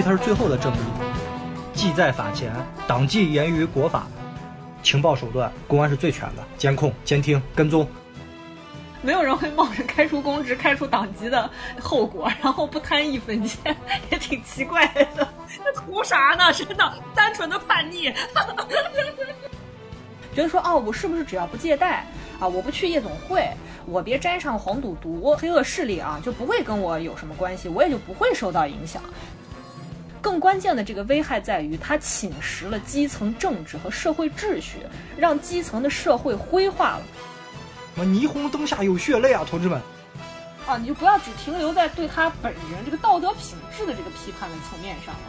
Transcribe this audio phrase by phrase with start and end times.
[0.00, 0.78] 为它是最后的正义，
[1.74, 2.50] 纪在法前，
[2.88, 4.06] 党纪严于国法，
[4.82, 7.86] 情报手段公安是最全的，监控、监听、跟踪。
[9.02, 13.76] 没有人会冒着开除公职、开除党籍的后果，然后不贪一分钱，
[14.10, 15.28] 也挺奇怪的。
[15.62, 16.50] 那 图啥呢？
[16.50, 18.10] 真的，单纯的叛逆。
[20.34, 22.06] 觉得说哦，我是不是只要不借贷
[22.38, 23.46] 啊，我不去夜总会，
[23.84, 29.02] 我别沾上黄赌毒、黑恶势力啊，就不会跟我有什么关系，我也就不会受到影响。
[30.20, 34.78] 更关键的这个危害在于，它侵蚀了基层政治和社会秩序，
[35.16, 37.02] 让基层的社会灰化了。
[37.94, 39.80] 什么霓虹灯下有血泪啊，同志们！
[40.66, 45.20] 啊，你就不要只停留在对他本人这个道德品质的这个批判的层面上了。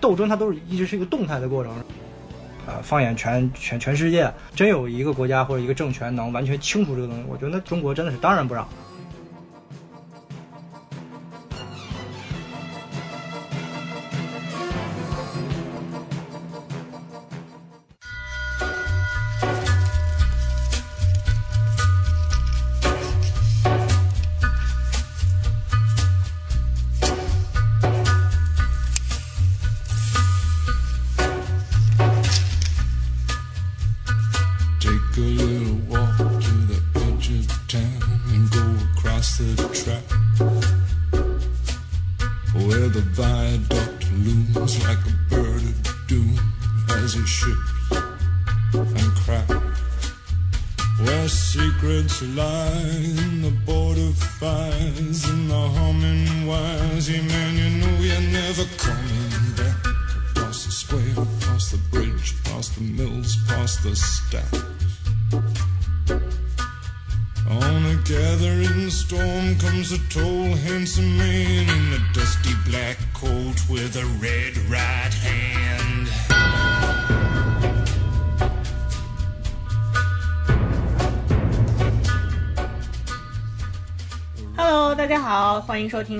[0.00, 1.74] 斗争它都是一直是一个动态的过程。
[2.66, 8.68] 呃，放眼全全全世界，真有一个国家或者一个政权能完全清除这个东西，我觉得中国真的是当仁不让。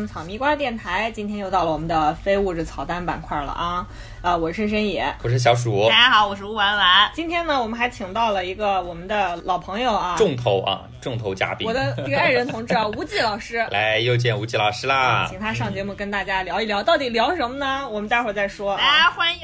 [0.01, 3.87] 听草蜜瓜电台，今天又到了我们的非物质草单板块了啊！
[4.23, 7.11] 啊，我是深深野，我是小鼠，大家好，我是吴婉婉。
[7.13, 17.89] 今天呢，我们还请到了一个我们的老朋友啊，重头啊，重头嘉宾，我的这个爱人同志啊，吴忌老师， 来又见吴忌老师啦，请他上节目跟大家聊一聊，到底聊什么呢？
[17.89, 18.77] 我们待会儿再说。
[18.77, 19.41] 来欢迎。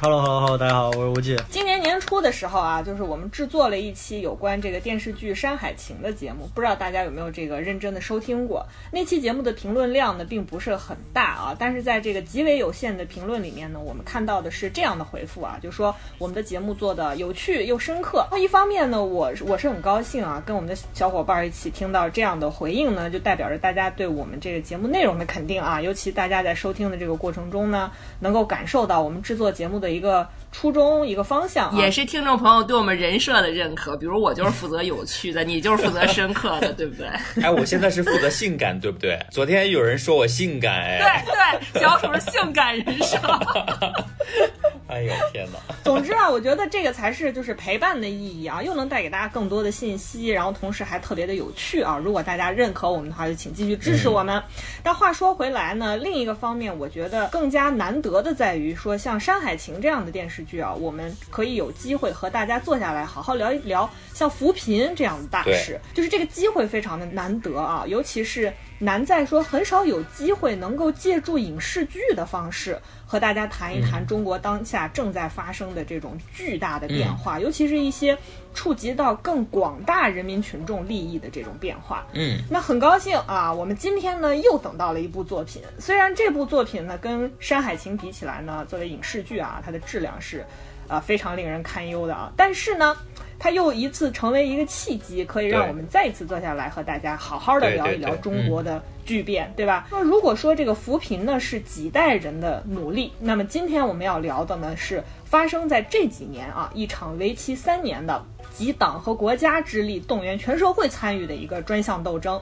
[0.00, 1.36] Hello，Hello，Hello，大家好，我是吴忌。
[1.48, 8.66] 今年年初的时候啊，就是我们制作了一期有关这个电视剧《山海情》的节目，不知道大家有没有这个认真的收听过？
[8.90, 18.26] 那期节目的评论量呢，并不是很大啊，但是在这个极为有限的评论里面呢，我们看到的是这样的回复啊，就说我们的节目做的有趣又深刻。
[18.30, 27.90] 那一方面呢，我我是很高兴啊，跟我们的小伙伴一起听到这样的回应呢，就代表着大家对我们这个节目内容的肯定啊，尤其大家在收听的这个过程中呢，
[28.20, 30.28] 能够感受到我们制作节目的一个。
[30.54, 33.96] 初衷一个方向，也是听众朋友对我们人设的认可。
[33.96, 37.06] 比如我就是负责有趣的，你就是负责深刻的，对不对？
[37.42, 39.18] 哎，我现在是负责性感，对不对？
[39.30, 43.16] 昨天有人说我性感，哎，对对，小鼠是性感人设。
[44.92, 45.58] 哎呦天哪！
[45.82, 51.96] 总之啊，我觉得这个才是就是陪伴的意义啊，又能带给大家更多的信息，然后同时还特别的有趣啊。
[51.96, 54.42] 如果大家认可我们的话，就请继续支持我们。
[54.82, 68.52] 但话说回来呢，另一个方面，我觉得更加难得的在于说，像《山海情》这样的电视剧啊，我们可以有机会和大家坐下来好好聊一聊像扶贫这样的大事，就是这个机会非常的难得啊，尤其是。
[68.78, 72.76] 难在说很少有机会能够借助影视剧的方式
[73.12, 78.16] 和大家谈一谈中国当下正在发生的这种巨大的变化，尤其是一些
[78.54, 82.06] 触及到更广大人民群众利益的这种变化。
[82.14, 85.60] 嗯，那很高兴啊，我们今天呢又等到了一部作品。
[85.78, 90.42] 虽然这部作品呢跟《山海情》比起来呢，作为影视剧啊，它的质量是
[90.88, 92.96] 啊非常令人堪忧的啊，但是呢。
[93.38, 99.88] 它又一次成为一个契机，可以让我们再一次坐下来和大家好好的聊一聊中国的巨变，对吧？
[99.90, 112.40] 那如果说这个扶贫呢是几代人的努力，那么今天我们要聊的呢是发生在这几年啊一场为期三年的集党和国家之力动员全社会参与的一个专项斗争。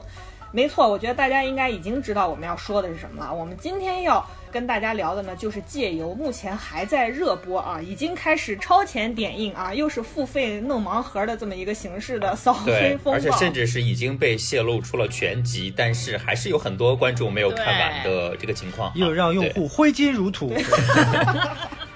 [0.51, 3.33] 没错，我觉得大家应该已经知道我们要说的是什么了。
[3.33, 20.53] 我们今天要跟大家聊的呢，就是借由目前还在热播啊，已经开始超前点映啊，又是付费弄盲盒的这么一个形式的 扫黑风暴，而且甚至是已经被泄露出了全集，但是还是有很多观众没有看完的这个情况，又让用户挥金如土。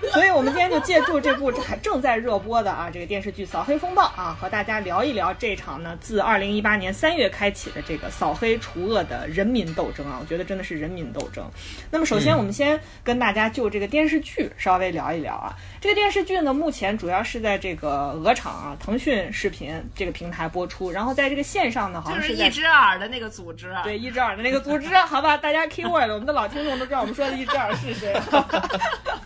[0.14, 11.50] 所以我们今天就借助这部还正在热播的啊这个电视剧《扫黑风暴》啊，和大家聊一聊这场呢自二零一八年三月开启的这个扫黑除恶的人民斗争啊，我觉得真的是人民斗争。
[11.92, 23.74] 那么首先我们先跟大家就这个电视剧稍微聊一聊啊，这个电视剧呢目前主要是在这个鹅厂啊腾讯视频这个平台播出，然后在这个线上呢好像是一只耳的那个组织。
[23.84, 28.14] 对，一只耳的那个组织，好吧，大家 keyword，我们的老听众都知道我们说的一只耳是谁。
[28.14, 28.46] 啊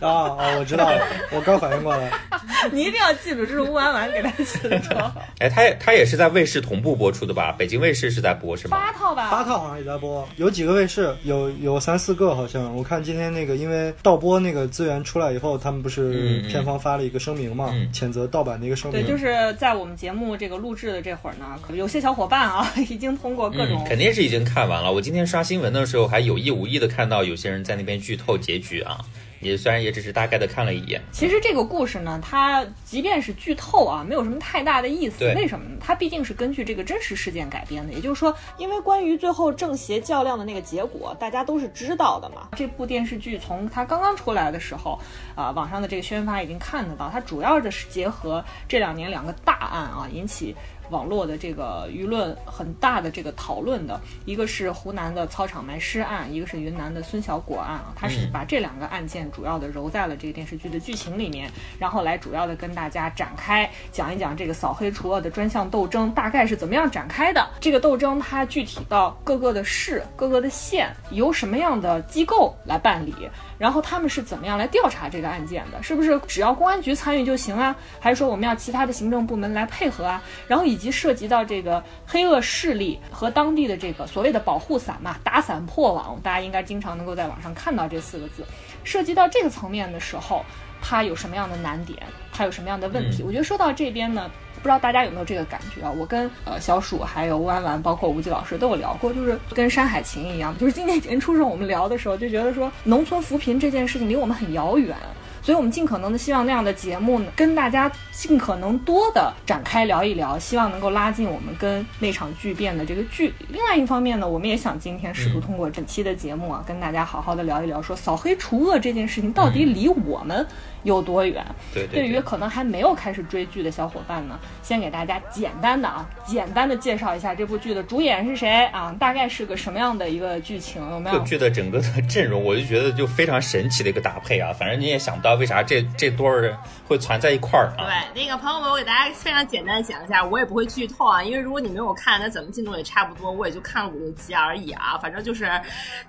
[0.00, 2.10] 啊，我知道了，我刚反应过来。
[2.70, 5.12] 你一定要记住，这是吴婉婉给他起的绰号。
[5.40, 7.52] 哎，他也他也是在卫视同步播出的吧？
[7.58, 8.76] 北京卫视是在播是吗？
[8.76, 12.74] 八套吧，八套好像也在播，有几个卫视，有有三四个好像。
[12.76, 19.02] 我看今天那个，因为盗播那个资源出来以后，他们不是片方发了一个声明嘛，嗯谴责盗版的一个声明。
[19.02, 24.92] 对，就是在我们节目这个录制的这会儿呢，可有些小伙伴啊， 已经通过各种嗯，肯定是已经看完了。
[24.92, 28.98] 我今天刷新闻的时候，还有意无意的看到有些人在那边剧透结局啊。
[29.40, 35.20] 也虽然也只是大概的看了一眼，其实这个故事呢，它即便是剧透啊，没有什么太大的意思。
[35.20, 35.76] 对为什么呢？
[35.80, 37.92] 它毕竟是根据这个真实事件改编的。
[37.92, 42.48] 也就是说，因为关于最后正邪较量的那个结果，大家都是知道的嘛。
[42.56, 45.00] 这部电视剧从它刚刚出来的时候，
[45.34, 50.54] 啊、网上的这个宣发已经看得到，它主要的是结合这两年两个大案啊，引起。
[50.90, 67.48] 网络的这个舆论很大的这个讨论的，一个是湖南的操场埋尸案，一个是云南的孙小果案啊，它是把这两个案件主要的揉在了这个电视剧的剧情里面，然后来主要的跟大家展开讲一讲这个扫黑除恶的专项斗争大概是怎么样展开的。
[67.60, 73.14] 这个斗争它具体到各个的市、各个的县，由什么样的机构来办理，
[73.60, 75.82] 然后他们是怎么样来调查这个案件的？
[75.82, 77.76] 是不是只要公安局参与就行啊？
[78.00, 80.22] 还是说我们要其他的行政部门来配合啊？
[80.48, 88.42] 然后以及涉及到这个黑恶势力和当地的这个所谓的保护伞嘛，打伞破网，大家应该经常能够在网上看到这四个字。
[88.82, 90.42] 涉及到这个层面的时候，
[90.80, 91.98] 它有什么样的难点？
[92.32, 93.22] 它有什么样的问题？
[93.22, 94.30] 我觉得说到这边呢。
[94.62, 95.90] 不知道大家有没有这个感觉啊？
[95.90, 104.94] 我跟呃小鼠还有弯弯，包括吴极老师都有聊过，就是跟《山海情》一样，就是今年年初时候我们聊的时候，就觉得说农村扶贫这件事情离我们很遥远，
[105.42, 113.46] 所以我们尽可能的希望那样的节目呢，跟大家尽可能多的展开聊一聊，希望能够拉近我们跟那场巨变的这个距离。
[113.48, 120.46] 另外一方面呢，我们也想今天试图通过这期的节目啊，跟大家好好的聊一聊，说扫黑除恶这件事情到底离我们
[120.82, 121.44] 有多远？
[121.72, 131.16] 对对对，对于可能还没有开始追剧的小伙伴呢，先给大家简单的啊，简单的介绍一下这部剧的主演是谁啊，大概是个什么样的一个剧情，有没有？
[131.16, 134.52] 这个剧的整个的阵容，我就觉得就非常神奇的一个搭配啊！
[134.52, 136.56] 反正你也想不到为啥这这多儿人
[136.86, 137.84] 会攒在一块儿啊！
[137.84, 144.98] 对，那个朋友们，我给大家非常简单的讲一下，我也不会剧透啊，因为如果你没有看，那怎么进度也差不多，我也就看了五六集而已啊。
[145.00, 145.48] 反正就是，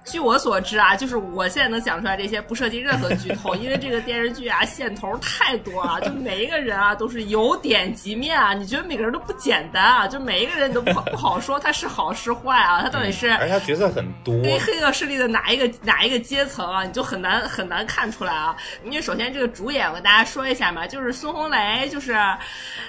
[0.05, 13.29] 据我所知啊，就是我现在能讲出来这些，不涉及任何剧透，因为这个电视剧啊线头太多了，就每一个人啊都是由点及面啊，你觉得每个人都不简单啊，就每一个人都不好 不好说他是好是坏啊，他到底是。
[13.31, 18.55] 而且他角色很多，黑黑恶势力的哪一个哪一个阶层啊，你就很难很难看出来啊。
[18.83, 22.13] 因为首先这个主演我跟大家说一下嘛，就是孙红雷，就是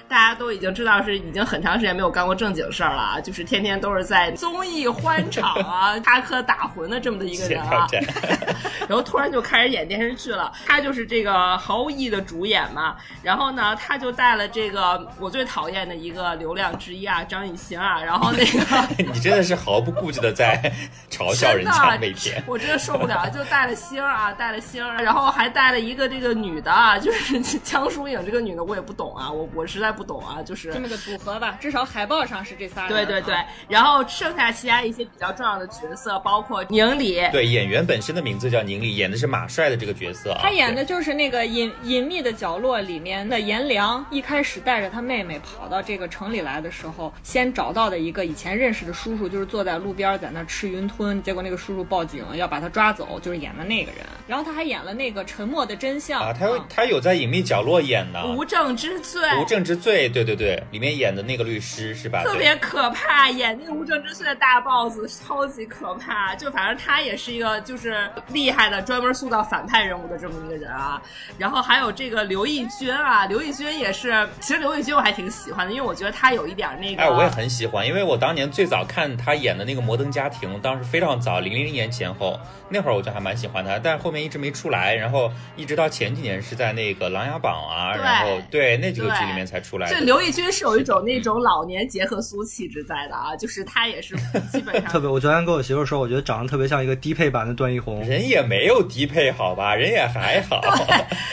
[0.08, 7.86] 大家都已经知道是已经很长时间没有干过正经事儿了啊，就是天天都是在综艺欢场啊 插科打诨的这么的一个人啊。
[7.90, 8.02] 战，
[8.88, 10.52] 然后突然就开始演电视剧了。
[10.66, 12.96] 他就是这个毫无意义的主演嘛。
[13.22, 18.02] 然后呢，他就带了这个我最讨厌的一个流量之一啊，张艺兴啊。
[18.02, 20.60] 然后那个 你真的是毫不顾忌的在
[21.10, 22.42] 嘲笑人家，每天。
[22.46, 32.90] 我真的受不了， 就带了星儿啊，带了星儿，然后还带了一个这个女的啊，就是江疏影这个女的，我也不懂啊，我我实在不懂啊，就是这么个组合吧，至少海报上是这仨人。
[32.90, 40.40] 对对对啊，然后剩下其他一些比较重要的角色，包括宁理，对，演员本身的名字叫宁理，演的是马帅的这个角色啊。
[40.42, 54.00] 他演的就是那个隐隐秘的角落里面的颜良，一开始带着他妹妹跑到这个城里来的时候，先找到的一个以前认识的叔叔，就是坐在路边在那吃云吞，结果那个叔叔报警要把他抓走，就是演的那个人。
[54.26, 59.20] 然后他还演了那个《沉默的真相》啊，他有他有在隐秘角落演呢，无证之罪。
[59.40, 62.22] 无证之罪，对对对，里面演的那个律师是吧？
[62.24, 66.34] 特别可怕，演那个无证之罪的大 boss 超级可怕。
[66.36, 71.02] 就反正他也是一个就是厉害的，专门塑造反派人物的这么一个人啊。
[71.42, 77.02] 然后还有这个刘奕君啊，刘奕君也是，其实刘奕君我还挺喜欢的，因为我觉得他有一点那个。
[77.02, 89.96] 哎，我也很喜欢，因为我当年最早看他演的那个《摩登家庭》，当时非常早，零零年前后，那会儿我就还蛮喜欢他，但是后面一直没出来，然后一直到前几年是在那个《琅琊榜》啊，然后对那几个剧里面才出来的。
[89.96, 94.14] 这刘奕君是有一种那种老年结合苏气质在的啊，就是他也是
[94.52, 98.00] 基本上 特别，我昨天跟我媳妇说，我觉得长得特别像一个低配版的段奕宏。
[98.04, 100.60] 人也没有低配好吧，人也还好。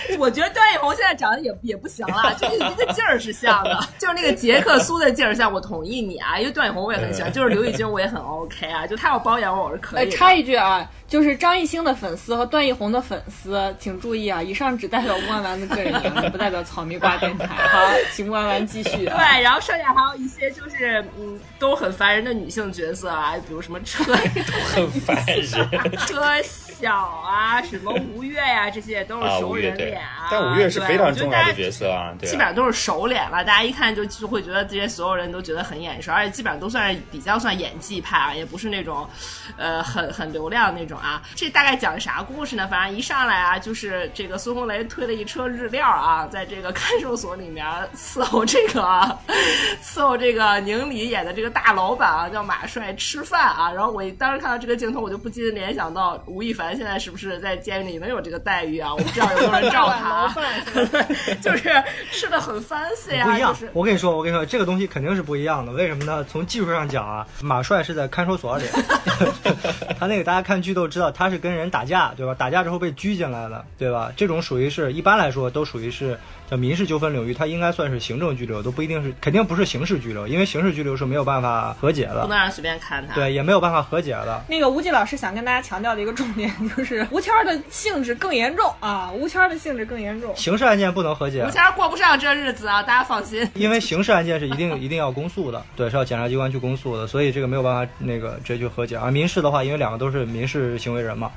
[0.17, 5.49] 我觉得段奕宏现在长得也也不行了，就是那个劲儿是像的，就是那个杰克苏的劲儿像。
[5.51, 10.11] 我同意你啊，因为段奕宏我也很喜欢，就是刘奕君我也很 OK 啊，就他要包养我我是可以的。
[10.15, 10.87] 插一句啊。
[11.07, 14.43] 就是张艺兴的粉丝和段奕宏的粉丝，请注意啊！
[14.43, 17.47] 以上只代表吴婉婉的个人言论，不代表草莓瓜电台。
[17.47, 17.79] 好，
[18.13, 19.05] 请吴婉婉继续。
[19.05, 24.03] 对，然后剩下还有一些就是嗯，都很烦人的女性角色啊，比如什么车，
[24.71, 26.21] 很烦人， 车
[26.79, 30.29] 小啊，什么吴越呀，这些都是熟人脸啊。
[30.31, 39.07] 但吴越是非常重要的角色啊，基本上都是熟脸了，大家一看就就会觉得这些所有人都觉得很眼熟，而且基本上都算是比较算演技派啊，也不是那种
[39.57, 40.97] 呃很很流量那种。
[40.99, 42.67] 啊，这大概讲啥故事呢？
[42.67, 49.17] 反正一上来啊，就是这个孙红雷推了一车日料啊，在这个看守所里面伺候这个
[49.81, 53.71] 伺候这个宁理演的这个大老板啊，叫马帅吃饭啊。
[53.71, 58.93] 然后我当时看到这个镜头，我就不禁联想到吴亦凡现在是不是在监狱里能有这个待遇啊？
[58.93, 60.27] 我不知道有没有人照 他，
[61.41, 61.71] 就是
[62.11, 63.25] 吃的很 fancy 啊。
[63.25, 65.71] 不一样，就是我跟你说，我跟你说，这个东西肯定是不一样的。
[65.71, 66.25] 为什么呢？
[66.25, 68.65] 从技术上讲啊，马帅是在看守所里，
[69.97, 70.89] 他那个大家看剧都。
[70.89, 72.33] 知道他是跟人打架，对吧？
[72.33, 74.11] 打架之后被拘进来了，对吧？
[74.17, 76.17] 这种属于是一般来说都属于是。
[76.49, 83.13] 叫民事纠纷领域，它应该算是行政拘留，都不一定是，肯定不是刑事拘留，因为刑事拘留是没有办法和解的，不能让随便看他。
[83.13, 84.43] 对，也没有办法和解的。
[84.49, 90.35] 那个吴季老师想跟大家强调的一个重点就是， 吴谦的性质更严重啊，吴谦的性质更严重。
[90.35, 93.47] 刑事案件不能和解，吴谦过不上这日子啊，大家放心。
[93.53, 98.97] 因为刑事案件是一定一定要公诉的，对，是要检察机关去公诉的，所以这个没有办法那个直接去和解。
[98.97, 101.31] 而民事的话，因为两个都是民事行为人嘛，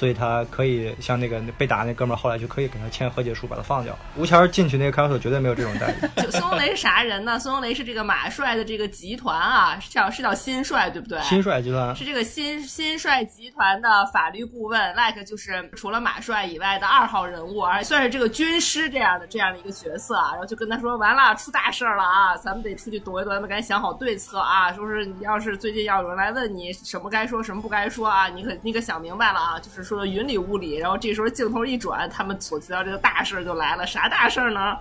[0.00, 3.96] 所以他可以像那个被打那哥们儿，后来就可以给他签和解书，把他放掉。
[4.16, 5.20] 吴谦进去那个看守所。
[5.20, 5.94] 绝对没有这种待遇。
[6.24, 7.38] 就孙红雷是啥人呢？
[7.38, 11.20] 孙红雷是这个马帅的这个集团啊，是叫是叫新帅，对不对？
[11.20, 20.30] 新帅集团是这个新新帅集团的法律顾问，like 就是除了马帅以外的二号人物，而算是这个军师这样的这样的一个角色啊。
[20.30, 22.34] 然后就跟他说：“完了，出大事了啊！
[22.38, 24.72] 咱们得出去躲一躲，咱们赶紧想好对策啊！
[24.72, 29.60] 说是你要是最近要有人来问你什么该说，什么不该说啊，你可你可想明白了啊！
[29.60, 30.76] 就是说的云里雾里。
[30.76, 34.76] 然后这时候镜头一转，他们所提到这个大事就来了，啥大事呢？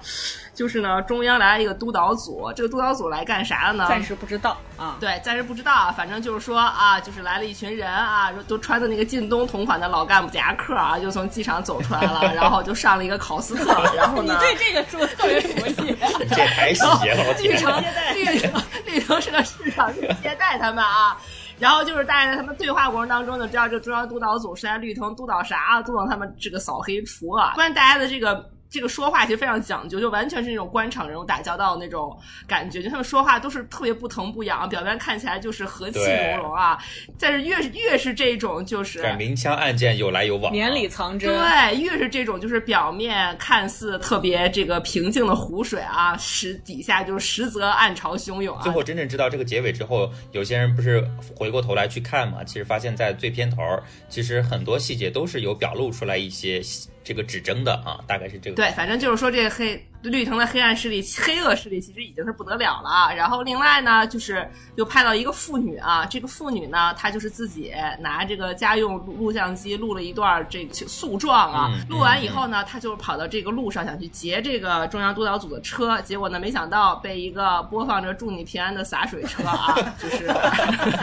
[0.54, 3.86] 就是呢，中央来了一个督导组，这个督导组来干啥的呢？
[3.88, 4.98] 暂时不知道啊。
[5.00, 15.96] 对，暂时不知道，反正就是说啊，就是来了一群人啊，都穿的那个靳东同款的老干部夹克啊，就从机场走出来了， 然后就上了一个考斯特， 然后呢，你对这个说特别熟悉，
[16.30, 21.18] 这太细节了，绿城绿城绿城是个市场去接待他们啊，
[21.60, 28.50] 然后就是大家在他们对话过程当中就知道，这中央督导组是在绿通督导啥，督导他们这个扫黑除恶，关键大家的这个。
[28.70, 32.16] 这个说话其实非常讲究，就完全是那种官场人物打交道的那种
[32.48, 36.78] 感觉，就他们说话都是特别不疼不痒，表面看起来就是和气融融啊。
[37.20, 41.30] 但是越是越是这种就是明枪暗箭有来有往，绵里藏针。
[41.30, 48.62] 对，越是这种就是表面看似特别这个平静的湖水啊，实底下就是实则暗潮汹涌啊。
[48.62, 51.04] 最后真正知道这个结尾之后，有些人不是
[51.36, 53.58] 回过头来去看嘛，其实发现在最片头，
[54.10, 56.62] 其实很多细节都是有表露出来一些。
[57.03, 58.56] 这个指征的啊，大概是这个。
[58.56, 59.86] 对，反正就是说这个黑。
[60.01, 63.13] 绿藤的黑暗势力、黑恶势力其实已经是不得了了啊！
[63.13, 71.70] 然后另外呢，就是又派到一个妇女啊，这个妇女呢，她就是自己拿这个家用录像机录了一段这个诉状啊。
[71.89, 80.34] 录完以后呢，她就跑到这个路上想去劫这个中央督导组的车，结果呢，没想到被一个播放着“祝你平安”的洒水车啊，就是，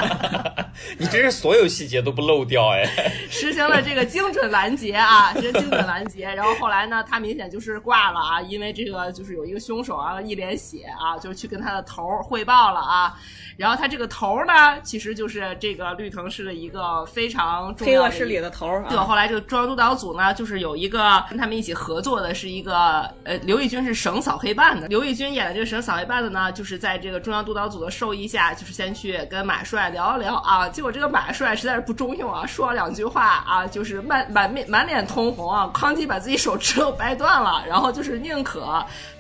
[0.96, 2.82] 你真是所有细节都不漏掉哎！
[3.28, 6.24] 实行了这个精准拦截啊，这精准拦截。
[6.34, 8.85] 然后后来呢，他明显就是挂了啊，因为这。
[8.86, 13.18] 这个就是有一个凶手啊，一脸血啊，就是去跟他的头汇报了啊。
[13.56, 18.80] 然后他这个头呢，其实就是这个绿藤市的一个非常重要的势力的头。
[18.88, 24.86] 对，后来这个中央督导组呢，就是有一个跟他们一起合作的，是一个呃，刘奕君是省扫黑办的。
[24.86, 30.68] 刘奕君演的这个省扫黑办的呢，就是在这个中央督导组的授意下，就是先去跟马帅聊一聊啊。
[30.68, 38.60] 结果这个马帅实在是不中用啊，说了两句话啊，就是满满面满脸通红啊，哐叽把自己手指头掰断了，然后就是宁可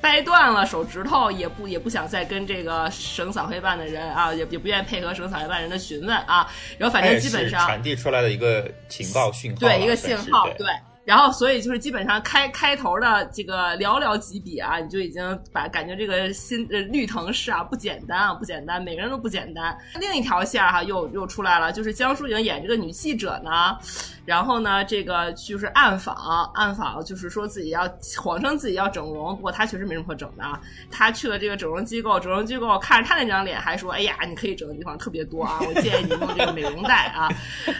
[0.00, 4.26] 掰断了手指头，也不也不想再跟这个省扫黑办的人啊。
[4.26, 10.66] 啊，也也不愿意配合省扫黑办人的询问啊，然后反正基本上传递出来的一个情报讯号，对一个信号，对。
[11.04, 19.78] 然后，所以就是基本上开开头的这个寥寥几笔啊，你就已经把感觉这个新呃绿藤市啊不简单啊不简单，每个人都不简单。
[20.00, 23.78] 另一条线哈又又出来了，就是江疏影演这个女记者呢，
[24.26, 30.60] 然后呢这个就是暗访暗访，就是说自己要谎称自己要整容，不过他确实没什么可整的啊。
[30.90, 37.28] 她去了这个整容机构，整容机构看着他那张脸还说，哎呀，你可以整的地方特别多啊，我建议你用这个美容贷啊，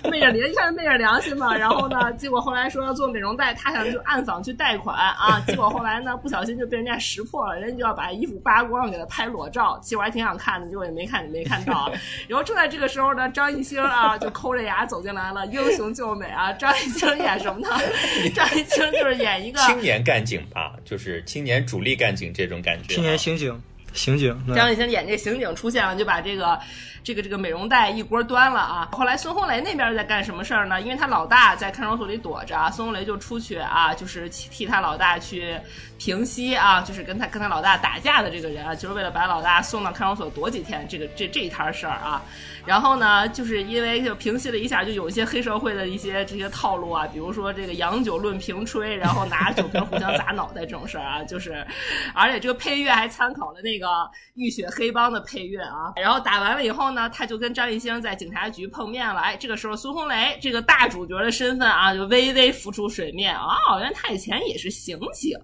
[0.04, 1.56] 昧着良一看昧着良心嘛。
[1.56, 3.06] 然后呢，结果后来说要做。
[3.16, 9.78] 美容袋，他想就暗访去贷款啊，结果后来呢，不小心就被人家识破了，人家就要把衣服扒光给他拍裸照。
[9.80, 11.90] 其实我还挺想看的，结果也没看，没看到。
[12.28, 16.52] 然后正在这个时候呢，张艺兴啊就抠着牙走进来了，英雄救美啊！
[16.58, 17.68] 张艺兴演什么呢？
[18.34, 22.94] 张艺兴就是演一个青年干警吧，就是青年主力干警这种感觉。
[22.94, 23.60] 青年刑警，
[23.96, 24.38] 刑警。
[24.54, 26.58] 张艺兴演这刑警出现了，就把这个。
[27.06, 28.88] 这个这个美容袋一锅端了啊！
[28.90, 30.80] 后来孙红雷那边在干什么事儿呢？
[30.80, 35.56] 因为他老大在看守所里躲着，孙红雷就出去啊，就是替他老大去
[35.98, 42.20] 平息啊，就是跟他跟他老大打架的这个人啊，就是为了把老大送到看守所躲几天，这个这这一摊事儿啊。
[42.64, 51.64] 然后呢，就是因为就平息了一下，就有一些黑社会的一些这些套路啊，比如说这个洋酒论平吹，然后拿酒瓶互相砸脑袋这种事儿啊，就是，
[52.12, 53.85] 而且这个配乐还参考了那个
[54.34, 55.94] 《浴血黑帮》的配乐啊。
[55.96, 59.20] 然后打完了以后呢，他就跟张艺兴在警察局碰面了。
[59.20, 65.34] 哎，这个时候孙红雷这个大主角的身份啊，就微微浮出水面啊，原来他以前也是刑警。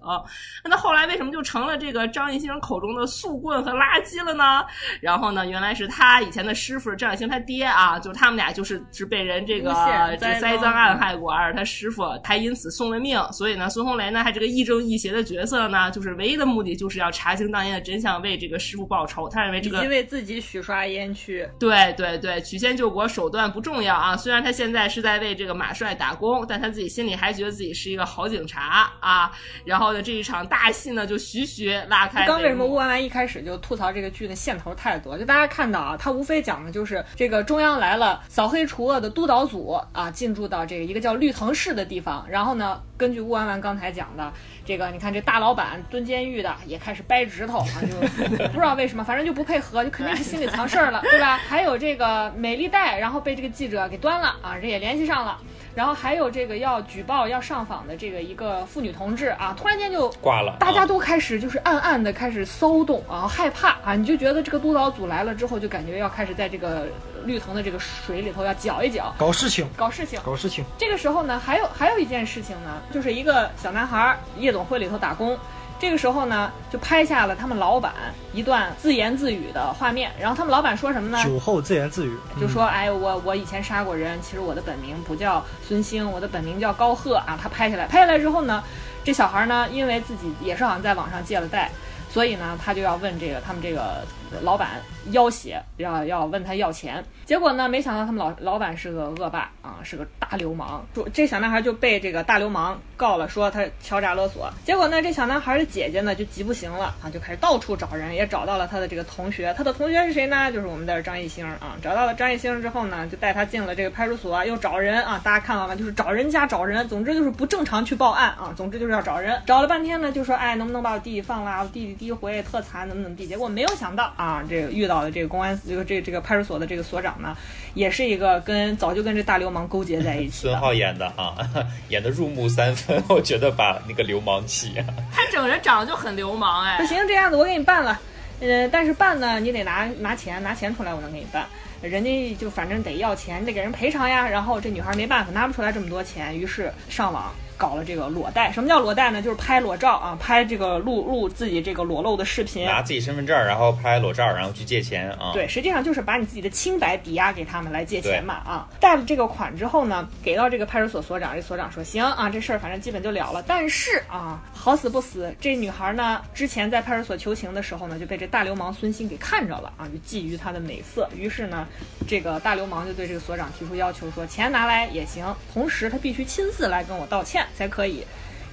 [0.65, 4.63] 那后来为什么就成了这个张艺兴口中的速棍和垃圾了呢？
[5.01, 7.13] 然后呢，原来是他以前的师傅张艺。
[7.13, 9.71] 兴他爹啊，就是他们俩就是是被人这个
[10.19, 13.17] 这栽赃暗害过，而他师傅还因此送了命。
[13.31, 19.27] 所以呢，孙红雷呢，他这个亦正亦邪的角色呢，就是唯一的目的就是要查清当年的真相，为这个师傅报仇。
[19.29, 21.47] 他认为这个因为自己许刷冤屈。
[21.59, 24.15] 对对对，曲线救国手段不重要啊。
[24.15, 29.31] 虽然他现在是在为这个马帅打工，但他自己心里还觉得自己是一个好警察啊。
[29.65, 32.25] 然后呢，这一场大戏呢，就徐徐拉开。
[32.25, 35.17] 刚为什么乌丸丸一开始就吐槽这个剧的线头太多？
[35.17, 37.03] 就大家看到啊，他无非讲的就是。
[37.15, 42.25] 这个中央来了，扫黑除恶的督导组啊，进驻到这个一个叫绿藤市的地方。
[42.29, 44.31] 然后呢，根据乌安安刚才讲的，
[44.63, 47.97] 这个你看这大老板蹲监狱的也开始掰指头啊，就
[48.47, 51.35] 不知道为什么，反正就不配合，就肯定是心里藏事儿了， 对吧？
[51.35, 55.37] 还有这个美丽贷，然后被这个记者给端了啊，这也联系上了。
[55.75, 66.87] 然后还有这个要举报要上访的这个一个妇女同志啊，突然间就挂了，大家都开始就是暗暗的开始骚动啊，害怕啊，你就觉得这个督导组来了之后，就感觉要开始在这个
[67.25, 70.63] 绿藤的这个水里头要搅一搅，搞事情，搞事情，搞事情。
[70.77, 75.37] 这个时候呢，还有还有一件事情呢，就是一个小男孩夜总会里头打工。
[75.79, 77.93] 这个时候呢，就拍下了他们老板
[78.31, 80.09] 一段自言自语的画面。
[80.17, 81.21] 然后他们老板说什么呢？
[81.25, 88.63] 酒后自言自语，就说：“哎，我我以前杀过人，其实我的本名不叫孙兴，我的本名叫高贺啊。”他拍下来，拍下来之后呢，
[89.03, 91.69] 这小孩呢，因为自己也是好像在网上借了贷，
[92.09, 94.05] 所以呢，他就要问这个他们这个
[94.41, 97.03] 老板要挟，要要问他要钱。
[97.25, 97.69] 结果呢？
[97.69, 100.85] 没想到他们老老板是个恶霸啊，是个大流氓。
[100.93, 104.51] 说这小男孩就被这个大流氓告了，说他敲诈勒索。
[104.65, 109.53] 结果呢，这小男孩的姐姐呢就急不行了啊，就开始到处找人，也找到了他的这个同学。
[109.57, 110.51] 他的同学是谁呢？
[110.51, 111.77] 就是我们的张艺兴啊。
[111.81, 115.19] 找到了张艺兴之后呢，就带他进了这个派出所，又找人啊。
[115.23, 118.53] 大家看到了，就是找人家找人，总之就是不正常去报案啊。
[118.55, 119.41] 总之就是要找人。
[119.45, 121.61] 找了半天呢，就说哎，能不能把我弟弟放了？
[121.61, 123.01] 我弟弟第一回特惨，怎么？
[123.01, 123.15] 怎么？
[123.15, 123.25] 地。
[123.25, 127.21] 结果没有想到啊，这个遇到的这个公安这个这这个派出所的这个所长。
[127.21, 127.35] 呢，
[127.73, 130.41] 也是一个跟早就跟这大流氓勾结在一起。
[130.41, 131.35] 孙浩演的啊，
[131.89, 134.73] 演的入木三分， 我觉得把那个流氓气。
[135.11, 136.77] 他整人长得就很流氓哎。
[136.79, 137.99] 不行，这样子我给你办了，
[138.41, 141.47] 呃，但是办呢，你得拿拿钱，拿钱出来我能给你办。
[141.83, 144.27] 人家就反正得要钱，你得给人赔偿呀。
[144.27, 147.31] 然后这女孩没办法，拿不出来这么多钱，于是上网。
[147.55, 149.21] 搞了这个裸贷，什么叫裸贷呢？
[149.21, 155.31] 就是拍裸照啊，拍这个录录自己这个裸露的视频，拿自己身份证，然后拍裸照，然后去借钱啊。
[155.33, 158.67] 对，实际上就是把你自己的清白抵押给他们来借钱嘛啊。
[158.81, 163.41] 贷了这个款之后呢，给到这个派出所所长，这所长说行啊，这事儿反正基本就了了。
[163.47, 171.07] 但是啊，好死不死，这女孩呢之前在派出所求情的时候呢，就被这大流氓孙鑫给看着了啊，就觊觎她的美色。
[171.15, 171.65] 于是呢，
[172.07, 177.45] 这个大流氓就对这个所长提出要求，说钱拿来也行，同时他必须亲自来跟我道歉。
[177.55, 178.03] 才可以。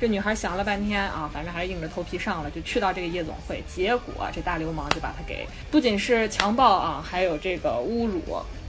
[0.01, 3.63] 这女孩想了半天啊，反正还是硬着头皮上了，就去到这个夜总会。
[3.69, 8.23] 结果这大流氓就把她给，不仅是强暴啊，还有这个侮辱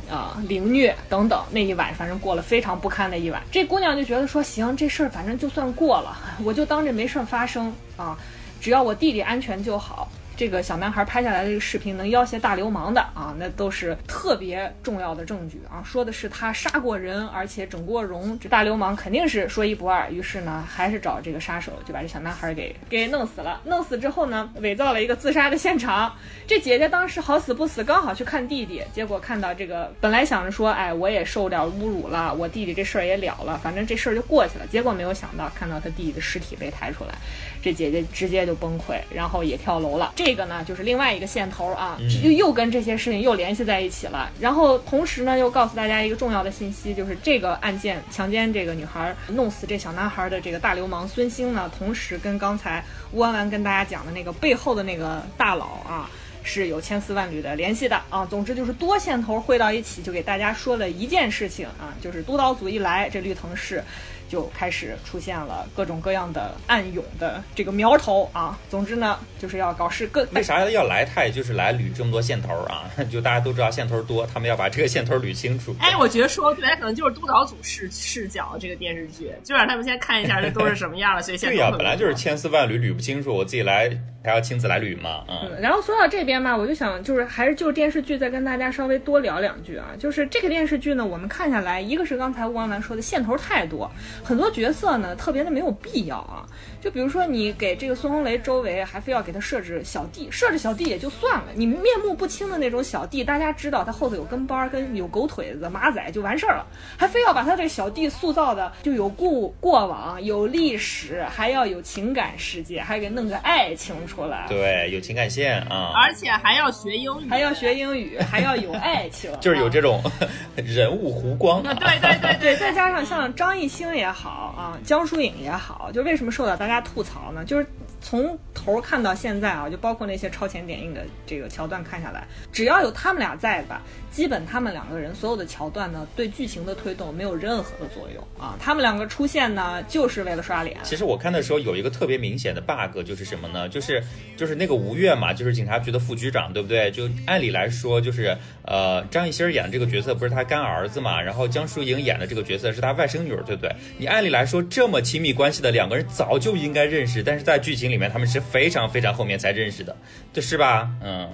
[0.09, 1.41] 啊、凌虐等等。
[1.51, 3.41] 那一晚反正过了非常不堪的一晚。
[3.49, 8.17] 这姑娘就觉得说，行，这事儿反正就算过了，我就当这没事儿发生啊，
[8.59, 10.09] 只要我弟弟安全就好。
[10.41, 15.83] 这个小男孩拍下来的这个视频能要挟大流氓的啊，那都是特别重要的证据啊。
[15.85, 20.09] 说的是他杀过人，而且整过容，这大流氓肯定是说一不二。
[20.09, 23.61] 于是呢，还是找这个杀手，就把这小男孩给给弄死了。
[23.65, 26.11] 弄死之后呢，伪造了一个自杀的现场。
[26.47, 34.65] 这姐姐当时好死不死，刚好去看弟弟，结果看到这个，本来想着说，哎，我也受点侮辱了，我弟弟这事儿也了了，反正这事儿就过去了。
[34.71, 37.13] 结果没有想到，看到他弟弟的尸体被抬出来，
[37.61, 40.13] 这姐姐直接就崩溃，然后也跳楼了。
[40.15, 40.30] 这。
[40.31, 44.31] 这个呢就是另外一个线头啊，嗯又又跟这些事情又联系在一起了。
[44.39, 56.09] 然后同时呢，又告诉大家一个重要的信息，就是这个案件强奸这个女孩、弄死这小男孩的这个大流氓孙兴呢，同时跟刚才吴婉婉跟大家讲的那个背后的那个大佬啊。
[56.43, 63.83] 是有千丝万缕的联系的啊，总之就是多线头汇到一起，就给大家说了一件事情啊，就是督导组一来，这绿藤市
[64.31, 68.57] 就开始出现了各种各样的暗涌的这个苗头啊。
[68.69, 71.03] 总之呢，就是要搞事各为啥要来？
[71.03, 72.89] 他也就是来捋这么多线头啊！
[73.11, 75.75] 就大家都知道线头多，他们要把这个线头捋清楚。
[75.79, 83.89] 哎，我觉得说对，可能就是督导组视视角这个电视剧，就让他们先看一下这都是什么样的， 所以先对呀，本来就是千丝万缕捋不清楚，我自己来
[84.23, 85.37] 还要亲自来捋嘛，嗯。
[85.43, 89.87] 嗯，然后说到这边嘛，我就想就是还是就电视剧再跟大家稍微多聊两句啊。
[89.99, 93.91] 就是这个电视剧呢，我们看下来，一个是刚才吴婉婉说的线头太多，
[94.23, 96.45] 很多角色呢特别的没有必要啊。
[96.81, 106.65] 就比如说你给这个孙红雷周围还非要给他设置小弟，设置小弟也就算了，你面目不清的那种小弟，大家知道他后头有跟班儿跟有狗腿子马仔就完事儿了，
[106.97, 114.45] 还非要把他这个小弟塑造的就有故过往、有历史，还要有情感世界，还给弄个爱情出来。
[114.49, 120.01] 对，有情感线啊，而且还要学英语，还要学英语，还要有爱情， 就是有啊这种
[120.55, 121.73] 人物弧光啊，啊。
[121.73, 127.43] 对对对 对，再加上像张艺兴也好啊，江疏影也好，就为什么受到大家大家吐槽呢？
[127.43, 127.67] 就是
[128.01, 138.57] 从头看到现在啊，就包括那些超前点映的这个桥段看下来，只要有他们俩在吧，基本他们两个人所有的桥段呢，对剧情的推动没有任何的作用啊。
[138.59, 140.77] 他们两个出现呢，就是为了刷脸。
[140.83, 143.69] 其实我看的时候有一个特别明显的 bug，就是什么呢？
[143.69, 144.03] 就是
[144.35, 146.89] 就是那个吴越嘛，就是警察局的副局长，对不对？
[146.89, 148.35] 就按理来说，就是
[148.65, 153.73] 呃，张艺兴演的这个角色不是他干儿子嘛，然后江疏影演的这个角色是他外甥女儿，对不对？
[153.97, 159.95] 你按理来说这么亲密关系的两个人早就应该认识，但是在剧情里面他们是非常非常后面才认识的，
[160.31, 160.89] 这是吧？
[161.03, 161.29] 嗯。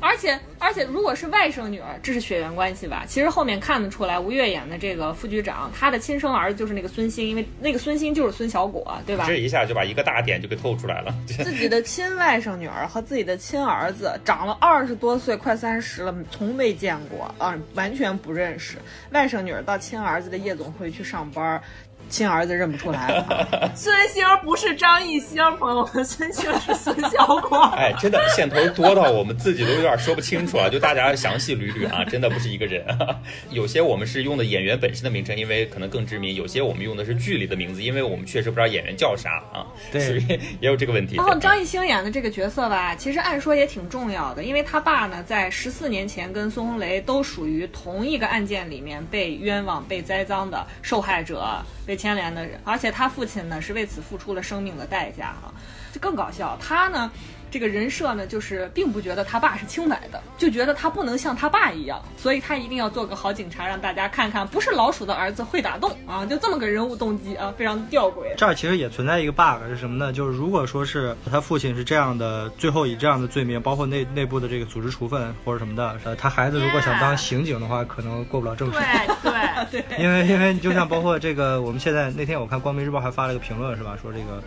[0.00, 3.04] 而且而且，如果是外甥女儿，这是血缘关系吧？
[3.04, 9.24] 其实后面看得出来，吴越演的这个副局长，他的亲生儿子就是那个孙兴，因为那个孙兴就是孙小果，对吧？
[9.26, 11.12] 这一下就把一个大点就给透出来了。
[11.26, 18.76] 自己的亲外甥女儿和自己的亲儿子长了二十多岁，快三十了，从未见过啊，完全不认识。
[19.10, 21.60] 外甥女儿到亲儿子的夜总会去上班。
[22.08, 27.58] 亲儿子认不出来了， 孙兴不是张艺兴，朋友们，孙兴是孙小果。
[27.76, 32.84] 哎，真的线头多到我们自己都有点说不清楚啊，就大家详细捋捋啊，真的不是一个人。
[33.50, 39.66] 有些我们是用的演员本身的名称，因为可能更知名；有些我们用的是剧里的名字，因为我们确实不知道演员叫啥啊。
[39.92, 40.20] 对属于
[40.60, 41.16] 也有这个问题。
[41.16, 51.38] 然后张艺兴演的这个角色吧，其实按说也挺重要的，因为他爸呢，在十四年前跟孙红雷都属于同一个案件里面被冤枉、被栽赃的受害者。
[51.86, 55.52] 被牵连的人，而且他父亲呢是为此付出了生命的代价啊，
[55.92, 56.56] 这更搞笑。
[56.58, 57.10] 他呢，
[57.50, 68.34] 这个人设呢，就是并不觉得他爸是清白的，就觉得他不能像他爸一样，所以他一定要做个好警察，让大家看看不是老鼠的儿子会打洞啊，就这么个人物动机啊，非常吊诡。
[68.36, 70.12] 这儿其实也存在一个 bug 是什么呢？
[70.12, 78.82] 就是如果说是他父亲是这样的，最后以这样的罪名，包括内内部的这个组织处分或者什么的，呃，他孩子如果想当刑警的话，可能过不了正审。
[79.22, 79.32] 对
[79.70, 83.96] 对 对，因为因为就像包括这个，我们现在那天我看光明日报还发了个评论是吧？
[84.00, 84.42] 说这个，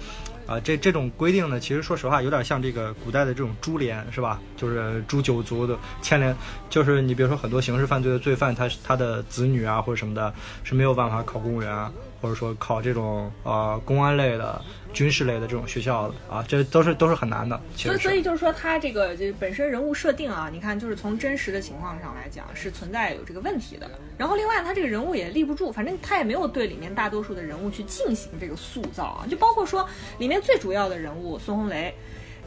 [0.52, 4.40] 啊、这这种规定呢，其实说实话有点像这个古代的这种株连是吧？
[4.58, 6.36] 就是株九族的牵连，
[6.70, 10.34] 就是你比如说很多刑事犯罪的罪犯，他他的子女啊或者什么的，
[10.64, 14.62] 是没有办法考公务员啊，或者说考这种呃公安类的、
[14.94, 17.60] 军事类的这种学校的啊，这都是都是很难的。
[17.76, 23.90] 其所以，所以就是说，他这个这本身人物设定啊，你看，就是从真实的情况上来讲，是存在有这个问题的。
[24.18, 29.88] 然后，另外，他这个人物也立不住，反正他也没有对里面大多数的人物去进行这个塑造啊，就包括说
[30.20, 31.94] 里面最主要的人物孙红雷。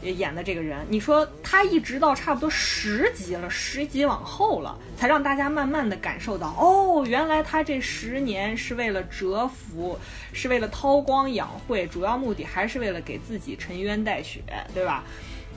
[0.01, 9.97] 演的这个人，你说他一直到差不多十集了，十集往后了，才让大家慢慢的感受到，哦，原来他这十年是为了蛰伏，
[10.33, 14.41] 是为了韬光养晦，主要目的还是为了给自己沉冤待雪，
[14.73, 15.03] 对吧？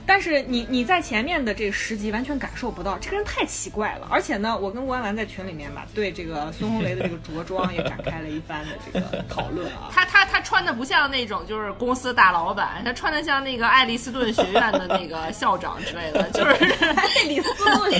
[0.09, 4.07] 但是你你在前面的这十集完全感受不到，这个人太奇怪了。
[4.09, 9.91] 而且呢，我跟吴安兰在群里面吧，对这个孙红雷的这个着装也展开了一番的这个讨论啊。
[9.93, 16.53] 他他他穿的不像那种就是公司大老板，他穿的像那个爱丽斯顿学院的那个校长之类的，就是
[16.89, 17.99] 爱丽斯顿就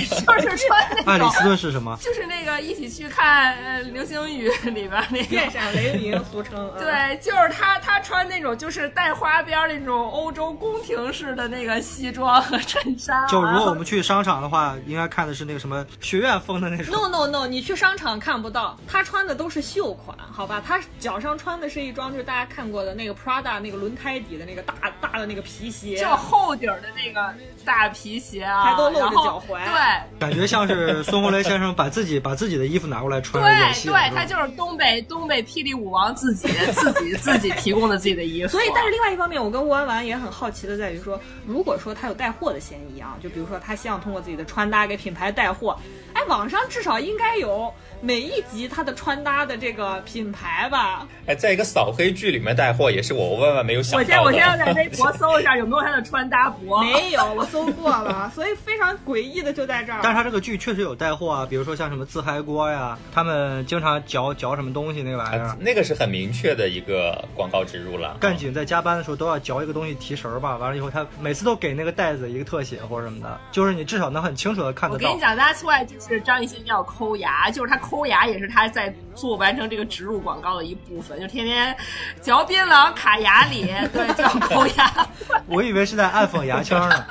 [0.50, 1.44] 是穿那爱丽斯种。
[1.44, 1.96] 顿是什么？
[2.02, 6.74] 就是那个一起去看呃《流星雨》 里边那个电，闪雷鸣，俗称啊。
[6.76, 13.26] 对，就是他他穿那种就是带花边儿那种欧洲宫廷式的那个西西装和衬衫啊。
[13.26, 16.86] 就如果我们去商场的话，应该看的是那个什么学院风的那种。
[16.94, 20.62] No no no，你去商场看不到，他穿的都是秀款，好吧？
[20.66, 27.32] 他脚上穿的是一双就是大家看过的那个 Prada 那个轮胎底的那个大大的那个皮鞋，就厚底儿的那个
[27.64, 30.18] 大皮鞋啊，还都露着然后脚踝对。
[30.18, 38.48] 感觉像是孙红雷先生把自己把自己的衣服拿过来穿对对，他就是东北东北霹雳舞王自己自己自己提供的自己的衣服。
[38.48, 45.78] 所以，但是另外一方面，我跟吴安婉也很好奇的在于说，如果说他有带货的嫌疑啊，就比如说他希望通过自己的穿搭给品牌带货，
[46.20, 51.06] 哎，网上至少应该有每一集他的穿搭的这个品牌吧？
[51.26, 54.14] 哎，在一个扫黑剧里面带货，也是我万万没有想我到的。
[54.14, 56.82] 先我先要在微博 搜一下有没有他的穿搭博。
[56.82, 60.00] 没有，我搜过了，所以非常诡异的就在这儿。
[60.02, 65.56] 但是他这个剧确实有带货啊，比如说像什么自嗨锅呀，他们经常嚼嚼什么东西那个玩意儿啊。
[65.58, 68.16] 那个是很明确的一个广告植入了。
[68.20, 75.20] 干警在加班的时候都要嚼一个东西提神儿吧，完了以后他每次都给那个袋子一个特写或者什么的，就是你至少能很清楚的看得到我跟你。
[75.20, 81.76] 讲，That's why 就是张艺兴要抠牙，就是他抠牙也是他在做完成这个植入广告的一部分，就天天
[82.20, 85.06] 嚼槟榔卡牙里，对，就要抠牙。
[85.46, 87.04] 我以为是在暗讽牙签呢。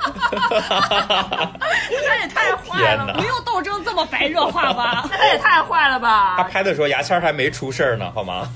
[2.06, 3.14] 他也太坏了！
[3.14, 5.06] 不用斗争这么白热化吧？
[5.12, 6.48] 他也太坏了吧他吧！
[6.48, 8.48] 拍的时候牙签还没出事儿呢，好吗？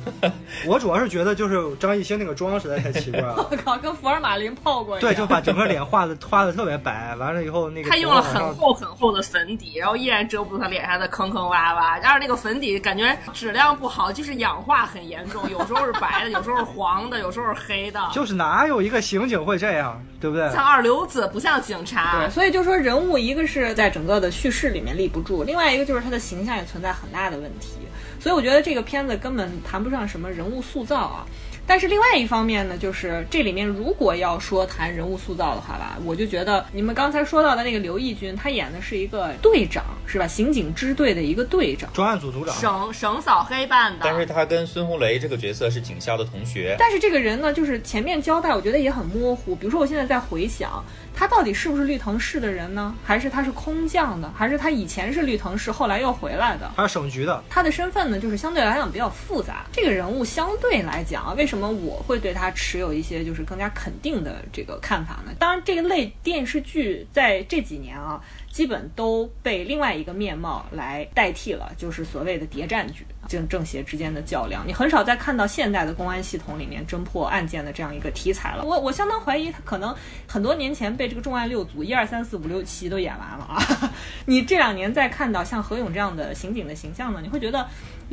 [0.67, 3.37] 我主要是觉得就是张艺兴那个妆实在太奇怪了。
[3.37, 5.12] 我靠，跟福尔马林泡过一样。
[5.12, 12.01] 对，就把整个脸画的画的特别白，完了以后那个他用了很厚很厚的粉底，然后依然遮不住他脸上的坑坑洼洼。
[12.03, 18.01] 但是那个粉底感觉质量不好，就是氧化很严重，有时候是白的，有时候是黄的，有时候是黑的。
[18.12, 20.51] 就是哪有一个刑警会这样，对不对？
[20.53, 22.31] 像二流子，不像警察对，。
[22.31, 27.79] 所以就说人物一个是在整个的叙事里面立不住，另外一个就是他的形象也存在很大的问题。
[28.20, 31.27] 所以我觉得这个片子根本谈不上什么人物塑造啊。
[31.66, 40.27] 但是另外一方面呢，就是这里面如果要说谈人物塑造的话吧，我就觉得你们刚才说到的那个刘奕君，他演的是一个队长，是吧？
[40.27, 41.90] 刑警支队的一个队长。
[41.92, 42.55] 专案组组长。
[42.55, 49.55] 省省扫黑办的，但是他跟孙红雷这个角色是警校的同学，但是这个人呢，就是前面交代，我觉得也很模糊。
[49.55, 52.94] 比如说，我现在在回想，他到底是不是绿藤市的人呢？
[53.05, 54.31] 还是他是空降的？
[54.37, 56.70] 还是他以前是绿藤市，后来又回来的？
[56.77, 59.64] 他是省局的，他的身份呢，就是相对来讲比较复杂。
[59.72, 65.33] 这个人物相对来讲啊，为什么为什么我会对他持有一些就是更加肯定的这个看法呢？
[65.38, 74.67] 当然，这一类电视剧在这几年啊，基本都被另外一个面貌来代替了，就是所谓的谍战剧，正正邪之间的较量。
[74.67, 78.64] 你很少再看到现代的公安系统里面侦破案件的这样一个题材了。
[78.64, 79.95] 我我相当怀疑他可能
[80.27, 83.95] 很多年前被这个重案六组一二三四五六七都演完了啊。
[84.27, 87.64] 你这两年再看到像何勇这样的刑警的形象呢，你会觉得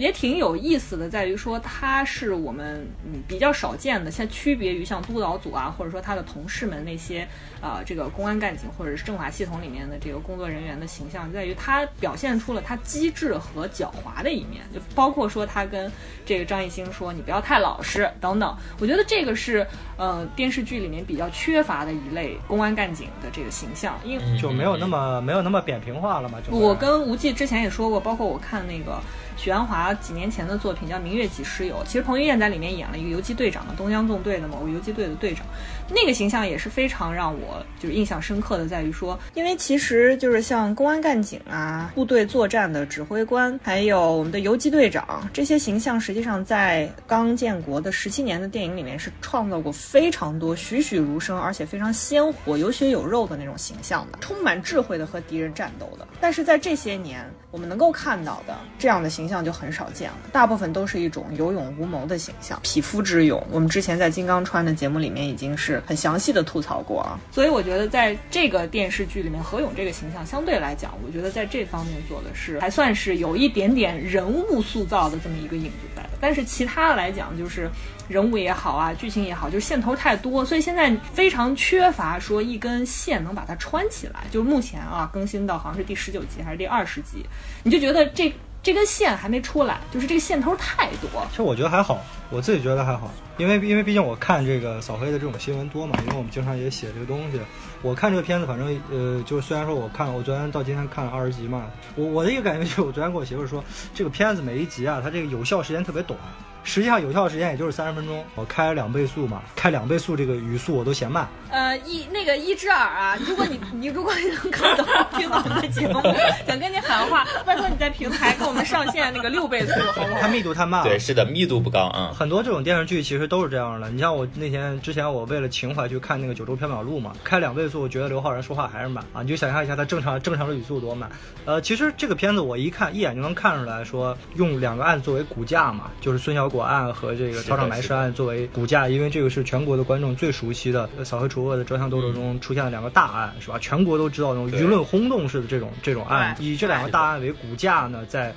[0.02, 7.28] 也挺有意思的，在于说他是我们嗯比较少见的，像区别于像督导组啊，或者说他的同事们那些、
[7.62, 15.92] 呃这个公安干警或者是政法系统里面的这个工作人员的形象，在于他表现出了他机智和狡猾的一面，就包括说他跟
[16.26, 19.66] 这个张艺兴说你不要太老实等等，我觉得这个是
[19.98, 26.40] 呃电视剧里面比较缺乏的一类公安干警的这个形象，因为就没有那么没有那么扁平化了嘛。
[26.42, 29.02] 就我跟吴忌之前也说过，包括我看那个
[29.38, 35.46] 许鞍华几年前的作品叫《明月几时有》，其实彭于晏在里面演了一个游击队长嘛，东江纵队的某个游击队的队长，
[35.90, 56.08] 那个形象也是非常让我就是印象深刻的，在于说，因为其实就是像公安干警啊、部队作战的指挥官，还有我们的游击队长这些形象，实际上在刚建国的十七年的电影里面是创造过非常多栩栩如生，而且非常鲜活、有血有肉的那种形象的，充满智慧的和敌人战斗的。
[56.20, 63.42] 但是在这些年，我们能够看到的这样的形象就很少见了，大部分都是一种有勇无谋的形象，匹夫之勇。
[63.52, 77.68] 我们之前在金刚川的节目里面已经是很详细的吐槽过啊，所以我觉得在这个电视剧里面，何勇这个形象相对来讲，我觉得在这方面做的是还算是有一点点人物塑造的这么一个影子在的，但是其他的来讲就是。
[78.10, 84.26] 人物也好啊，剧情也好，就是线头太多，所以现在非常缺乏说一根线能把它穿起来。
[84.30, 87.26] 就目前啊，更新到好像是第十九集还是第二十集，
[87.64, 88.30] 你就觉得这
[88.64, 91.10] 这根线还没出来，就是这个线头太多。
[91.32, 97.40] 其实我觉得还好，我自己觉得还好，因为因为毕竟我看这个扫黑的这种新闻多嘛，因为我们经常也写这个东西。
[97.82, 101.66] 我看这个片子，反正呃，就是虽然说我看了，我昨天到今天看了二十集嘛，
[101.96, 103.64] 我我的一个感觉就是，我昨天跟我媳妇说，
[103.94, 106.20] 这个片子每一集啊，它这个有效时间特别短，
[106.64, 108.24] 实际上有效时间也就是三十分钟。
[108.36, 111.28] 我开两倍速嘛，开两倍速这个语速我都嫌慢。
[111.50, 114.86] 呃，一那个一只耳啊，如果你 你如果你能看懂
[115.18, 116.02] 听到我们的节目，
[116.48, 120.28] 想跟你喊话，拜托你在平台给我们上线那个六倍速，好不好它？
[120.30, 120.88] 密度太慢了。
[120.88, 122.14] 对，是的，密度不高啊。
[122.18, 123.90] 很多这种电视剧其实都是这样的。
[123.90, 129.24] 你像我那天之前，我为了情怀去看那个《九州缥缈录》嘛，开两倍速，我觉得刘昊然说话还是慢啊。
[129.24, 131.10] 你就想象一下他正常正常的语速多慢。
[131.46, 143.58] 呃，其实这个片子我一看一眼就能看出来说，用两个案作为骨架嘛，就是孙小果案和这个操场埋尸案作为骨架，因为这个是全国的观众最熟悉的呃扫黑除恶的专项斗争中出现的两个大案，是吧？
[143.60, 148.34] 全国都知道那种舆论轰动式的这种这种案，对以这两个大案为骨架呢，在。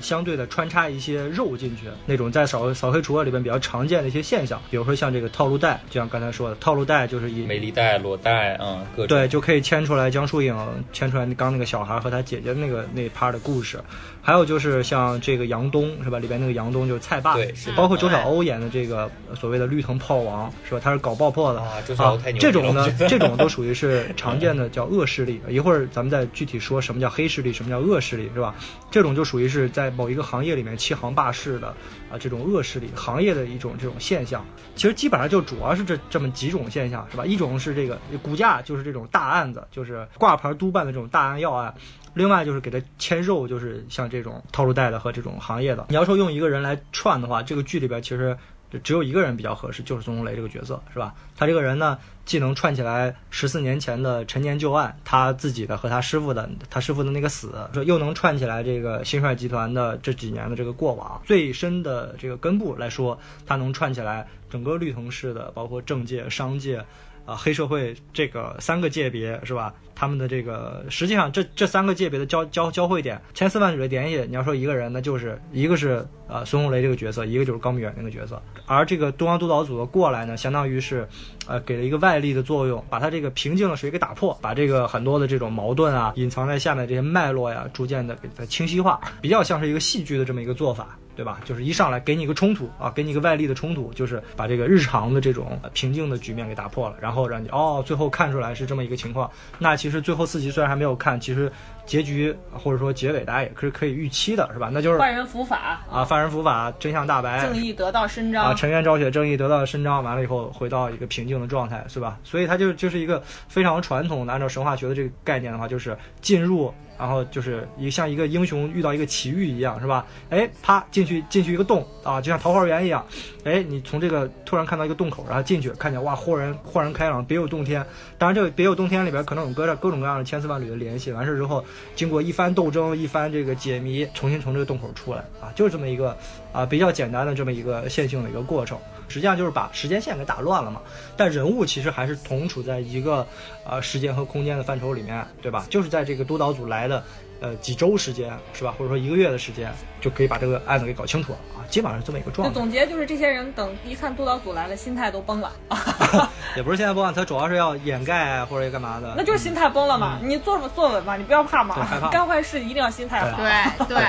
[0.00, 9.16] 相对的穿插一些肉进去，那种在扫扫黑除恶里边比较常见的一些现象，比如说像这个套路贷，就像刚才说的，套路贷就是以美丽贷、裸贷啊，各种。
[9.16, 10.56] 对，就可以牵出来江疏影，
[10.92, 13.78] 牵出来刚那个小孩和他姐姐那个那一趴的故事，
[14.22, 16.18] 还有就是像这个杨东是吧？
[16.18, 20.80] 里边那个杨东就是蔡爸，对是包括周晓鸥演的这个所谓的绿藤炮王是吧？
[20.82, 25.40] 他是搞爆破的啊周晓鸥太牛逼了这种呢 这种都属于是常见的叫恶势力。
[25.48, 28.54] 一会儿咱们再具体说什么叫黑势力，什么叫恶势力是吧？
[28.92, 31.68] 这种就属于是在某一个行业里面欺行霸市的
[32.08, 34.44] 啊这种恶势力行业的一种这种现象。
[34.76, 37.26] 其实基本上就主要是这这么几种现象是吧？
[37.26, 41.74] 一种是这个股价，就是这种大案子，就是挂牌督办的这种大案要案。
[42.14, 45.86] 另外就是给他牵肉，就是像这种套路贷的和这种行业的。
[45.88, 48.36] 你要说用一个人来串的话，这个剧里边其实
[48.82, 51.14] 只有一个人比较合适，就是孙红雷这个角色，是吧？
[51.36, 66.84] 他这个人呢，既能串起来十四年前的陈年旧案，他自己的和他师傅的，他师傅的那个死，说又能串起来这个新帅集团的这几年的这个过往，最深的这个根部来说，他能串起来整个绿藤市的，包括政界、商界。
[67.24, 69.72] 啊，黑社会这个三个界别是吧？
[69.94, 74.24] 他们的这个实际上这这三个界别的交交交汇点，千丝万缕的联系。
[74.28, 78.42] 你要说一个人，那就是一个是呃孙红雷这个角色，一个就是高明远那个角色。
[78.66, 81.06] 而这个东方督导组的过来呢，相当于是
[81.46, 90.98] 呃给了一个外力的作用，把他这个平静的水给打破，把这个很多的这种矛盾啊，隐藏在下面这些脉络呀，逐渐的给它清晰化，比较像是一个戏剧的这么一个做法。
[91.22, 91.38] 对吧？
[91.44, 99.30] 就是一上来给你一个冲突啊，给你一个外力的冲突，就是把这个日常的这种平静的局面给打破了，然后让你哦，最后看出来是这么一个情况。
[99.56, 101.52] 那其实最后四集虽然还没有看，其实
[101.84, 104.70] 结局或者说结尾大家也是可以预期的，是吧？
[104.72, 112.18] 那就是犯人伏法啊，犯人伏法，真相大白，正义得到伸张啊，沉冤昭雪，正义得到伸张，完了以后回到一个平静的状态，是吧？
[112.24, 120.06] 所以它就就是一个非常传统的，按照神话学的这个概念的话，就是进入，然后就是一个像一个英雄遇到一个奇遇一样，是吧？
[120.30, 123.04] 哎，啪进去进去一个洞啊，就像桃花源一样，
[123.44, 127.84] 哎，你从这个突然看到一个洞口，然后进去看见哇，豁然豁然开朗，别有洞天。
[128.18, 131.10] 当然，这个别有洞天里边可能有各各种各样的千丝万缕的联系。
[131.10, 131.64] 完事之后，
[131.94, 136.16] 经过一番斗争，一番这个解谜，重新从这个洞口出来啊，就是这么一个
[136.52, 138.78] 啊比较简单的这么一个线性的一个过程。
[139.08, 140.80] 实际上就是把时间线给打乱了嘛，
[141.18, 143.26] 但人物其实还是同处在一个
[143.64, 145.66] 呃时间和空间的范畴里面，对吧？
[145.68, 147.04] 就是在这个督导组来的
[147.42, 148.72] 呃几周时间，是吧？
[148.78, 152.54] 或者说一个月的时间，就可以把这个案子给搞清楚了啊，基本上是这么一个状态。
[152.54, 155.52] 总结就是这些人等一看督导组来了，心态都崩了
[156.56, 159.12] 也不是现在崩了，他主要是要掩盖啊或者干嘛的。
[159.16, 160.18] 那就是心态崩了嘛。
[160.22, 163.36] 你坐坐稳嘛，你不要怕嘛对害怕，干坏事一定要心态好。
[163.36, 164.06] 对 对，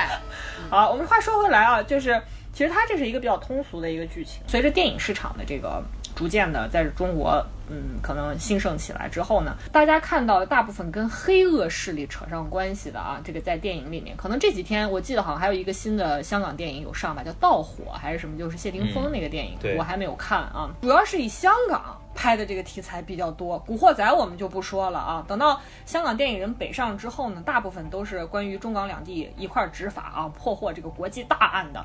[0.70, 4.40] 好，我们话说回来啊，就是其实它这是一个比较通俗的一个剧情。
[4.46, 5.82] 随着电影市场的这个
[6.14, 22.00] 逐渐的在中国，嗯，可能兴盛起来之后呢，大家看到的大部分跟黑恶势力扯上关系的啊，这个在电影里面，可能这几天我记得好像还有一个新的香港电影有上吧，叫《盗火》还是什么，就是谢霆锋那个电影，对我还没有看啊，主要是以香港。
[22.16, 25.24] 拍的这个题材比较多，《古惑仔》我们就不说了啊。
[25.26, 31.84] 等到香港电影人北上之后呢，大部分都是关于中港两地一块儿执法啊，破获这个国际大案的，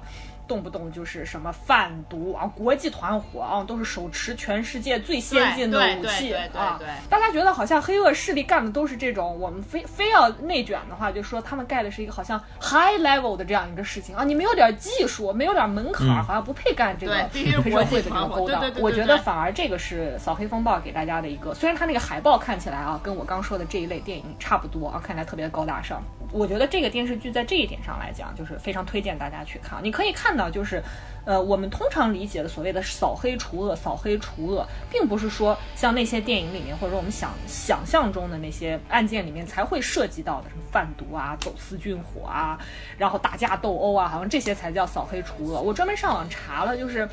[0.49, 6.87] 动不动就是什么贩毒啊、国际团伙啊，都是手持全世界最先进的武器啊对。
[7.07, 26.01] 大家觉得好像黑恶势力干的都是这种，我们非非要内卷的话，就说他们干的是一个好像 high level 的这样一个事情啊，你没有点技术，没有点门槛儿，好像不配干这个黑社会的这个勾当我觉得反而这个是扫黑风暴给大家的一个，虽然它那个海报看起来啊，跟我刚说的这一类电影差不多啊，看起来特别的高大上。
[26.31, 29.79] 我觉得这个电视剧在这一点上来讲，就是非常推荐大家去看。
[29.83, 30.81] 你可以看到，就是，
[31.25, 42.57] 呃，我们通常理解的所谓的扫黑除恶、扫黑除恶，并不是说像那些电影里面，或者说我们想想象中的那些案件里面才会涉及到的什么贩毒啊、走私军火啊，
[42.97, 45.61] 然后打架斗殴啊，好像这些才叫扫黑除恶。
[45.61, 47.07] 我专门上网查了，就是。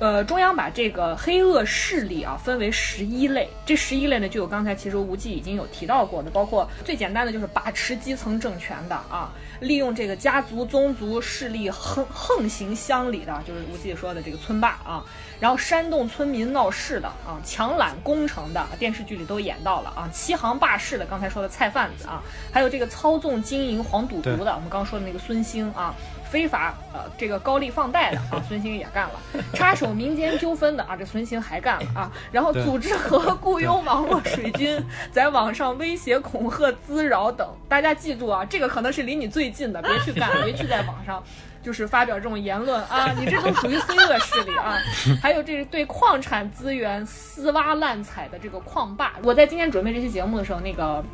[0.00, 9.30] 呃，中央把这个黑恶势力啊分为十一类，这十一类呢就有刚才其实无忌已经有提到过的，包括最简单的就是把持基层政权的啊，
[9.60, 15.04] 利用这个家族宗族势力横横行乡里的，就是无忌说的这个村霸啊，
[15.38, 25.94] 然后煽动村民闹事的啊，强揽工程的，电视剧里都演到了啊，欺行霸市的，刚才说的菜贩子啊，还有这个操纵经营黄赌毒的，我们刚说的那个孙兴啊。
[26.30, 32.10] 非法呃，这个高利放贷的啊， 孙兴也干了；插手民间纠纷的啊，这孙兴还干了啊。
[32.30, 37.48] 然后组织和雇佣网络水军，在网上威胁、恐吓、滋扰等。
[37.68, 41.22] 大家记住啊，这个可能是离你最近的，别去干，别去在网上
[41.62, 44.78] 就是发表这种言论啊，你这都属于黑恶势力啊。
[45.20, 49.14] 还有这是对矿产资源私挖滥采的这个矿霸。
[49.24, 51.04] 我在今天准备这期节目的时候，那个。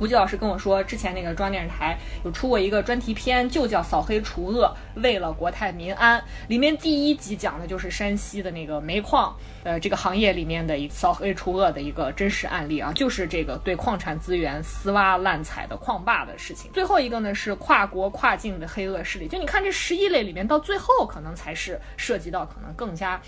[0.00, 6.18] 吴忌老师跟我说，之前那个中央电视台有出过一个专题片，就叫《扫黑除恶，为了国泰民安》。
[6.48, 16.70] 里面第一集讲的就是山西的那个煤矿，呃，这个行业里面的一扫黑除恶的一个真实案例啊，就是这个对矿产资源私挖滥采的矿霸的事情。
[16.72, 23.20] 最后一个呢是跨国跨境的黑恶势力，就你看这十一类里面，到最后可能才是涉及到可能更加。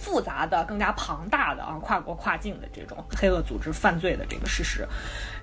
[0.00, 4.86] 复杂的、更加庞大的啊，跨国跨境的这种黑恶组织犯罪的这个事实。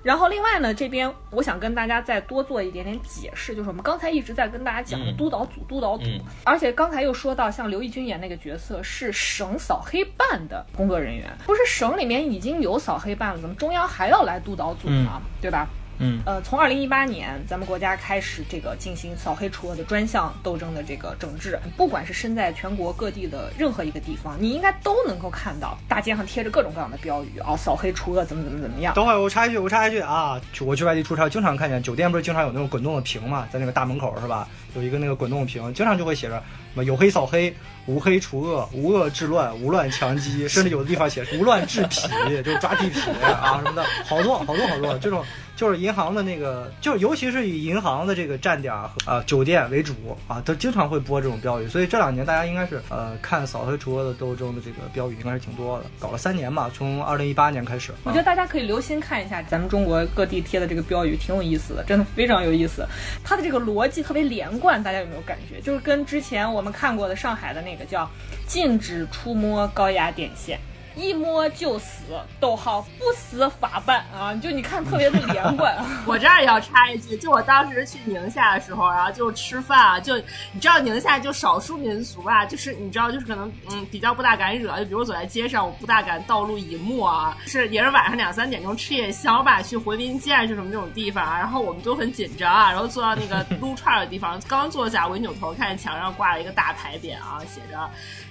[0.02, 6.04] 然后另外呢，这边我想跟大家再多做一点点解释，就是我们刚才一直在跟大家讲的督导组、督导组，
[6.44, 15.20] 而且刚才又说到，像刘奕君演那个角色是省扫黑办的工作人员，不是省里面已经有扫黑办了，怎么中央还要来督导组呢？
[15.40, 15.68] 对吧？
[15.98, 28.94] 嗯，呃，从二零一八年，咱们国家开始这个进行扫黑除恶的专项斗争的这个整治，不管是身在全国各地的任何一个地方，你应该都能够看到大街上贴着各种各样的标语啊，扫黑除恶怎么怎么怎么样。
[28.94, 34.48] 等会儿我插一句，我插一句啊，我去外地出差，经常看见酒店不是经常有那种滚动的屏嘛，在那个大门口是吧？
[34.74, 36.42] 有一个那个滚动屏，经常就会写着
[36.84, 37.54] 有黑扫黑，
[37.86, 42.08] 无黑除恶，无恶治乱，无乱强击，甚至有的地方写无乱治痞，
[42.42, 45.24] 就是抓地痞啊什么的，好多好多好多这种。
[45.56, 49.94] 就是银行的那个，就尤其是以银行的这个站点和啊酒店为主
[50.28, 51.66] 啊，都经常会播这种标语。
[51.66, 55.86] 所以这两年大家应该是呃看扫黑除恶的斗争的这个标语应该是挺多的。
[55.98, 57.90] 搞了三年嘛，从二零一八年开始。
[58.04, 62.86] 我觉得大家可以留心看一下咱们中国各地贴的这个标语，挺有意思的，真的非常有意思。
[63.24, 65.58] 它的这个逻辑特别连贯，大家有没有感觉？
[65.62, 68.10] 就是跟之前我们们看过的上海的那个叫
[68.48, 70.58] 禁止触摸高压电线。
[70.96, 72.02] 一摸就死，
[72.40, 74.34] 逗号不死法办啊！
[74.42, 75.76] 就你看特别的连贯。
[76.06, 80.16] 我这儿也要插一句，就我当时去宁夏的时候，然后就吃饭啊，就
[80.52, 97.90] 你知道宁夏就少数民族吧，就是你知道就是可能嗯比较不大敢惹，就比如走在街上，我不大敢道路以沫啊，是也是晚上两三点钟吃夜宵吧，去回民街就什么这种地方啊，然后我们都很紧张啊，然后坐到那个撸串的地方， 刚坐下我一扭头看见墙上挂了一个大牌匾啊，写着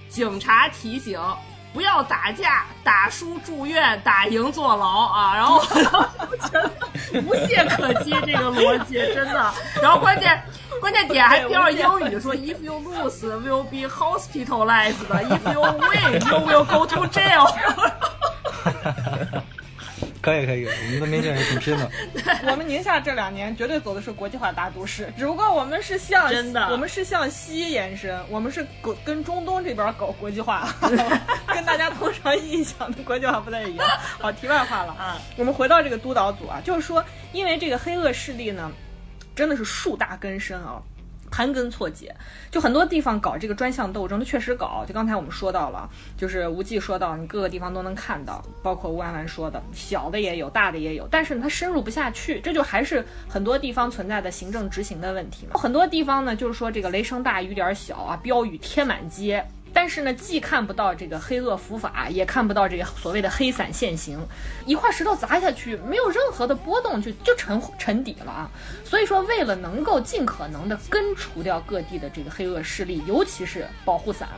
[0.10, 1.20] 警察提醒。
[1.76, 5.36] 不要打架，打输住院，打赢坐牢啊！
[5.36, 6.72] 然后我觉得
[7.22, 9.54] 无懈可击，这个逻辑真的。
[9.82, 10.42] 然后关键
[10.80, 15.06] 关键点还标着英语说：If you lose, will be hospitalized.
[15.10, 17.46] If you win, you will go to jail.
[20.26, 21.92] 可以可以，我们的民警也挺拼的。
[22.50, 33.88] 我们宁夏这两年绝对走的是国际化大都市，只不过我们是向真的，我们是向西延伸，我们是跟跟中东这边搞国际化， 跟大家通常意义上的国际化不太一样。
[34.18, 38.72] 好，题外话了啊，我们回到这个督导组啊，就是说，因为这个黑恶势力呢，
[39.36, 40.82] 真的是树大根深啊。
[41.36, 42.16] 盘根错节，
[42.50, 44.86] 就很多地方搞这个专项斗争，它确实搞。
[44.88, 55.60] 就刚才我们说到了，就是无忌说到，你各个地方都能看到，包括吴安安说的，小的也有，大的也有，但是它深入不下去，这就还是很多地方存在的行政执行的问题嘛。
[55.60, 59.46] 很多地方呢，就是说这个雷声大雨点小啊，标语贴满街。
[59.76, 64.18] 但是呢，既看不到这个黑恶伏法，也看不到这个所谓的黑伞现形，
[64.66, 68.50] 一块石头砸下去，没有任何的波动，就就沉沉底了啊。
[68.86, 74.30] 所以说，为了能够尽可能的根除掉各地的这个黑恶势力，尤其是保护伞，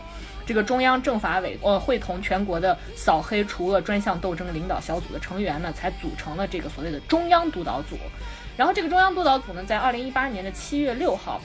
[0.44, 7.96] 这个中央政法委呃会同全国的扫黑除恶专项斗争领导小组的成员呢，才组成了这个所谓的中央督导组。
[8.58, 11.40] 然后这个中央督导组呢，在二零一八年的七月六号。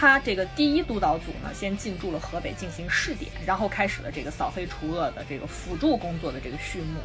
[0.00, 7.00] 他这个第一督导组呢，先进驻了河北进行试点，然后开始了这个扫黑除恶的这个辅助工作的这个序幕。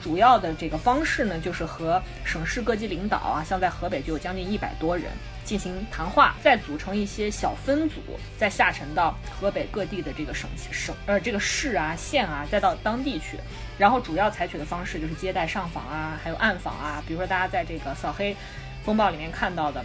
[0.00, 5.10] 主要的这个方式呢，就是和省市各级领导啊，像在河北就有将近一百多人
[5.44, 7.96] 进行谈话，再组成一些小分组，
[8.38, 13.40] 再下沉到河北各地的这个省省呃这个市啊县啊，再到当地去。
[13.76, 18.36] 然后主要采取的方式就是接待上访啊，还有暗访啊，比如说大家在这个扫黑
[18.84, 19.84] 风暴里面看到的。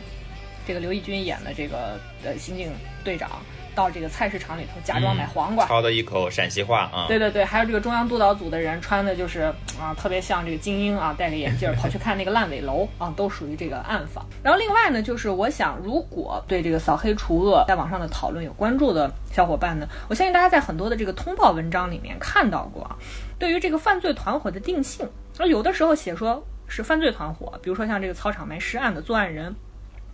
[0.66, 2.72] 这个刘奕君演的这个呃刑警
[3.04, 3.30] 队长，
[3.76, 5.66] 到这个菜市场里头假装买黄瓜。
[5.68, 7.06] 操的一口陕西话啊！
[7.08, 9.42] 对对对，还有这个中央督导组的人穿的就是
[9.80, 14.26] 啊，特别像这个精英啊，戴个眼镜儿 跑去看那个烂尾楼啊，都属于这个暗访。
[14.42, 22.96] 然后另外呢，就是我想，如果对这个扫黑除恶在网上的讨论有关注的小伙伴呢，我相信大家在很多的这个通报文章里面看到过啊，
[23.38, 25.08] 对于这个犯罪团伙的定性，
[25.38, 29.56] 那有的时候写说是犯罪团伙，比如说像这个操场埋尸案的作案人。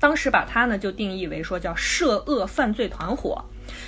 [0.01, 3.39] 当时把它呢就定义为说叫涉恶犯罪团伙，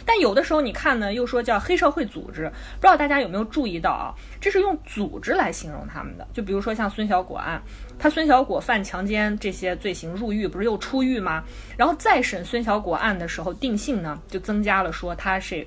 [0.06, 2.44] 但有的时候你看呢又说叫黑社会组织，
[2.80, 4.14] 不知道大家有没有注意到啊？
[4.40, 6.28] 这是用组织来形容他们的。
[6.32, 7.60] 就比如说像孙小果案，
[7.98, 11.44] 他孙小果犯强奸这些罪行入狱，不是又出狱吗？
[11.76, 15.66] 然后再审孙小果案的时候定性呢就增加了说他是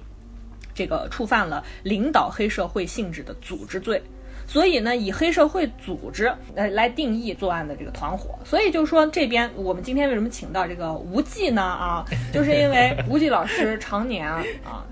[0.73, 4.01] 这个触犯了领导黑社会性质的组织罪。
[4.47, 8.39] 所以呢，以黑社会组织来来定义作案的这个团伙。
[8.45, 11.63] 所以就是说，这边我们今天为什么请到这个吴忌呢？
[11.63, 14.45] 啊， 就是因为吴忌老师常年啊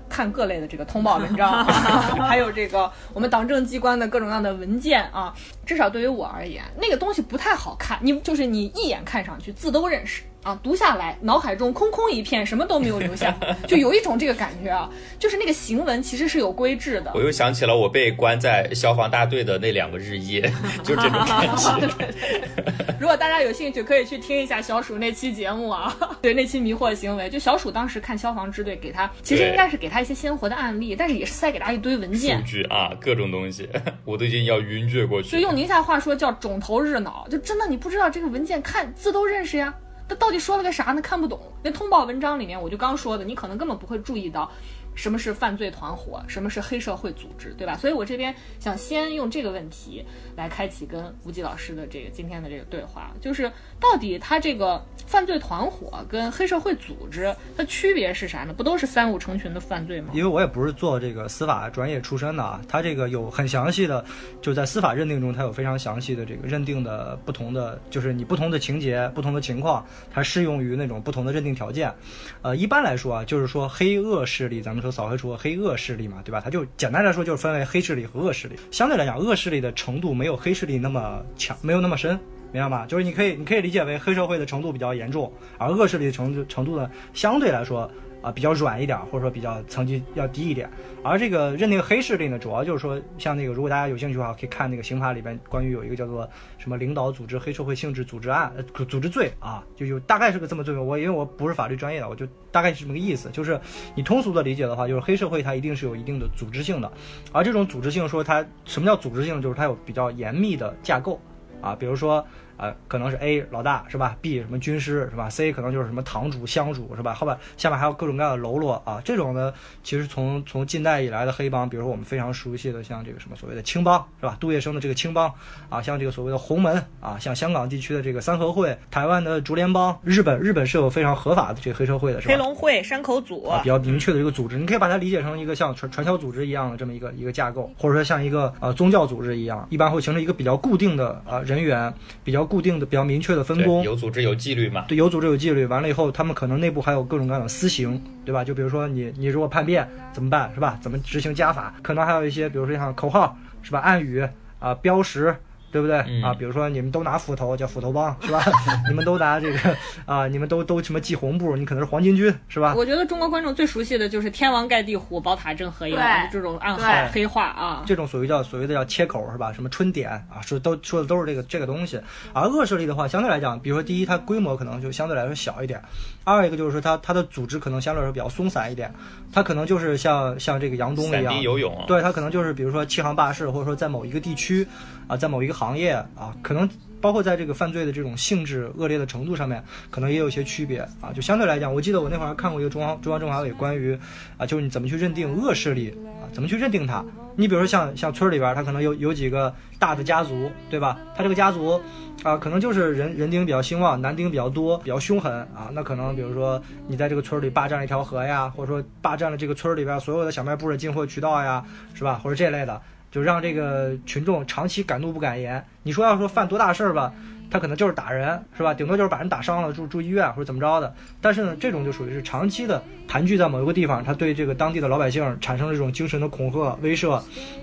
[0.09, 1.63] 看各类的这个通报文章，
[2.19, 5.33] 还有这个我们党政机关的各种各样的文件啊。
[5.65, 7.97] 至少对于我而言，那个东西不太好看。
[8.01, 10.21] 你就是你一眼看上去字都认识。
[10.45, 13.35] 啊，读下来脑海中空空一片，什么都没有留下，
[13.67, 14.87] 就有一种这个感觉啊，
[15.17, 17.11] 就是那个行文其实是有规制的。
[17.15, 20.41] 我又想起了我被关在消防大队的那两个日夜，
[20.85, 21.89] 就这种感觉。
[23.01, 33.67] 如果大家有兴趣，可以去听一下小鼠那期节目啊，对那期迷惑行为，就小鼠当时看消防支队给他，其实应该是给他一些鲜活的案例，但是也是塞给他一堆文件、数据啊，各种东西，
[34.05, 35.31] 我都已经要晕厥过去。
[35.31, 39.73] 就用宁夏话说叫肿头日脑，就真的你不知道这个文件看字都认识呀。
[40.07, 41.01] 他到底说了个啥呢？
[41.01, 41.39] 看不懂。
[41.63, 44.51] 那通报文章里面，我就刚说的，你可能根本不会注意到。
[44.97, 46.23] 什么是犯罪团伙？
[46.25, 47.53] 什么是黑社会组织？
[47.57, 47.75] 对吧？
[47.75, 50.05] 所以我这边想先用这个问题
[50.37, 53.51] 来开启跟吴极老师的这个今天的这个对话，就是
[53.91, 58.51] 到底他这个犯罪团伙跟黑社会组织它区别是啥呢？
[58.51, 60.07] 不都是三五成群的犯罪吗？
[60.13, 64.03] 因为我也不是做这个司法专业出身的啊，他这个有很详细的，
[64.41, 71.93] 就在司法认定中，它有非常详细的这个认定的不同的，就是你不同的情节、不同的情况，它适用于那种不同的认定条件。
[72.41, 74.91] 呃，一般来说啊，就是说黑恶势力，咱们说。
[74.95, 76.39] 扫黑除恶黑恶势力嘛，对吧？
[76.41, 78.55] 它就简单来说就是分为黑势力和恶势力。
[78.71, 82.17] 相对来讲，恶势力的程度没有黑势力那么强，没有那么深，
[82.55, 82.85] 明白吗？
[82.85, 87.89] 就是你可以你可以理解为黑社会的程度比较严重，而恶势力的程度程度呢相对来说。
[88.21, 90.67] 啊，比较软一点，或者说比较层级要低一点。
[91.03, 96.27] 而这个认定黑势力呢，主要就是说，像那个，如果大家有兴趣的话，可以看那个刑法里边关于有一个叫做
[96.57, 100.83] 什么领导组织黑社会性质组织案、呃组织罪啊，就有大概是个这么罪名。
[100.83, 103.29] 我因为我不是法律专业的，我就大概是这么个意思。
[103.29, 103.61] 就是
[103.93, 106.91] 你通俗的理解的话，就是黑社会它一定是有一定的组织性的，
[107.31, 111.21] 而这种组织性说它什么叫组织性，就是它有比较严密的架构
[111.61, 112.25] 啊，比如说。
[112.57, 117.13] 呃，可能是 A 老大是吧？B 什么军师是吧？C 可能就是什么堂主、乡主是吧？
[117.13, 119.53] 后边下面还有各种各样的喽啰啊，这种呢，
[119.83, 124.37] 其实从从近代以来的黑帮，比如说我们非常熟悉的像这个什么所谓的青帮是吧？
[124.39, 125.31] 杜月笙的这个青帮
[125.69, 132.33] 啊，像这个所谓的洪门啊，像香港地区的这个三合会，台湾的竹联帮，日本日本是有非常合法的这个黑社会的，是吧？
[132.33, 141.93] 黑龙会、山口组啊，比较明确的一个组织，你可以把它理解成一个像传传销组织一样的这么一个一个架构，或者说像一个呃宗教组织一样，一般会形成一个比较固定的呃人员，
[142.23, 143.19] 比较固定的、比较明。
[143.19, 144.85] 确的分工有组织有纪律嘛？
[144.87, 145.65] 对，有组织有纪律。
[145.65, 148.43] 完了以后，他们可能内部还有各种各样的私刑，对吧？
[148.43, 150.77] 就比如说你你如果叛变怎么办，是吧？
[150.79, 151.73] 怎么执行家法？
[151.81, 153.79] 可能还有一些，比如说像口号，是吧？
[153.79, 154.23] 暗语
[154.59, 155.35] 啊，标识。
[155.75, 156.33] 对不对啊？
[156.33, 158.41] 比如说你们都拿斧头，叫斧头帮，是吧？
[158.87, 161.53] 你们都拿这个啊，你们都都什么系红布？
[161.57, 162.73] 你可能是黄巾军，是吧？
[162.77, 165.97] 我觉得中国观众最熟悉的就是天王盖地虎，宝塔镇河妖
[166.31, 167.83] 这种暗号黑话啊。
[167.85, 169.51] 这种所谓叫所谓的叫切口是吧？
[169.51, 171.99] 什么春点啊，说都说的都是这个这个东西。
[172.31, 175.77] 而恶势力的话，相对来讲，比如说第一，它规模可能就相对来说小一点；
[176.25, 178.93] 二一个就是说它它的组织可能相对来说比较松散一点。
[179.31, 181.73] 它可能就是像像这个杨东一样，游泳。
[181.87, 184.67] 对，它可能就是比如说欺行霸市，或者说在某一个地区。
[185.07, 186.67] 啊，在某一个行业啊，可能
[187.05, 191.13] 包括在这个犯罪的这种性质恶劣的程度上面，可能也有一些区别啊。
[191.13, 193.95] 就相对来讲，我记得我那会儿看过一个中央中央政法委关于
[194.39, 197.05] 啊，就是你怎么去认定恶势力啊，怎么去认定它？
[197.35, 200.97] 你比如说像像村里边，他可能有有几个大的家族，对吧？
[201.15, 201.79] 他这个家族
[202.23, 205.69] 啊，可能就是人人丁比较兴旺，男丁比较多，比较凶狠啊。
[205.73, 212.19] 那可能比如说你在这个村里霸占了一条河呀，或者说霸占了这个村里边所有的小卖部的进货渠道呀，是吧？
[212.23, 212.81] 或者这类的。
[213.15, 217.13] 就让这个群众长期敢怒不敢言，你说要说犯多大事儿吧，
[217.49, 218.73] 他可能就是打人，是吧？
[218.73, 220.93] 顶多就是把人打伤了，住住医院或者怎么着的。
[221.21, 227.13] 但是呢，这种就属于是长期的盘踞在某一个地方，他对这个当地的老百姓产生了这种精神的恐吓、威慑，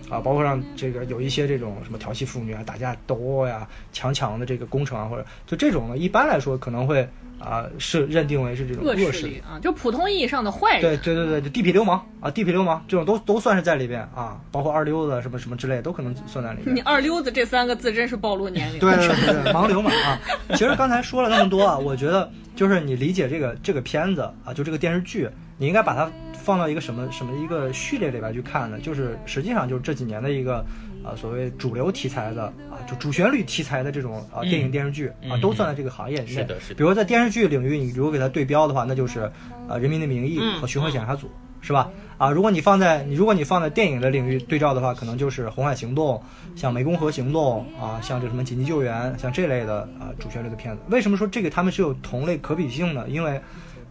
[0.09, 7.07] 啊，包括让这个有一些这种什么调戏妇女啊、打架斗殴呀、强抢的这个工程啊，或者就这种呢，一般来说可能会
[7.43, 11.01] 啊是认定为是这种恶恶势力啊，就普通意义上的坏对人。
[11.03, 16.81] 对对对，就地痞流氓啊，地痞流氓这种都都算是在里边啊，包括二溜子什么什么之类，都可能算在里边你。
[16.83, 18.79] 二溜子这三个字真是暴露年龄。
[18.79, 20.19] 对对对对，盲流嘛啊！
[20.51, 25.29] 其实刚才说了那么多啊，我觉得就是你理解这个这个片子啊，就这个电视剧，
[25.59, 28.79] 你应该把它放到一个什么什么一个序列里边去看呢？
[28.81, 30.65] 就是实际上就是这几年的一个
[31.05, 36.35] 啊所谓主流题材的啊，就主旋律题材的这种啊电影电视剧啊嗯，都算在这个行业里面。
[36.35, 39.21] 是的是的比如在电视剧领域，你如果给它对标的话，那就是
[39.69, 41.27] 啊《人民的名义》和《巡回检察组》。
[41.65, 41.89] 是吧？
[42.19, 46.21] 啊，如果你放在你如果你放在电影的领域对照的话，可能就是《红海行动》、
[46.61, 50.83] 像《湄公河行动》啊，像这什么紧急救援，像这类的啊主旋律的片子。
[50.91, 53.09] 为什么说这个他们是有同类可比性呢？
[53.09, 53.41] 因为、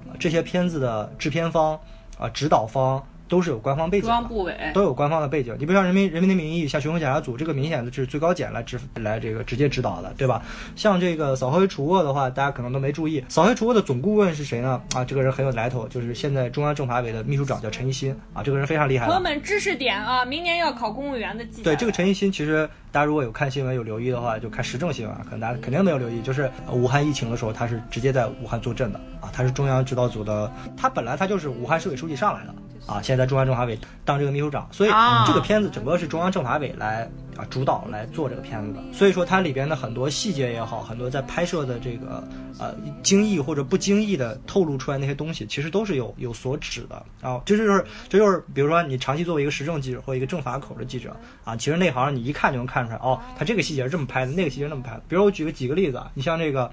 [0.06, 1.80] 呃这些片子的制片方
[2.20, 3.02] 啊、指导方
[3.32, 4.08] 都是有官方背景的。
[4.08, 5.56] 中央部委都有官方的背景。
[5.58, 10.44] 你比如像人民人民的名义，像巡回检查组，这个明显的是最高检来指来这个直接指导的，对吧？
[10.76, 14.82] 像这个扫黑除恶的话，大家可能都没注意，扫黑除恶的总顾问是谁呢？
[14.94, 19.14] 啊，这个人很有来头，就是现在中央政法委的秘书长叫陈一新啊，这个人非常厉害的。
[19.14, 32.54] 朋友们，知识点啊，明年要考公务员的记对这个陈一新，其实大家如果有看新闻有留意的话，就看时政新闻啊，可能大家肯定没有留意，就是呃武汉疫情的时候，他是直接在武汉坐镇的啊，他是中央指导组的，他本来他就是武汉市委书记上来的
[32.92, 42.22] 啊，现在中央政法委当这个秘书长，所以啊这个片子整个是中央政法委来啊主导来做这个片子的，所以说它里边的很多细节也好，很多在拍摄的这个
[42.60, 47.02] 呃经意或者不经意的透露出来那些东西，其实都是有有所指的。
[47.22, 51.16] 然后这就是这就是比如说你长期作为一个时政记者或一个政法口的记者
[51.46, 55.04] 啊，其实内行你一看就能看出来哦，他这个细节是这么拍的，那个细节是那么拍的。
[55.08, 56.70] 比如我举个几个例子啊，你像这个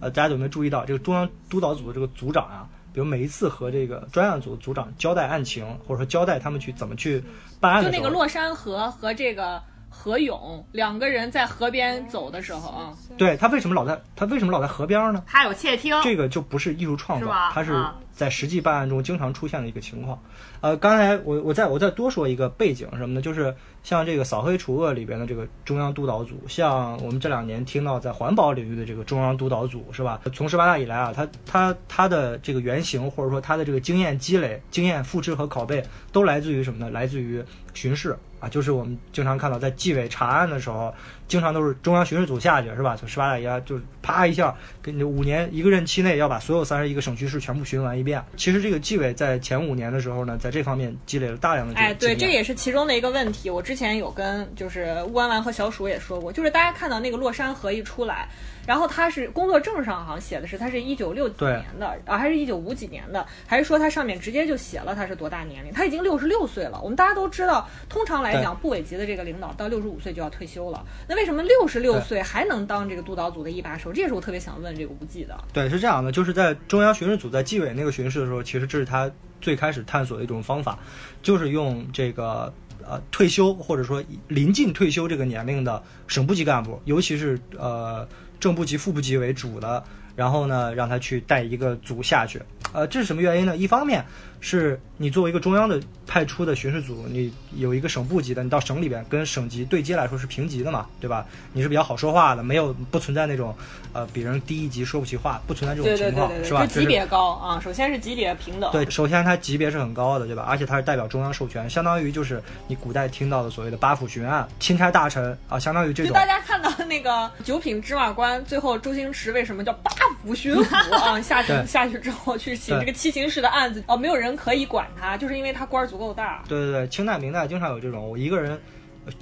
[0.00, 2.66] 呃大家有没有注意到这个中央督导组的这个组长啊？
[3.00, 7.24] 比如每一次和这个专案组组长交代案情，或者说交代他们去怎么去
[7.58, 9.62] 办案的时候，就那个洛山河和这个
[9.92, 15.22] 何勇两个人在河边走的时候啊，对他为什么老在他为什么老在河边呢？
[15.26, 20.18] 他有窃听，这个就不是艺术创作是吧，它是啊在实际办案中经常出现的一个情况。
[20.60, 23.20] 呃，刚才我我再我再多说一个背景什么呢？
[23.20, 30.20] 就是像这个扫黑除恶里边的这个中央督导组，像我们这两年听到在环保领域的这个中央督导组，是吧？
[30.32, 35.82] 从十八大以来啊，他他他的这个原型或者说他的这个经验积累、经验复制和拷贝，
[36.12, 36.90] 都来自于什么呢？
[36.90, 37.42] 来自于
[37.74, 38.16] 巡视。
[38.40, 40.92] 啊，就是我们经常看到在纪委查案的时候，
[41.30, 42.96] 经常都是中央巡视组下去，是吧？
[42.96, 44.52] 从十八大以来，就是啪一下，
[44.82, 48.20] 给你五年一个任期内要把所有三十一个省区市全部巡完一遍。
[48.36, 53.48] 其实这个纪委在前五年的时候呢，在这方面积累了大量的经验哎，对，这也是其中的一个问题。
[53.48, 58.28] 我之前有跟就是乌安丸和小鼠也说过，就是大家看到那个洛山河一出来，
[58.66, 65.72] 然后他是工作证上好像写的是他是一九六几年的啊，还是一九五几年的，还是说他上面直接就写了他是多大年龄？
[65.72, 66.80] 他已经六十六岁了。
[66.82, 70.84] 我们大家都知道，通常来讲，部委级的这个领导到六十五岁就要退休了。
[71.06, 73.92] 那为什么六十六岁还能当这个督导组的一把手？
[73.92, 75.36] 这也是我特别想问这个无忌的。
[75.52, 79.10] 对，是这样的，就是在中央巡视组在纪委那个巡视的时候，其实这是他
[79.40, 80.78] 最开始探索的一种方法，
[81.22, 82.52] 就是用这个
[82.84, 88.06] 呃退休或者说临近退休这个年龄的省部级干部，尤其是呃
[88.38, 89.82] 正部级、副部级为主的，
[90.16, 92.40] 然后呢让他去带一个组下去。
[92.72, 93.56] 呃，这是什么原因呢？
[93.56, 94.04] 一方面
[94.40, 101.26] 是你作为一个中央的派出的巡视组，你有一个省部级的，你到省里边跟省级对接来说是平级的嘛，对吧？
[101.52, 103.54] 你是比较好说话的，没有不存在那种
[103.92, 106.66] 呃比人低一级说不起话，不存在这种情况，对对对，是吧？
[106.66, 107.60] 就级别高啊。
[107.62, 110.44] 首先是级别平等，对，首先它级别是很高的，对吧？
[110.48, 116.08] 而且它是代表中央授权，相当于就是你古代听到的所谓的八府巡案、钦差大臣啊，相当于这种。
[116.08, 119.90] 就大家看到那个九品芝麻官，最后周星驰为什么叫八
[120.22, 121.20] 府巡抚啊？
[121.20, 126.42] 下去下去之后去请对这个七情式的案子，哦，没有人可以管他，就是因为他官儿足够大。
[126.48, 128.60] 对对对，清代、明代经常有这种，我一个人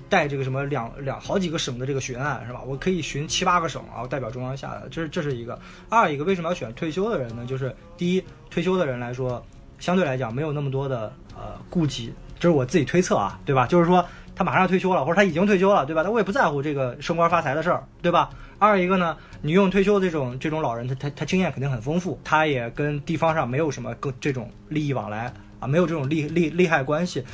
[0.08, 2.62] 带这个什么两两好几个省的这个巡案是吧？
[2.66, 5.58] 我可以巡七八个省啊，我代表中央下来，这是这是一个。
[5.88, 7.46] 二一个为什么要选退休的人呢？
[7.46, 9.44] 就是第一，退休的人来说，
[9.78, 13.66] 相对来讲没有那么多的呃顾忌，这是我自己推测啊，对吧？
[13.66, 14.04] 就是说
[14.34, 16.02] 他马上要退休了，或者他已经退休了，对吧？
[16.02, 18.30] 他我也不在乎这个升官发财的事儿，对吧？
[18.58, 27.24] 二一个呢，你用退休的这种这种老人，他他他经验肯定很丰富，他也跟地方上没有什么更这种利益往来啊，没有这种利利利害关系。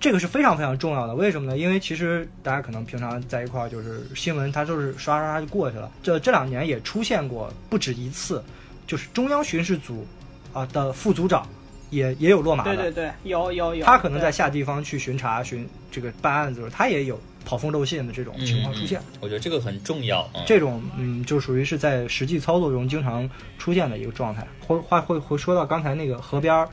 [0.00, 1.58] 这个是非常非常重要的，为什么呢？
[1.58, 5.90] 因为其实大家可能平常在一块儿，就是新闻它就是刷刷刷就过去了。
[6.00, 8.40] 这这两年也出现过不止一次，
[8.86, 10.06] 就是中央巡视组
[10.52, 11.44] 啊的副组长
[11.90, 13.84] 也也有落马的，对对对，有有有。
[13.84, 19.00] 他可能在下地方去巡查巡这个办案子的时候，他也有跑风漏信的这种情况出现。
[19.00, 20.28] 嗯我觉得这个很重要。
[20.34, 23.28] 嗯、这种嗯，就属于是在实际操作中经常
[23.58, 24.46] 出现的一个状态。
[24.66, 26.68] 或话会会说到刚才那个河边儿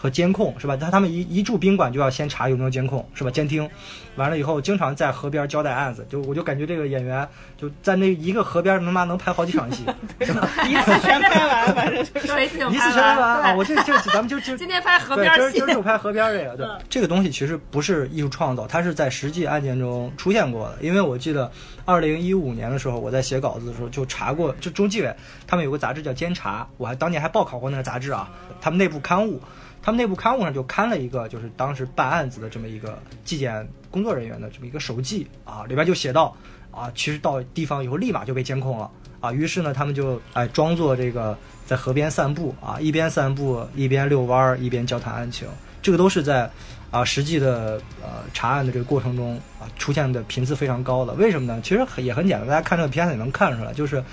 [0.00, 0.76] 和监控是吧？
[0.76, 3.30] 他他们一一住宾馆就要先查有没有监控是吧？
[3.30, 3.68] 监听，
[4.14, 9.84] 完了以后经常在河边交代案子，就我就感觉这个演员就在那一个河边他妈能拍好几场戏，
[10.24, 10.48] 是吧？
[10.68, 12.44] 一次全拍完，反正就是。
[12.44, 13.54] 一次就 拍全拍完啊！
[13.56, 20.76] 我这这咱们就就今天拍河，边戏今儿今儿，就拍河边儿这个，对嗯，这个东西其实不是艺术创造，它是在实际案件中出现过的。
[20.80, 21.50] 因为我记得
[21.84, 25.12] 二零一五年的时候，我在写稿子的时候就查过，就中纪委
[25.46, 28.30] 他们有个杂志叫《监察》，我还当年还报考过那个杂志啊，
[28.60, 29.40] 他们内部刊物。
[29.88, 36.36] 他们内部刊物上就刊了一个，就是当时办案子的这么一个纪检工作人员的这么一个手记啊，里边就写到
[36.70, 41.34] 啊，其实到地方以后立马就被监控了啊，于是呢，他们就哎装作这个
[41.64, 45.48] 在河边散步啊，一边散步一边遛弯儿，一边交谈案情，
[45.80, 46.50] 这个都是在
[46.90, 51.14] 啊实际的呃查案的这个过程中啊出现的频次非常高的。
[51.14, 51.58] 为什么呢？
[51.62, 54.04] 其实很也很简单，大家看这个片子也能看出来，就是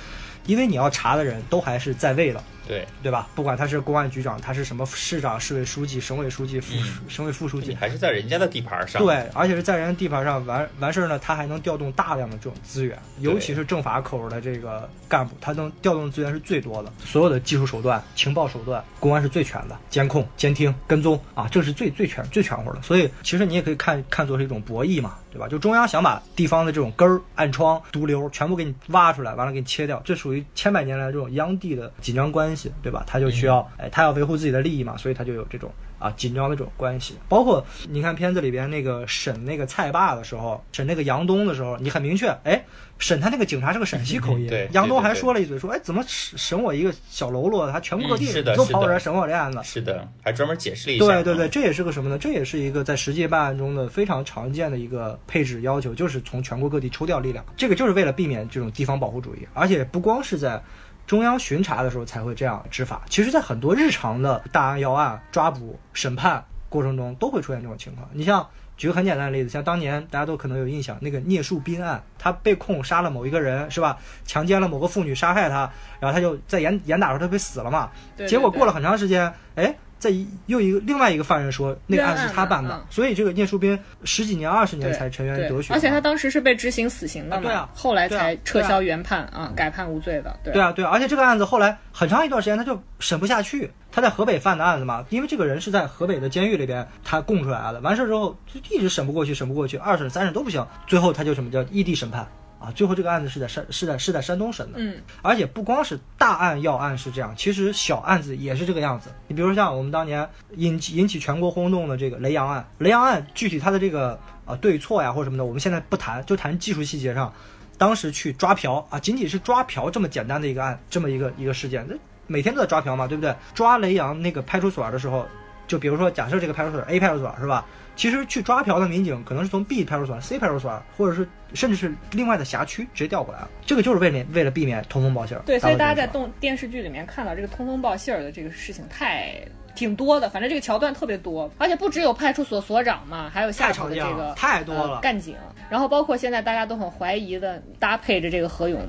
[0.46, 3.28] 因为你要查的人都还是在位的，对，对吧？
[3.36, 9.04] 不管他是公安局长，他是什么市长、市委书记、省委书记、副、嗯省委副书记，还是在人家的地盘上。
[9.04, 16.92] 对，而且是在人家地盘上完完事儿呢，他还能调动大量的这种资源，尤其是政法口的这个干部，他能调动的资源是最多的。
[17.04, 22.82] 所有的技术手段、情报手段，公安是最全的，监控、监听、跟踪啊，这是最最全、最全乎的。
[22.82, 25.48] 所以其实你也可以看看作是一种博弈嘛，对吧？
[25.48, 33.04] 就中央想把地方的这种根儿、暗疮、毒瘤全部给你挖出来，完了给你切掉，这属于千百年来这种央地的紧张关系，对吧？
[33.06, 35.72] 他就需要，哎，他要维护自己的利益嘛，所以他就有这种。
[35.98, 42.66] 啊，紧张的这种关系，包括你看片子里边那个审那个蔡爸的时候，审那个杨东的时候，你很明确，哎，
[43.00, 51.06] 审他那个警察是个陕西口音，对杨东还说了一嘴，说，哎，怎么审审我一个小喽啰，他全国各地都跑我这儿审我这案子，是的，还专门解释了一下。
[51.06, 52.18] 对对对，，这也是个什么呢？
[52.18, 57.44] 这也是一个在实际办案中的非常常见的一个配置要求，就是从全国各地抽调力量。
[57.56, 60.62] 这个就是为了避免这种地方保护主义，而且不光是在
[61.08, 68.08] 中央巡查的时候才会这样执法，其实在很多日常的大案要案、抓捕、审判过程中都会出现这种情况。
[68.14, 68.48] 你像。
[68.78, 73.98] 举个很简单的例子，像当年大家都可能有印象，那个聂树斌案，他被控杀了某一个人，是吧？
[74.26, 77.90] 强奸了某个妇女，杀害他，然后他就在严严打的时候他被死了嘛。
[78.18, 85.50] 对结果过了很很长时间，哎，在一又一个另外一个犯人说那个案是他办的，所以这个聂树斌十几年、二十年才沉冤对。
[85.50, 85.74] 得雪。
[85.74, 90.38] 而且他当时是被执行死刑的嘛，啊对啊后来才撤销原判啊，改判无罪的。
[90.44, 90.54] 对。
[90.54, 102.28] 对啊，对啊，而且这个案子后来很长一段时间他就审不下去，他在河北犯的案子嘛，因为这个人是在河北的监狱里边他供出来的，完事儿之后就一直审不过去，审不过去，二审、三审都不行，最后他就什么叫异地审判
[102.66, 102.74] 啊？
[102.76, 109.10] 最后这个案子是在山是在是在山东审的，嗯，而且不光是大案要案是这样，其实小案子也是这个样子。
[109.28, 117.32] 你比如说像我们当年引起引起全国轰动的这个雷洋案，雷洋案具体它的这个啊对错呀或者什么的，我们现在不谈，就谈技术细节上。
[117.78, 121.96] 当时去抓嫖啊，仅仅是抓嫖这么简单的一个案，这么一个一个事件，那
[122.26, 123.36] 每天都在抓嫖嘛，对不对？
[123.54, 125.28] 抓雷洋那个派出所的时候，
[125.68, 127.66] 就比如说假设这个派出所 A 派出所是吧？
[127.96, 133.50] 其实去抓嫖的民警可能是从 B 派出所、C 派出所，或者是甚至是另外的辖区直接调过来了。
[133.66, 135.42] 这个就是为了为了避免通风报信儿。
[135.46, 136.30] 对，所以大家在动。
[136.40, 139.34] 电视剧里面看到这个通风报信儿的这个事情太
[139.74, 144.96] 挺多的，反正这个桥段特别多，而且不只有派出所所长嘛，还有下头太常见了，的这个太多了。
[144.96, 145.36] 呃干警，
[145.70, 148.80] 然后包括现在大家都很怀疑的搭配着这个何勇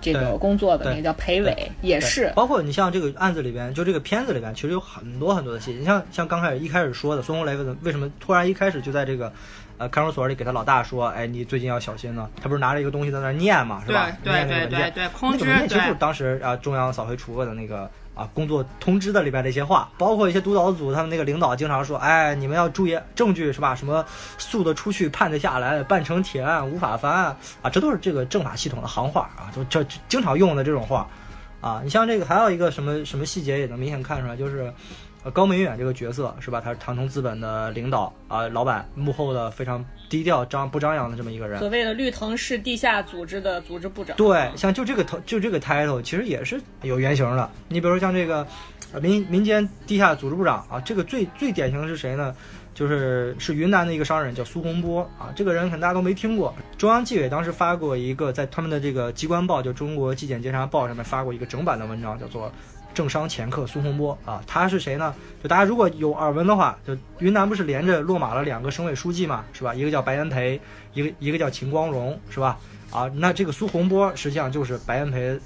[0.00, 5.78] 这个工作的那个叫裴伟，也是包括你像这个案子里边，就这个片子里边，其实有很多很多的细节。
[5.78, 9.32] 你像像刚开始一开始说的，孙红雷为什么为什么突然一开始就在这个
[9.78, 12.28] 呃看守所里给他老大说，哎，你最近要小心呢？
[12.40, 14.10] 他不是拿着一个东西在那念嘛，是吧？
[14.22, 15.94] 对念那个文件对对对对，那个文件其实就是。
[16.00, 17.90] 当时啊中央扫黑除恶的那个
[18.20, 23.74] 啊工作通知的里边的一些话，包括一些督导组他们那个领导经常说，哎，你们要注意证据是吧？
[23.74, 24.04] 什么
[24.36, 31.08] 诉得出去，判得下来，办成铁案无法翻案啊，这都是这个政法系统的行话啊，就这经常用的这种话
[31.62, 31.80] 啊。
[31.82, 34.70] 你像这个还有一个什么什么细节也能明显看出来，就是。
[35.22, 36.62] 呃，高明远这个角色是吧？
[36.62, 41.58] 他是唐通资本的领导啊、老板，幕后的非常低调、张不张扬的这么一个人。
[41.58, 44.16] 所谓的绿藤市地下组织的组织部长。
[44.16, 47.50] 对，像就这个头，就这个 title，其实也是有原型的。
[47.68, 48.46] 你比如说像这个，
[48.92, 52.34] 呃，民民间地下组织部长啊，这个最最典型的是谁呢？
[52.72, 56.54] 就是是云南的一个商人叫苏洪波啊，这个人可能大家都没听过。
[56.78, 62.50] 中央纪委当时发过一个，在他们的这个机关报，就《中国纪检监察报》上面发过一个整版的文章，叫做。
[62.92, 65.14] 政商掮客苏洪波啊，他是谁呢？
[65.42, 69.74] 就大家如果有耳闻的话，就云南不是连着落马了两个省委书记嘛，是吧？
[69.74, 70.60] 一个叫白炎培，
[70.92, 72.58] 一个一个叫秦光荣，是吧？
[72.90, 75.38] 啊，那这个苏洪波实际上就是白炎培、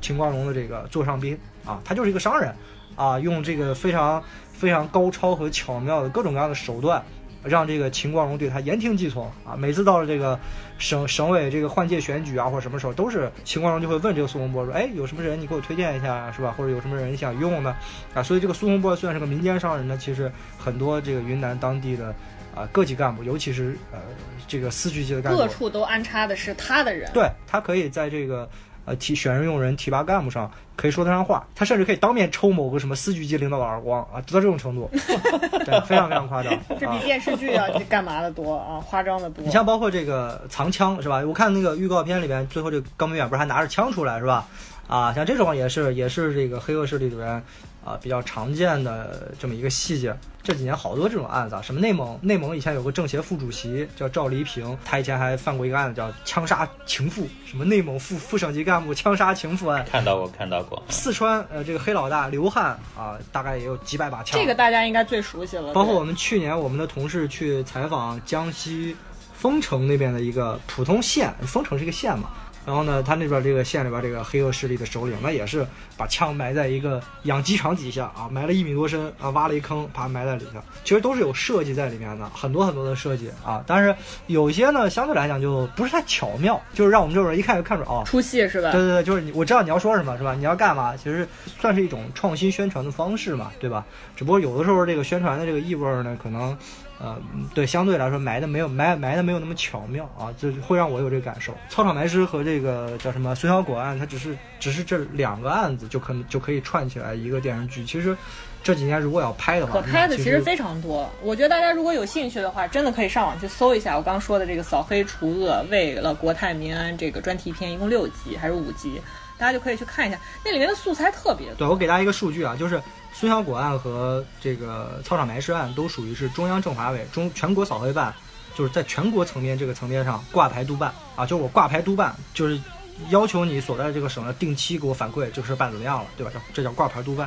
[0.00, 2.54] 秦光荣的这个座上宾啊，他就是一个商人
[2.94, 4.22] 啊，用这个非常
[4.52, 7.02] 非常高超和巧妙的各种各样的手段，
[7.46, 9.56] 让这个秦光荣对他言听计从啊。
[9.56, 10.38] 每次到了这个
[10.78, 16.54] 省省委这个换届选举啊，或者什么时候，都是秦光荣就会问这个苏洪波说：“哎，有什么人你给我推荐一下，是吧？
[16.56, 17.74] 或者有什么人你想用呢？”
[18.14, 22.14] 啊，所以这个苏洪波虽然是个民间商人呢，其实很多这个云南当地的
[22.54, 23.98] 啊各级干部，尤其是呃
[24.46, 27.10] 这个司局级的干部各，处都安插的是他的人。
[27.12, 28.48] 对他可以在这个
[28.86, 34.88] 呃提选任用人、提拔干部上可以说得上话，他甚至可以当面抽某个什么司局级领导的耳光啊，到这种程度，
[35.66, 36.54] 对，非常非常夸张。
[36.54, 39.44] 啊这比电视剧啊，干嘛的多啊，夸张的多。
[39.44, 41.22] 你像包括这个藏枪是吧？
[41.26, 44.46] 我看那个预告片里边，最后这个高明远不是还拿着枪出来是吧？
[44.86, 47.42] 啊，像这种也是也是这个黑恶势力里边
[47.86, 50.14] 啊比较常见的这么一个细节。
[50.42, 59.84] 这几年好多这种案子啊，什么内蒙内蒙以前有个政协副主席叫赵黎平，他以前还犯过一个案子叫枪杀情妇，什么内蒙副副省级干部枪杀情妇案。
[59.90, 60.80] 看到过，看到过。
[60.88, 64.38] 四川呃这个黑老大刘汉啊，大概也有几百把枪。
[64.38, 65.72] 这个大家应该最熟悉了。
[65.72, 68.94] 包括我们去年我们的同事去采访江西
[69.34, 72.30] 丰城那边的一个普通县，丰城是一个县嘛。
[72.66, 75.64] 然后呢，他那边这个县里边这个黑恶势力的首领，那也是
[75.96, 80.60] 把枪埋在一个养鸡场底下啊，埋了一米多深啊，挖了一坑，把它埋在里头。
[80.82, 83.62] 其实都是有设计在里面的，很多很多的设计啊。
[83.66, 83.94] 但是
[84.26, 88.72] 有些呢，相对来讲就不是太巧妙，就是让我们这种人一看就看出哦，出戏是吧？
[88.72, 90.34] 对对对，就是你，我知道你要说什么，是吧？
[90.34, 90.96] 你要干嘛？
[90.96, 91.26] 其实
[91.60, 93.86] 算是一种创新宣传的方式嘛，对吧？
[94.16, 96.56] 只不过有的时候这个宣传的这个意味儿呢，可能，
[96.98, 97.16] 呃，
[97.54, 101.52] 对，相对来说埋的没有埋埋的没有那么巧妙啊，就会让我有这个感受。
[101.68, 107.84] 操场埋尸和这个叫什么孙小果案，它只是只是这两个案子就可能就可以串起来一个电视剧。
[107.84, 108.16] 其实
[108.62, 119.00] 这几年如果要拍的话，可拍的其其实非常多，我觉得大家如果有兴趣的话，真的可以上网去搜一下我刚刚说的这个“扫黑除恶，为了国泰民安”这个专题片，一共六集还是五集，
[119.38, 121.56] 大家就可以去看一下，那里面的素材特别多。
[121.58, 122.80] 对，我给大家一个数据啊，就是
[123.18, 128.14] 孙小果案和这个操场埋尸案都属于是中央政法委中全国扫黑办，
[128.54, 132.60] 就是在全国层面这个层面上挂牌督办啊，就是我挂牌督办，就是
[133.08, 136.30] 要求你所在这个省的定期给我反馈这个事办怎么样了，对吧？
[136.34, 137.26] 叫这叫挂牌督办。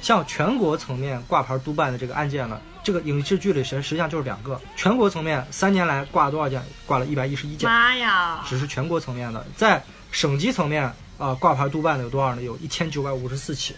[0.00, 4.58] 像全国层面挂牌督办的这个案件呢，这个影视剧里实实际上就是两个。
[4.76, 6.62] 全国层面三年来挂了多少件？
[6.86, 7.68] 挂了一百一十一件。
[7.68, 8.42] 妈呀！
[8.48, 12.40] 只是全国层面的，在省级层面啊、呃挂牌督办的有多少呢？
[12.42, 13.74] 有一千九百五十四起，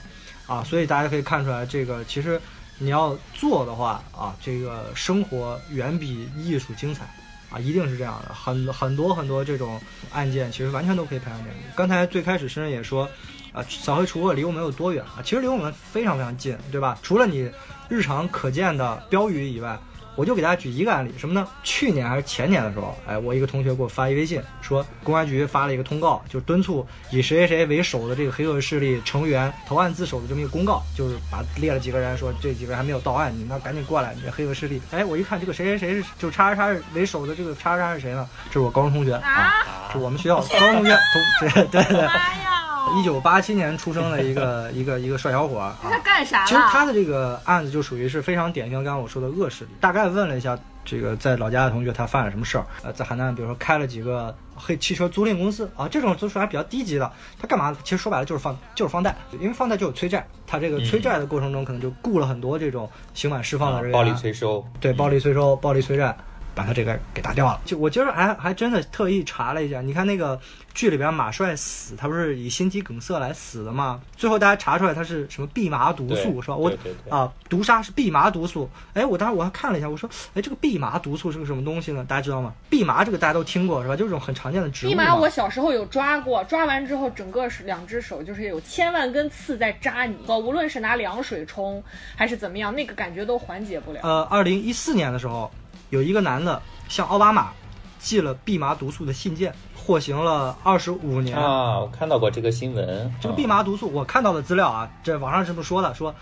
[0.51, 2.41] 啊，所以大家可以看出来，这个其实
[2.79, 7.05] 你要做的话啊，这个生活远比艺术精彩
[7.51, 8.35] 啊，一定是这样的。
[8.35, 9.81] 很很多很多这种
[10.13, 11.63] 案件，其实完全都可以拍成电影。
[11.77, 13.09] 刚才最开始深深也说，
[13.53, 15.23] 啊，扫黑除恶离我们有多远啊？
[15.23, 16.99] 其实离我们非常非常近，对吧？
[17.01, 17.49] 除了你
[17.89, 19.79] 日常可见的标语以外，
[20.17, 21.47] 我就给大家举一个案例，什么呢？
[21.63, 34.83] 去年还是前年的时候，哎，我一个同学给我发一微信，说公安局发了一个通告，就是敦促以谁谁谁为首的这个黑恶势力成员投案自首的这么一个公告，就是把列了几个人，说这几个人还没有到案，你们赶紧过来，你这黑恶势力。
[34.91, 38.29] 哎，我一看这个谁谁谁是就叉叉叉为首的这个叉叉叉是谁呢？
[38.47, 39.91] 这是我高中同学啊，啊！
[39.93, 42.70] 是我们学校高中同学，同 对对对，妈呀！
[42.97, 45.77] 一九八七年出生的一个 一个一个帅小伙儿啊。
[45.83, 46.47] 他干啥了？
[46.47, 49.71] 其实他的这个案子就属于是非常典型，刚刚我说的恶势力。
[49.81, 52.67] 大概问了一下这个在老家的同学，他犯了什么事儿？
[52.83, 57.11] 呃，在邯郸，比如说开了几个黑汽车租赁公司啊，这种都属于还比较低级的。
[57.39, 57.77] 他干嘛？
[57.85, 66.17] 其实说白了就是放就是放贷，因为放贷就有催债，他这个催债的过程中可能就雇了很多这种刑满释放的人员，暴力催收，对，暴力催收、暴力催债，
[66.55, 67.61] 把他这个给打掉了。
[67.65, 70.39] 就我今儿还还真的特意查了一下，你看那个
[70.73, 74.01] 剧里边马帅死，他不是以心肌梗塞来死的吗？
[74.17, 76.57] 最后大家查出来他是什么蓖麻毒素是吧？
[76.57, 76.73] 我
[77.09, 78.71] 啊，毒杀是蓖麻毒素。
[78.95, 82.05] 哎，我当时我还看了一下，我说，哎，这个蓖麻毒素是个什么东西呢？
[82.09, 82.55] 大家知道吗？
[82.71, 83.97] 蓖麻这个大家都听过是吧？
[83.97, 84.95] 就是这种很常见的植物嘛。
[84.95, 91.83] 蓖麻我小时候有抓过，抓完之后整个是两只手就是有千万根刺在扎你，呃无论是拿凉水冲
[92.17, 94.01] 还是怎么样，那个感觉都缓解不了。
[94.03, 95.51] 呃，二零一四年的时候，
[95.91, 97.51] 有一个男的向奥巴马
[97.99, 99.53] 寄了蓖麻毒素的信件，
[99.91, 101.37] 获刑了二十五年。
[101.37, 103.13] 啊，我看到过这个新闻。
[103.21, 106.15] 这个啊蓖麻毒素，我看到的资料啊，这网上是这么说的，说，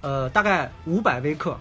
[0.00, 1.56] 呃，大概五百微克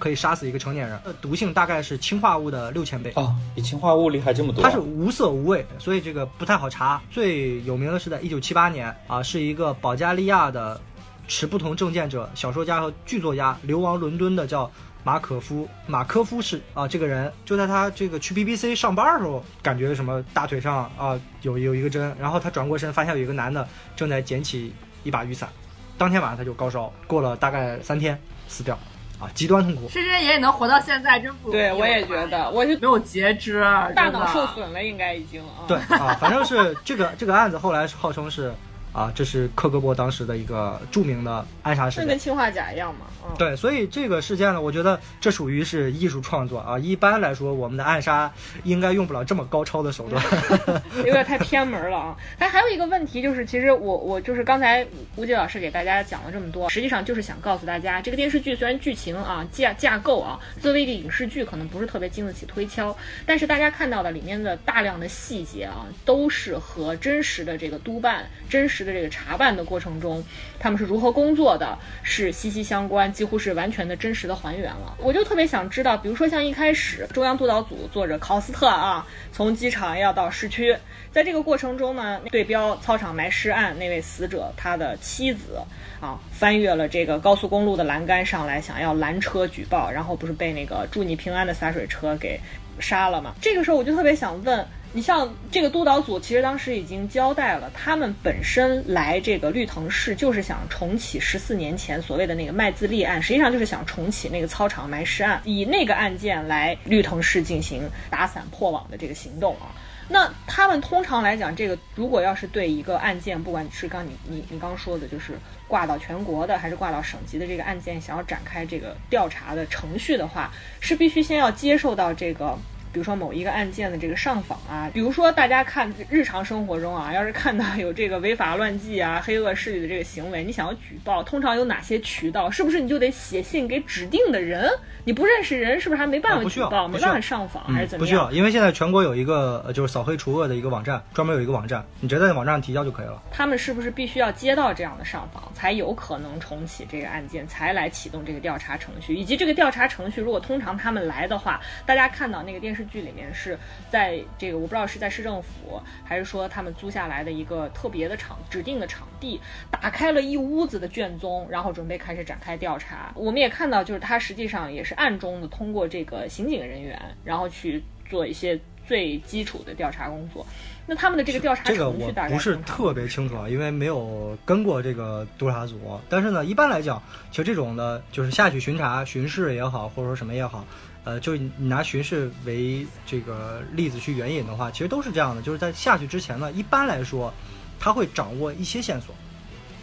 [0.00, 3.12] 可以杀死一个成年人，呃，毒性大概是氰化物的六千倍。
[3.14, 4.64] 哦，比氰化物厉害这么多。
[4.64, 7.00] 它是无色无味，所以这个不太好查。
[7.08, 10.80] 最有名的是在一九七八年啊，是一个保加利亚的
[11.28, 14.68] 持不同政见者、小说家和剧作家流亡伦敦的叫
[15.06, 25.48] 马可夫马科夫是啊，这个人就在他这个去 BBC 上班的时候，感觉什么大腿上啊有有一个针，然后他转过身发现有一个男的正在捡起一把雨伞，
[25.96, 28.76] 当天晚上他就高烧，过了大概三天死掉，
[29.20, 29.88] 啊，极端痛苦。
[29.88, 31.62] 深深爷爷能活到现在真不容易。
[31.62, 33.60] 对，我也觉得，我是没有截肢，
[33.94, 35.62] 大脑受损了，应该已经啊。
[35.68, 38.52] 对啊，反正是这个这个案子后来号称是
[38.96, 42.18] 啊，这是克格勃当时的一个著名的暗杀事件那跟。
[42.18, 46.78] 氰化钾一样嘛，嗯，对，所以这个事件呢，我觉得这属于是艺术创作啊。
[46.78, 48.32] 一般来说，我们的暗杀
[48.64, 50.24] 应该用不了这么高超的手段。
[51.04, 52.16] 有点太偏门了啊。
[52.38, 54.86] 但还有一个问题就是，其实我我就是刚才
[55.16, 70.24] 吴杰老师给大家讲了这么多，实际上就是想告诉大家，这个电视剧虽然剧情啊架架构啊，作为一个影视剧可能不是特别经得起推敲，但是大家看到的里面的大量的细节啊，都是和真实的这个督办、真实的这个查办的过程中，
[70.58, 74.96] 他们是如何工作的，是息息相关，几乎是完全的真实的还原了。
[74.98, 80.74] 我就特别想知道，比如说像一开始中央督导组作者考斯特啊，从机场要到市区，
[81.10, 85.60] 在这个过程中呢，对标操场埋尸案那位死者他的妻子
[86.00, 92.40] 啊，翻越了这个高速公路的栏杆上来，想要拦车举报，然后不是被那个祝你平安的洒水车给
[92.78, 93.34] 杀了嘛？
[93.40, 94.66] 这个时候我就特别想问。
[94.96, 109.68] 你像这个督导组，其实当时已经交代了，他们本身来这个绿藤市就是想重启十四年前所谓的那个麦自立案，实际上就是想重启那个操场埋尸案，以那个案件来绿藤市进行打散破网的这个行动啊。
[110.08, 115.38] 那他们通常来讲，这个如果要是对一个案件，不管是刚你你你刚说的，就是
[115.68, 122.58] 挂到全国的，还是挂到省级的这个案件，想要展开这个调查的程序的话，是必须先要接受到这个。
[122.96, 132.50] 比如说某一个案件的这个上访啊，比如说大家看日常生活中啊， 要是看到有这个违法乱纪啊、黑恶势力的这个行为，你想要举报，通常有哪些渠道？
[132.50, 134.70] 是不是你就得写信给指定的人？
[135.06, 138.04] 你不认识人，是不是还没办法举报，没办法上访，还是怎么样？
[138.04, 143.22] 不需要，因为现在全国有一个呃就是扫黑除恶的一个网站，专门有一个网站，你直接在网站上提交就可以了。
[143.30, 149.14] 他们是不是必须要接到这样的上访，才有可能重启这个案件，才来启动这个调查程序？
[149.14, 153.56] 以及这个调查程序，如果通常他们来的话，大家看到那个电视剧里面是
[153.88, 159.40] 在这个我不知道是在市政府，还是说他们租下来的一个特别的场指定的场地，
[159.70, 163.12] 打开了一屋子的卷宗，然后准备开始展开调查。
[163.14, 170.44] 我们也看到，就是他实际上也是暗中的通过这个刑警人员，然后去做一些最基础的调查工作。
[170.88, 175.78] 那他们的这个调查这个我程序大概不是特别清楚啊，因为没有跟过这个督察组。
[176.08, 180.64] 但是呢，一般来讲，其实这种的，就是下去巡查、巡视也好，或者说什么也好，
[181.02, 185.42] 呃，就你拿巡视为这个例子去援引的话，其实都是这样的。
[185.42, 187.34] 就是在下去之前呢，一般来说，
[187.80, 189.12] 他会掌握一些线索。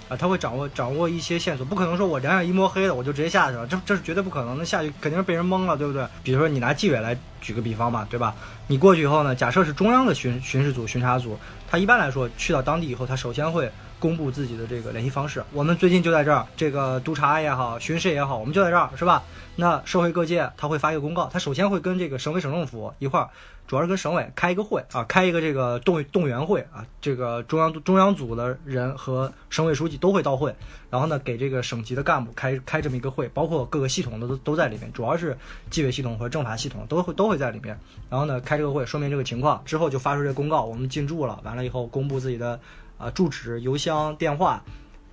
[0.10, 6.06] 啊，他会掌握掌握一些线索，不可能说我两眼一摸黑的我就直接下去了，这这是绝对不可能的，下去肯定是被人蒙了，对不对？
[6.24, 8.36] 比如说你拿纪委来举个比方吧，对吧？
[8.68, 11.38] 你过去以后呢，假设是中央的巡巡视组、巡查组，
[11.70, 15.44] 他一般来说去到当地以后，他首先会公布自己的这个联系方式。
[15.52, 19.24] 我们最近就在这儿，这个督察也好，巡视也好，我们就在这儿，是吧？
[19.56, 23.30] 那社会各界他会发一个公告，他首先会跟这个省委省政府一块儿，
[23.66, 30.54] 主要是跟省委开一个会啊，开一个这个动动员会啊，这个中央中央组的人和省委书记都会到会，
[30.90, 35.38] 然后呢给这个省级的干部开开这么一个会，包括各个系统的都都在里面，主要是
[35.70, 42.60] 纪委系统和政法系统都会都会在里面，然后呢开这个会说明这个情况之后就发出这个公告，我们进驻了，完了以后公布自己的
[42.98, 44.64] 啊、住址、邮箱、电话，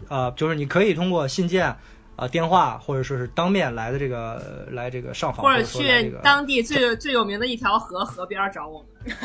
[0.08, 1.76] 啊，就是你可以通过信件。
[2.20, 8.88] 啊，电话或者说是当面来的这个来这个上访，或者去当地最最有名的一条河河边儿找我们。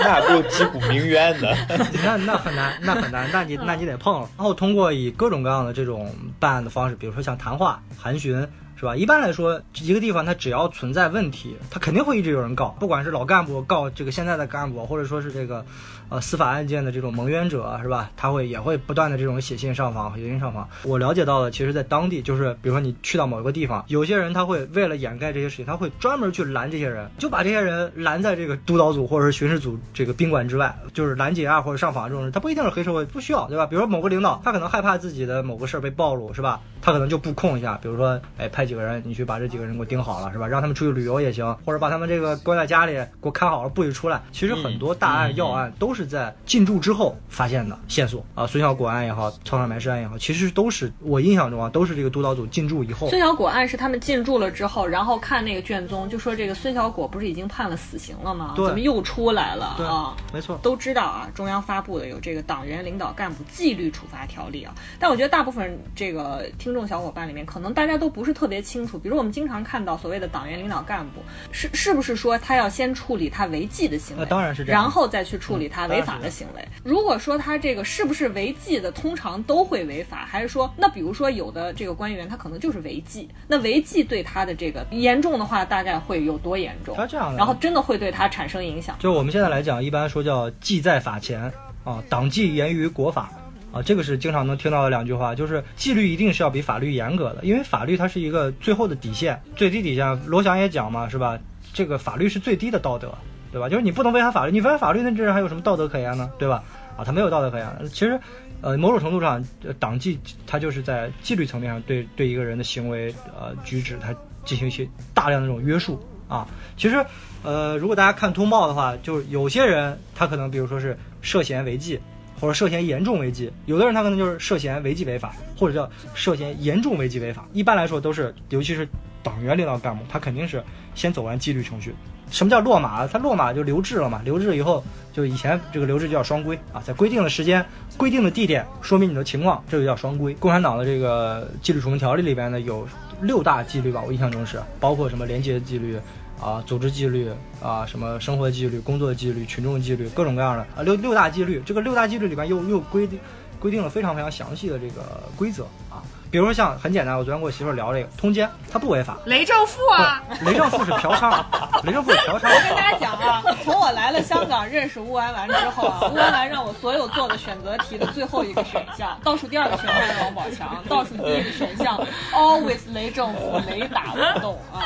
[0.00, 1.54] 那还不如击鼓鸣冤的。
[2.02, 4.28] 那那很难，那很难，那你那你得碰了。
[4.38, 8.96] 然后通过以各种各样的这种办案的方式，比如说像谈话、函询，是吧？
[8.96, 15.62] 一般来说，一个地方它只要存在问题，它肯定会一直有人告，不管是老干部告这个现在的干部，或者说是这个
[16.08, 18.10] 呃司法案件的这种蒙冤者，是吧？
[18.16, 20.68] 他会也会不断的这种写信上访、写信上访。
[20.84, 33.66] 我了解到的，其实在当地，就是比如说你去到某一个地方，有些人他会为了掩盖这些事情，他会专门去拦这些人，就把这些人拦在这个督导组或者是巡视组这个宾馆之外，就是拦截啊或者上访这种人，他不一定是黑社会，不需要，对吧？
[33.66, 36.60] 比如说某个领导，他可能害怕自己的某个事儿被暴露，是吧？
[36.82, 40.46] 他可能就布控一下，比如说，哎，派几个人，你去把这几个人给我盯好了，是吧？
[40.46, 44.22] 让他们出去旅游也行，或者把他们这个关在家里，给我看好了，不许出来。
[44.30, 58.54] 其实很多大案嗯要案都是在进驻之后发现的线索啊，孙小果案也好，操场埋尸案也好，其实都是我印象中啊，都是这个督导组进驻以后孙小果案是他们进驻了之后，然后看那个卷宗，就说这个孙小果不是已经判了死刑了吗？
[58.56, 60.14] 怎么又出来了啊？
[60.32, 68.98] 没错，都知道啊，中央发布的有这个党员领导干部纪律处罚条例啊，但我觉得大部分这个听众小伙伴里面，可能大家都不是特别清楚。
[68.98, 71.22] 比如我们经常看到所谓的党员领导干部，
[71.52, 76.66] 是是不是说他要先处理他违纪的行为，那当然是这样然后再去处理他违法的行为。
[76.84, 86.96] 如果说他这个是不是违纪的，通常都会违法，还是说那比如说有的这个官员他可能就是违纪，那违纪对他的这个严重的话，大概会有多严重？
[86.96, 88.96] 他这样的然后真的会对他产生影响。
[88.98, 91.52] 就我们现在来讲，一般说叫纪在法前
[91.84, 93.30] 啊，党纪严于国法。
[93.72, 100.18] 啊，这个是经常能听到的两句话，就是纪律一定是要比法律严格的，因为法律它是一个最后的底线，最低底线。
[100.24, 101.38] 罗翔也讲嘛，是吧？
[101.74, 103.12] 这个法律是最低的道德，
[103.52, 103.68] 对吧？
[103.68, 106.30] 就是你不能违反法律，你违反法律，那这人还有什么道德可言呢？
[106.38, 106.62] 对吧？
[106.96, 107.66] 啊，他没有道德可言。
[107.88, 108.18] 其实，
[108.60, 116.46] 呃，某种程度上，呃党纪它就是在纪律层面上对对一个人的行为呃举止，它进行一些大量的这种约束啊。
[116.76, 117.04] 其实，
[117.42, 122.00] 呃，如果大家看通报的话，就是有些人他可能比如说是涉嫌违纪。
[122.38, 127.48] 或者涉嫌严重违纪，有的人他可能就是涉嫌违纪违法，或者叫涉嫌严重违纪违法。
[127.54, 128.86] 一般来说都是，尤其是
[129.22, 130.62] 党员领导干部，他肯定是
[130.94, 131.94] 先走完纪律程序。
[132.36, 133.06] 什么叫落马？
[133.06, 137.64] 他落马就留置了嘛，留置以后就以前这个留置就叫双规啊，在规定的时间、
[137.96, 140.34] 规定的地点说明你的情况，这就叫双规。
[140.34, 142.86] 共产党的这个纪律处分条例里边呢有
[143.22, 145.98] 六大纪律吧，我印象中是包括什么廉洁纪律。
[146.38, 147.30] 啊，组织纪律
[147.62, 151.62] 啊，什么生活纪律、工作纪律、群众纪律，各种各样的啊，六六大纪律。
[151.64, 153.18] 这个六大纪律里边又又规定
[153.58, 156.04] 规定了非常非常详细的这个规则啊。
[156.36, 159.16] 比如说像很简单，我昨天跟我媳妇聊这个通奸，它不违法。
[159.24, 161.42] 雷政富啊，雷政富是嫖娼，
[161.82, 162.46] 雷政富是嫖娼。
[162.54, 171.98] 我跟大家讲啊，从我来了香港认识乌安完之后啊，乌安完让我所有做的选择题的最后一个选项，倒数第二个选项是王宝强，倒数第一个选项
[172.34, 174.84] always 雷政富，雷打不动啊，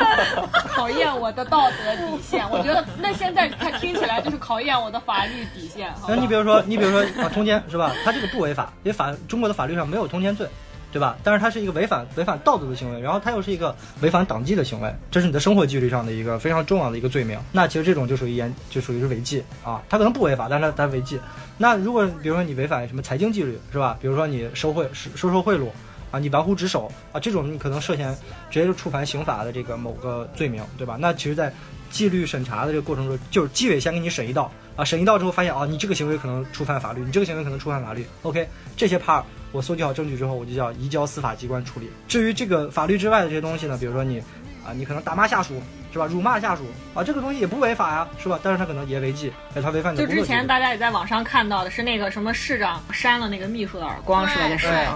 [0.69, 2.49] 考验我的道德底线。
[2.49, 5.93] 我觉得那现在他听起来就是考验我的法律底线。
[6.07, 7.91] 那你比如说，你比如说啊，通奸是吧？
[8.05, 10.47] 他这个不违法，因为法中国的法律上没有通奸罪。
[10.93, 11.17] 对吧？
[11.23, 17.39] 但是它是一个违反违反道德的行为，然后它又是一个违反党纪的行为，这是你的生活纪律上的一个非常重要的一个罪名。
[17.53, 19.83] 那其实这种就属于严，就属于是违纪啊。
[19.89, 21.21] 它可能不违法，但是它它违纪。
[21.59, 23.97] 那如果比如说你违反什么财经纪律，是吧？
[24.01, 25.69] 比如说你收贿收受贿赂
[26.11, 28.13] 啊，你玩忽职守啊，这种你可能涉嫌
[28.51, 30.97] 直接就触犯刑法的这个某个罪名，对吧？
[30.99, 31.53] 那其实，在
[31.91, 38.07] 纪律审查的这个过程中，就是纪委先给你审一道啊，审一道之后发现啊，你这个行为可能触犯法律，你这个行为可能触犯法律。
[38.23, 39.23] OK，这些 part。
[39.53, 41.91] 我搜集好证据之后，我就叫移交司法机关处理。
[42.07, 44.21] 至于这个法律之外的这些东西呢，比如说你，
[44.65, 45.61] 啊，你可能打骂下属
[45.93, 46.07] 是吧？
[46.07, 46.63] 辱骂下属
[46.95, 48.39] 啊，这个东西也不违法呀，是吧？
[48.45, 49.97] 但是他可能也违纪，哎，他违反。
[49.97, 54.47] 就之前大家也在网上看到的是那个什么市长扇了那个秘书的耳光，是吧？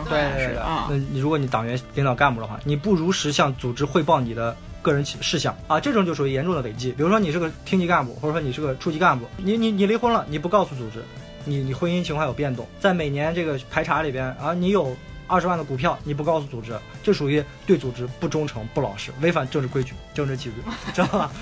[0.09, 0.86] 对对对啊。
[0.88, 6.93] 那你如果你党员领导干部的话，你不如实向组织汇报你的个人事项啊，这种就属于严重的违纪。
[6.93, 11.03] 比如说你是个厅级干部，或者说你是个处级干部，你你你离婚了，你不告诉组织，
[11.45, 14.95] 你你婚姻情况有变动，在每年这个排查里边啊，你有。
[15.26, 20.57] 二十万的股票你不告诉组织，这属于对组织不忠诚、不老实，违反政治规矩、政治纪律，
[20.93, 21.32] 知道吧？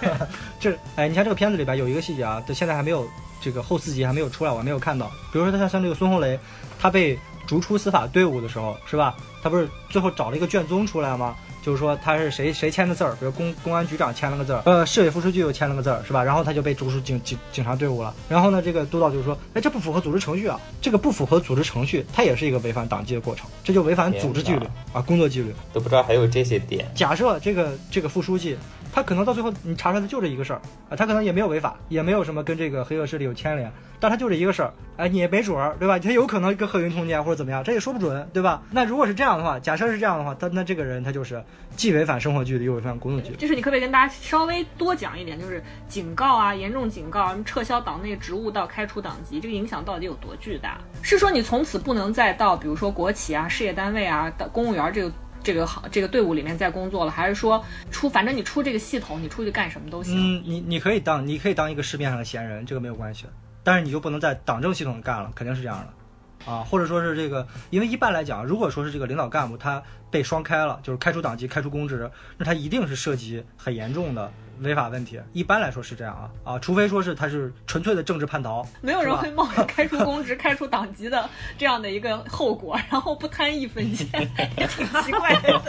[0.58, 3.06] 这哎，你看这个片子里边有一个细节啊，到现在还没有
[3.42, 5.12] 这个后四集还没有出来，我还没有看到。
[5.30, 6.40] 比如说他像像这个孙红雷，
[6.80, 7.16] 他被
[7.46, 9.14] 逐出司法队伍的时候，是吧？
[9.42, 11.36] 他不是最后找了一个卷宗出来吗？
[11.62, 16.22] 就是说他是谁谁签的字儿，比如公公安局长签了个字儿，呃，市委副书记又签了个字儿，是吧？
[16.22, 18.12] 然后他就被逐出警警警察队伍了。
[18.28, 25.54] 然后呢，这个督导就说，哎，这不符合组织程序啊，这个不符合组织程序，它也是一个违反党纪的过程，这就违反组织纪律啊，工作纪律。
[25.72, 26.90] 都不知道还有这些点。
[26.94, 28.58] 假设这个这个副书记。
[28.94, 35.98] 他可能到最后你查出来的就这一个事儿啊，他可能也没有违法，也没有什么跟这个黑恶势力有牵连，但他就这一个事儿，哎，你也没准儿，对吧？
[35.98, 38.62] 他有可能跟贺云通奸或者怎么样，这也说不准，对吧？
[38.70, 41.42] 那如果是这样的话，假设是这样的话，他那这个人他就是
[41.74, 43.36] 既违反生活纪律又违反工作纪律。
[43.36, 50.76] 就是你可不可以跟大家稍微多讲一点，就是警告啊，严重警告，什么撤销党内职务到开除党籍，这个影响到底有多巨大？
[51.00, 55.10] 是说你从此不能再到比如说国企啊、事业单位啊公务员这个？
[55.42, 60.14] 这个好，这个队伍里面在工作了，还是说出，反正你出这个系统，你出去干什么都行。
[60.16, 63.26] 嗯，你你可以当，你可以当一个市面上的闲人，这个没有关系。
[63.64, 74.32] 但是你就不能在党政系统干了，肯定是这样的，啊，或者说是这个，因为一般来讲，如果说是这个领导干部他被双开了，就是开除党籍、开除公职，那他一定是涉及很严重的。
[74.60, 75.20] 违法问题。
[75.32, 76.52] 一般来说是这样啊。
[76.52, 81.28] 啊，除非说是他是纯粹的政治叛逃，没有人会冒着开除公职、 开除党籍的
[81.58, 84.08] 这样的一个后果，然后不贪一分钱，
[84.56, 85.60] 也 挺奇怪的。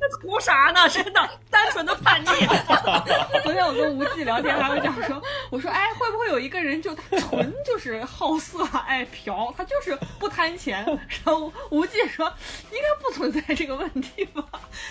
[0.00, 0.88] 那 图啥呢？
[0.88, 1.20] 真的，
[1.50, 2.26] 单纯的叛逆。
[3.44, 5.20] 昨天我跟无忌聊天，还会讲说，
[5.50, 10.84] 我说，哎，会不会有一个人就他纯就是好色爱嫖，他就是不贪钱？
[10.86, 12.32] 然后无忌说，
[12.72, 14.42] 应该不存在这个问题吧？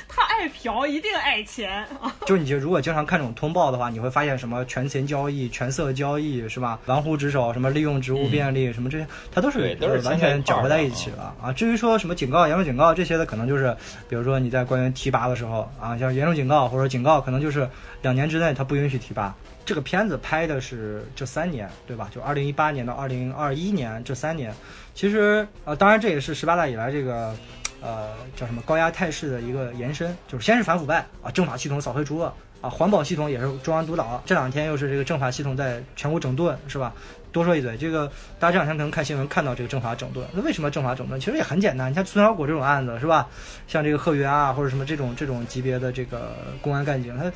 [0.07, 2.16] 他爱嫖，一定爱钱啊。
[2.28, 6.80] 就是你就如果经常看这种通报的话，你会发现什么权钱交易、权色交易是吧？
[6.86, 11.51] 玩忽职守，什么利用职务便利，什么这些，他都是都是完全搅和在一起了啊。
[11.51, 13.76] 至于说什么警告、严重警告这些的，可能就是
[14.07, 14.93] 比如说你在官员。
[15.00, 17.66] 提拔的时候啊，像严重警告或者警告，可能就是
[18.02, 19.34] 两年之内他不允许提拔。
[19.66, 22.10] 这个片子拍的是这三年，对吧？
[22.14, 24.53] 就二零一八年到二零二一年这三年，
[24.94, 27.34] 其实呃，当然这也是十八大以来这个
[27.82, 36.94] 呃叫什么高压态势的一个延伸，就是先是反腐败啊，政法系统扫黑除恶啊，环保系统也是中央督导，这两天又是这个政法系统在全国整顿，是吧？
[37.31, 41.19] 多说一嘴，这个大家这两天可能看新闻看到这个政法整顿，那为什么政法整顿？
[41.19, 43.27] 其实也很简单，你像孙小果这种案子是吧？
[43.68, 47.31] 像这个贺元啊或者什么这种这种级别的这个公安干警，他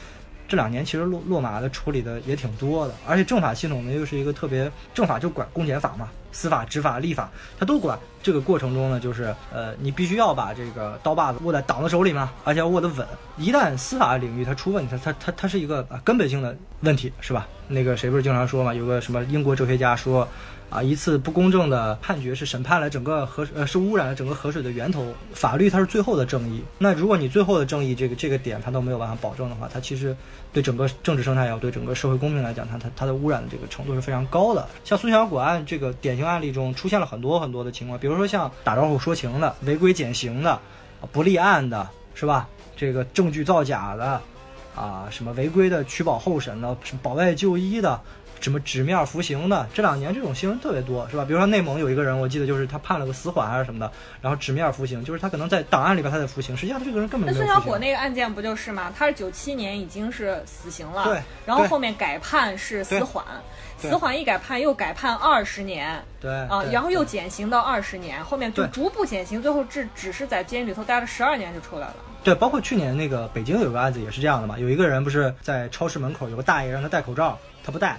[0.48, 7.98] 这两年其实落落马的处理的也挺多的，而且政法系统呢又是一个特别政法就管公检法嘛，司法、执法、立法它都管。
[8.22, 13.06] 这个过程中呢，就是呃你必须要把这个刀把子握在党的手里嘛，而且要握得稳。
[13.38, 17.48] 一旦司法领域它出问题，它它它它是一个啊根本性的问题，是吧？
[17.68, 20.28] 那个谁不是经常说嘛，有个什么英国哲学家说。
[20.70, 25.14] 啊，一次不公正的判决是审判了整个河呃，是污染了整个河水的源头。
[25.32, 26.64] 法律它是最后的正义。
[26.80, 30.18] 那如果你最后的正义这个这个点它都没有办法保证的话，它其实
[30.54, 34.66] 对整个政治生态也好，对整个社会公平来讲，它它它的污染的这个程度是非常高的。
[34.84, 40.60] 像孙小果案这个典型案例中，出现了很多很多的情况，比如说像打招呼说情的、违规减刑的、
[41.12, 42.48] 不立案的，是吧？
[42.78, 44.22] 这个证据造假的，
[44.76, 48.00] 啊，什么违规的取保候审的、保外就医的。
[48.44, 49.66] 什么纸面服刑的？
[49.74, 51.24] 这两年这种新闻特别多，是吧？
[51.24, 53.90] 比如说内蒙有一个人，我记得就是他判了个死缓还是什么的，
[54.22, 57.40] 然后纸面服刑，就是他可能在档案里边他在服刑，实际上这个人根本没有。
[57.40, 58.94] 那孙小果那个案件不就是吗？
[58.96, 63.24] 他是九七年已经是死刑了，对，然后后面改判是死缓，
[63.80, 71.96] 死缓一改判又改判二十年，对啊，然后又减刑到二十年，后面就逐步减刑，最后只只是在监狱里头待了十二年就出来了。
[72.26, 77.98] 对，包括去年那个北京有个案子也是这样的嘛，有一个人不是在超市门口有个大爷让他戴口罩，他不戴。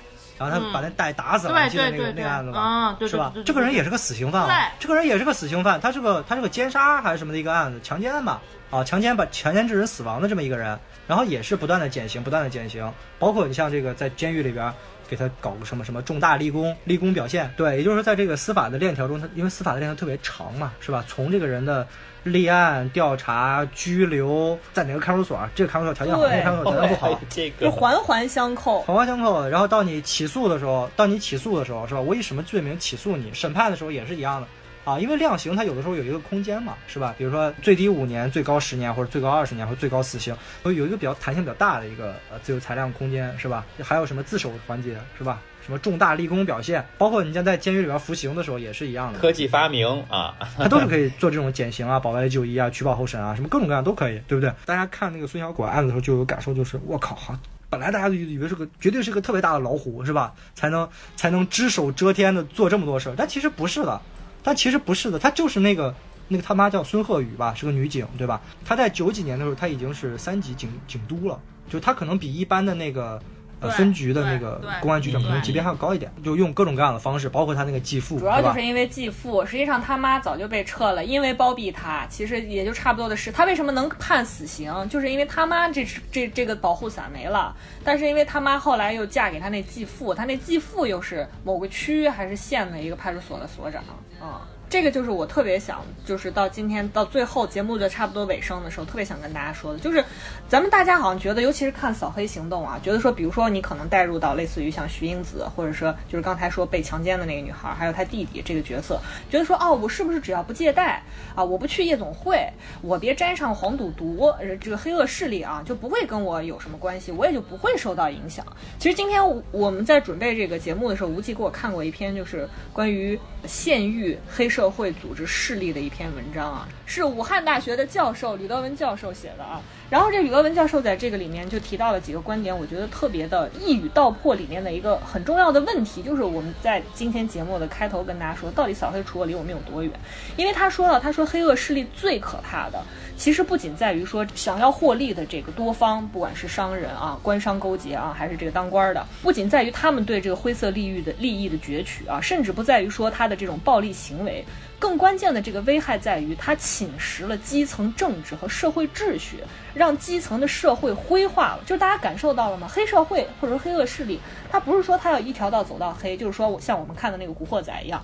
[0.48, 2.96] 然后他把那大爷打死了，记得那个那个案子吧？
[3.08, 3.32] 是吧？
[3.44, 8.40] 这个人也是个死刑犯，这个人也是个死刑犯，他是个他是个奸杀还是什么的一个案子，强奸案吧？
[8.70, 14.72] 啊，强奸把强奸致人死亡的这么一个人，然后也是不断的减刑，不断的减刑，包括你像这个在监狱里边
[15.08, 21.04] 给他搞个什么什么重大立功立功表现，对，也就是说在这个司法的链条中，他因为司法的链条特别长嘛，是吧？
[21.08, 21.86] 从这个人的。
[22.24, 25.38] 立案、调查、拘留，在哪个看守所？
[25.54, 29.46] 这个看守所条件好，那个看守所条件不好，这个环环相扣，环环相扣。
[29.46, 32.00] 然后到你起诉的时候，到你起诉的时候，是吧？
[32.00, 33.30] 我以什么罪名起诉你？
[33.34, 34.48] 审判的时候也是一样的
[34.84, 37.14] 啊，因为量刑它有的时候有一个空间嘛，是吧？
[37.16, 43.64] 比如说最低五年，最高十年，或者最高二十年，或者最高死刑，有一个比较弹性比较大的一个呃自由裁量空间，是吧？
[43.82, 45.40] 还有什么自首环节，是吧？
[45.64, 49.18] 什么重大立功表现，包括你像在监狱里边服刑的时候也是一样的。
[49.18, 54.52] 科技发明啊， 它都是可以做这种减刑啊、保外就医啊、取保候审啊，什么各种各样都可以，对不对？
[54.66, 57.34] 大家看那个孙小果案子的时候就有感受，就是我靠好，
[57.70, 60.34] 本来大家都以为是个绝对是个特别大的老虎，是吧？
[60.54, 60.86] 才能
[61.16, 63.98] 才能只手遮天的做这么多事儿，但其实不是的，
[64.44, 65.92] 但其实不是的，他就是那个
[66.28, 68.40] 那个他妈叫孙鹤宇吧，是个女警，对吧？
[68.64, 73.20] 她在九几年的时候，她已经是三级警警督了，就她可能比一般的那个。
[73.60, 83.32] 呃分局的那个公安局长可能级别还要高一点，就用各种各样的方式，包括他那个继父，主要就是因为继父，实际上他妈早就被撤了，因为包庇他，其实也就差不多的事。
[83.32, 93.82] 他为什么能判死刑，就是因为他妈这这这个保护伞没了，但是因为他妈后来又嫁给他那继父，他那继父又是某个区还是县的一个派出所的所长
[94.24, 94.53] 啊。
[94.74, 100.04] 这个就是我特别想，就是到今天到最后节目的差不多尾声的时候，特别想跟大家说的，就是
[100.48, 111.00] 咱们大家好像觉得，尤其是看《扫黑行动》啊，觉得说，比如说你可能带入到类似于像徐英子，或者说就是刚才说被强奸的那个女孩，还有她弟弟这个角色，觉得说，哦，我是不是只要不借贷
[111.36, 112.44] 啊，我不去夜总会，
[112.82, 118.44] 我别沾上黄赌毒呃这个黑恶势力啊，就不会跟我有什么关系，我也就不会受到影响。
[118.80, 119.22] 其实今天
[119.52, 124.63] 我们在准备这个节目的时候，无忌给我看过一篇，就是关于县域黑社。
[124.64, 129.60] 社会组织势力的一篇文章啊，是武汉大学的教授吕德文教授写的啊。
[129.90, 139.92] 然后这吕德文教授在这个里面就提到了几个观点，我觉得特别的一语道破里面的一个很重要的问题，就是我们在今天节目的开头跟大家说，到底扫黑除恶离我们有多远？
[140.34, 142.82] 因为他说了，他说黑恶势力最可怕的，
[143.16, 154.44] 其实不仅在于说想要获利的这个多方，不管是商人啊、官商勾结啊，还是这个当官的，不仅在于他们对这个灰色利益的利益的攫取啊，甚至不在于说他的这种暴力行为。
[154.76, 159.38] 更关键的这个危害在于，它侵蚀了基层政治和社会秩序，
[159.72, 161.62] 让基层的社会灰化了。
[161.64, 162.68] 就是大家感受到了吗？
[162.70, 164.20] 黑社会或者说黑恶势力，
[164.50, 168.02] 它不是说它要一条道走到黑，就是说我像我们看的那个《古惑仔》一样。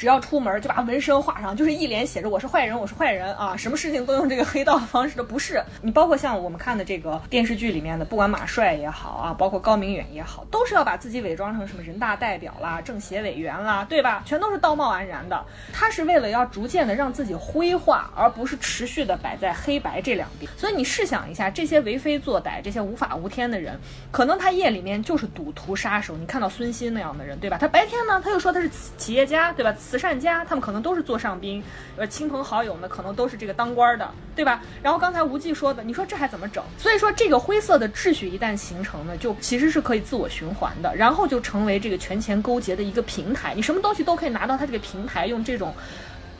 [0.00, 3.54] 只要出门就把纹身画上，就是一脸写着我是坏人，我是坏人啊！
[3.54, 5.90] 什么事情都用这个黑道的方式的，不是你。
[5.90, 14.22] 包括像我们看的这个电视剧里面的，不管马帅也好啊，包括高明远也好，都是要把自己伪装成什么人大代表啦、政协委员啦，对吧？
[14.24, 15.44] 全都是道貌岸然的。
[15.70, 20.50] 他是为了要逐渐的让自己灰化，而不是持续的摆在黑白这两边。
[20.56, 23.78] 所以你试想一下，这些为非作歹、这些无法无天的人，
[24.10, 26.16] 可能他夜里面就是赌徒杀手。
[26.16, 27.58] 你看到孙鑫那样的人，对吧？
[27.60, 29.74] 他白天呢，他又说他是企业家，对吧？
[29.90, 31.60] 慈善家，他们可能都是座上宾，
[31.96, 34.62] 呃，亲朋好友呢，可能都是这个当官的，对吧？
[34.84, 36.62] 然后刚才无忌说的，你说这还怎么整？
[36.78, 45.74] 所以说这个灰色的秩序一旦形成呢，就其实是可以自我循环的，然后就成为这个权钱勾结的一个平台，你什么东西都可以拿到它这个平台，用这种。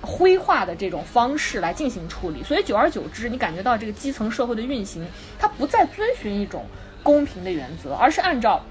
[0.02, 5.06] 灰化的这种方式来进行处理，所以久而久之，你感觉到这个基层社会的运行，
[5.38, 6.64] 它不再遵循一种
[7.02, 8.64] 公平的原则，而是按照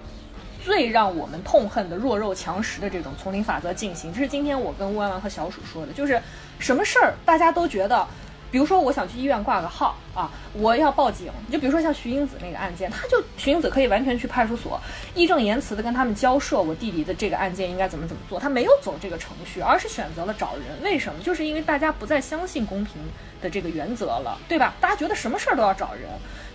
[0.63, 4.13] 最让我们痛恨的弱肉强食的这种丛林法则进行。
[4.13, 6.21] 这是今天我跟弯弯和小鼠说的，就是
[6.59, 8.05] 什么事儿大家都觉得。
[8.51, 11.31] 比如说，我想去医院挂个号啊，我要报警。
[11.51, 14.81] 就比如说像徐英子那个案件，他就徐英子可以完全去派出所，
[15.13, 18.39] 义正言辞的跟他们交涉我弟弟的这个案件应该怎么怎么做。
[18.39, 20.63] 他没有走这个程序，而是选择了找人。
[20.81, 21.21] 为什么？
[21.21, 22.95] 就是因为大家不再相信公平
[23.39, 24.73] 的这个原则了，对吧？
[24.81, 26.09] 大家觉得什么事儿都要找人。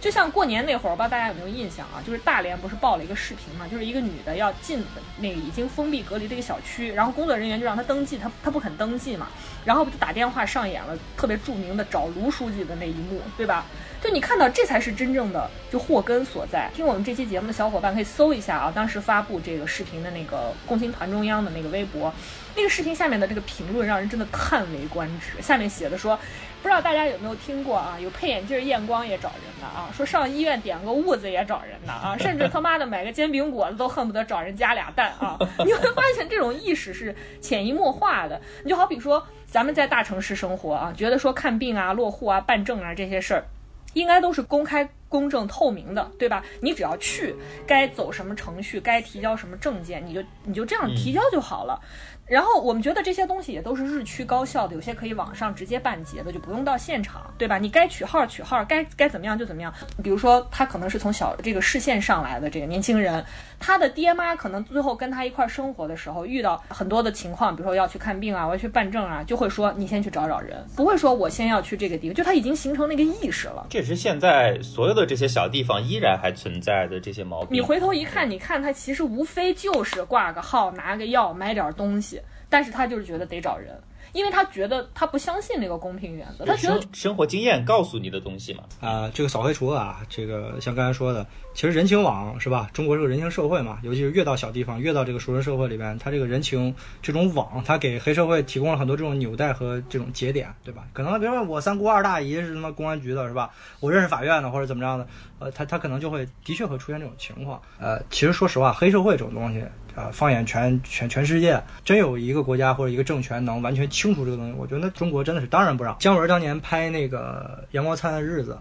[0.05, 1.97] 就像过年那会儿，我不知道大家有没有印象啊？
[2.07, 4.85] 就是大连不是报了一个视频嘛，就是一个女的要进
[5.17, 9.29] 那个已经封闭隔离的一个小区，然后工作人员就让她登记，她她不肯登记嘛，
[9.65, 13.65] 然后就打电话上演了特别著名的找卢书记的那一幕，对吧？
[14.03, 16.71] 就你看到这才是真正的就祸根所在。
[16.75, 22.13] 听我们这期节目的小伙伴可以搜一下啊，当时发布这个视频的那个共青团中央的那个微博，
[22.55, 25.41] 那个视频下面的这个评论让人真的叹为观止。
[25.41, 26.21] 下面写的说，
[26.65, 27.99] 不知道大家有没有听过啊？
[28.01, 35.37] 有配眼镜验光也找人的啊，说上医院点个痦子也找人的啊， 甚至他妈的买个煎饼果子都恨不得找人加俩蛋啊！
[35.63, 38.41] 你会发现这种意识是潜移默化的。
[38.63, 43.45] 你就好比说咱们在大城市生活啊，觉得说看病啊、落户啊、办证啊这些事儿。
[43.93, 46.45] 应该都是公开、公正、透明的，对吧？
[46.61, 47.33] 你只要去，
[47.65, 51.81] 该走什么程序，该提交什么证件，你就你就这样提交就好了。
[52.27, 57.59] 然后我们觉得这些东西也都是日趋高效的，有些可以网上直接办结的，就不用到现场，对吧？
[57.59, 59.73] 你该取号取号，该该怎么样就怎么样。
[60.03, 63.23] 比如说他可能是从小这个市县上来的这个年轻人，
[63.61, 73.67] 他的爹妈可能最后跟他一块生活的时候遇到很多的情况，比如说要去看病啊，我要去办证啊，就会说你先去找找人，不会说我先要去这个地方，就他已经形成那个意识了。
[73.69, 77.57] 这是现在所有的这些小地方依然还存在的这些毛病。
[77.57, 82.21] 你回头一看，你看他其实无非就是挂个号、拿个药、买点东西。
[82.51, 83.77] 但是他就是觉得得找人，
[84.15, 88.63] 因为他觉得他不相信那个公平原则，他觉得生活经验告诉你的东西嘛。
[88.81, 92.71] 啊，这个扫黑除恶啊，这个像刚才说的，其实人情网是吧？
[92.73, 100.85] 中国是个人情社会嘛，尤其是越到小地方，越到这个熟人社会里边，他这个人情这种网，他给黑社会提供了很多这种纽带和这种节点，对吧？
[100.93, 103.51] 可能比如说我三姑二大姨是他妈公安局的，是吧？
[103.81, 105.07] 我认识法院的或者怎么着的，
[105.41, 107.61] 呃，他他可能就会的确会出现这种情况。
[107.81, 109.65] 呃，其实说实话，黑社会这种东西。
[109.97, 115.97] 呃，放眼全全全世界，真有一个国家或者一个政权能完全清除这个东西，我觉得中国真的是当仁不让。
[116.01, 118.53] 姜文当年拍那个《阳光灿烂的日子》，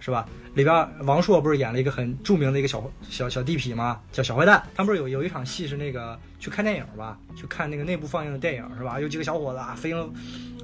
[0.00, 0.26] 是吧？
[0.54, 4.00] 里边王朔不是演了一个很著名的一个小小小地痞吗？
[4.10, 4.60] 叫小坏蛋。
[4.74, 7.16] 他不是有有一场戏是那个去看电影吧？
[7.36, 8.98] 去看那个内部放映的电影是吧？
[8.98, 10.12] 有几个小伙子啊，飞鹰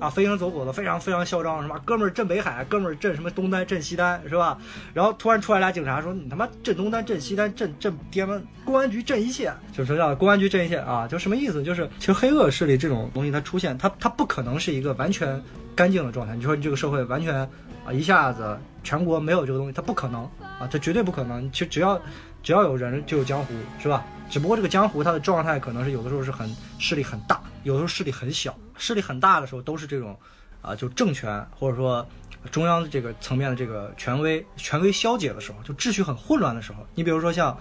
[0.00, 1.80] 啊飞鹰走狗的非常非常嚣张是吧？
[1.84, 4.58] 哥们儿镇北海，哥们儿镇什么东单镇西单是吧？
[4.92, 11.62] 然后突然出来俩警察说你他妈镇东单镇西单镇镇爹妈公安局镇一切，就是叫公安局镇一切啊，就什么意思？
[11.62, 15.40] 就是其实黑恶势力这种东西它出现，它它不可能是一个完全
[15.76, 16.34] 干净的状态。
[16.34, 17.48] 你说你这个社会完全。
[17.86, 21.50] 啊，一下子全国没有这个东西，它不可能啊，它绝对不可能。
[21.50, 22.00] 其实只要
[22.40, 23.52] 只要有人就有江湖，
[23.82, 24.04] 是吧？
[24.30, 26.48] 只不过这个江湖它的状态可能是有的时候是很
[26.78, 28.56] 势力很大，有的时候势力很小。
[28.76, 30.16] 势力很大的时候都是这种
[30.62, 32.06] 啊，就政权或者说
[32.52, 36.86] 中央的这个层面的这个权威权威消解的时候，就秩序很混乱的时候。
[36.94, 37.58] 你比如说像。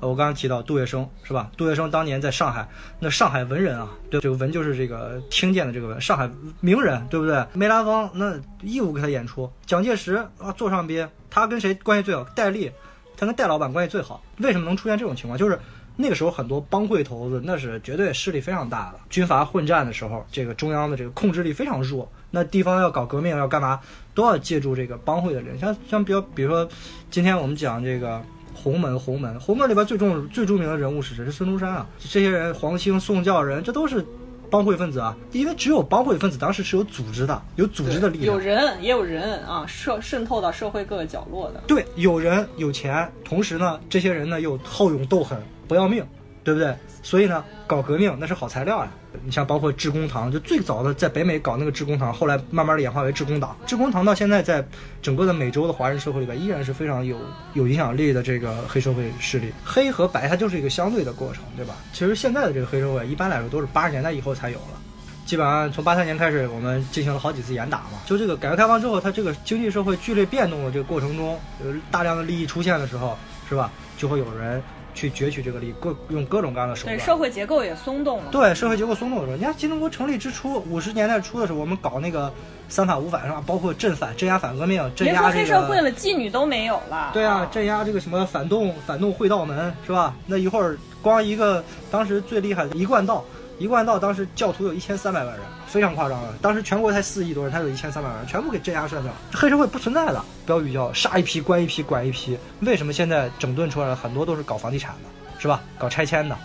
[0.00, 1.50] 我刚刚提到杜月笙是吧？
[1.56, 2.68] 杜月笙当年在上海，
[3.00, 7.44] 那上海文人啊，对这个文就是这个听见的这个文，上海名人对不对？
[7.54, 12.22] 梅兰芳那义务给他演出，蒋介石啊座上宾，他跟谁关系最好？
[12.34, 12.70] 戴笠，
[13.16, 14.22] 他跟戴老板关系最好。
[14.38, 15.38] 为什么能出现这种情况？
[15.38, 15.58] 就是
[15.96, 23.80] 那个时候很多帮会头子那是绝对势力非常大的，军阀混战的时候，这个中央的这个控制力非常弱，那地方要搞革命要干嘛，
[24.14, 25.58] 都要借助这个帮会的人。
[25.58, 26.68] 像像比较比如说，
[27.10, 28.22] 今天我们讲这个。
[28.66, 31.24] 洪门，洪门，洪门里边最重最著名的人物是谁？
[31.24, 31.86] 是孙中山啊！
[32.00, 34.04] 这些人，黄兴、宋教仁，这都是
[34.50, 35.16] 帮会分子啊！
[35.30, 41.62] 因为只有帮会分子当时是有组织的，有组织的力量，有人也有人啊，渗渗透到社会各个角落的。
[41.68, 46.04] 对，有人有钱，同时呢，这些人呢又好勇斗狠，不要命，
[46.46, 46.72] 对不对？
[47.02, 48.88] 所以呢，搞革命那是好材料呀。
[49.24, 53.56] 你像包括致公堂，就最早的在北美搞那个致公堂，后来慢慢的演化为致公党。
[53.66, 54.64] 致公堂到现在在
[55.02, 57.18] 整个的美洲的华人社会里边，依然是非常有
[57.54, 59.52] 有影响力的这个黑社会势力。
[59.64, 61.74] 黑和白它就是一个相对的过程，对吧？
[61.92, 64.78] 其实现在的这个黑社会一般来说都是八十年代以后才有了，
[65.24, 67.98] 基本上从八三年开始，我们进行了好几次严打嘛。
[68.06, 73.18] 就这个改革开放之后，它这个经济社会剧烈变动的这个过程中，有大量的利益出现的时候，
[73.48, 73.72] 是吧？
[73.98, 74.62] 就会有人。
[74.96, 78.30] 去攫取这个利益，各用各种各样的手段对，社会结构也松动了。
[78.32, 82.32] 对社会结构松动的时候，你看新中国成立之初，五十年代初的时候，我们搞那个
[82.68, 83.42] 三反五反是吧？
[83.46, 85.44] 包括镇反、镇压反革命、镇别说压这个。
[85.44, 87.10] 黑社会了，妓女都没有了。
[87.12, 90.14] 对啊，镇压这个什么反动反动会道门是吧？
[90.26, 93.22] 那一会儿光一个当时最厉害的一贯道，
[93.58, 96.34] 一贯道当时教徒有一千三百万人，非常夸张了。
[96.42, 99.10] 当时全国才四亿多人，他有一千三百万人，全部给镇压删掉。
[99.32, 102.38] 黑社会不存在的，标语叫杀一批关一批管一批。
[102.60, 105.08] 为什么现在整顿出来了很多都是搞房地产的，
[105.38, 105.62] 是吧？
[105.78, 106.36] 搞拆迁的，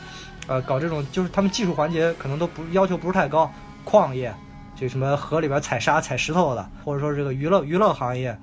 [0.47, 3.51] 呃，搞这种就是他们技术环节可能都不要求不是太高，
[3.83, 4.33] 矿业，
[4.79, 8.37] 这什么河里边采沙采石头的，或者说这个娱乐娱乐行业，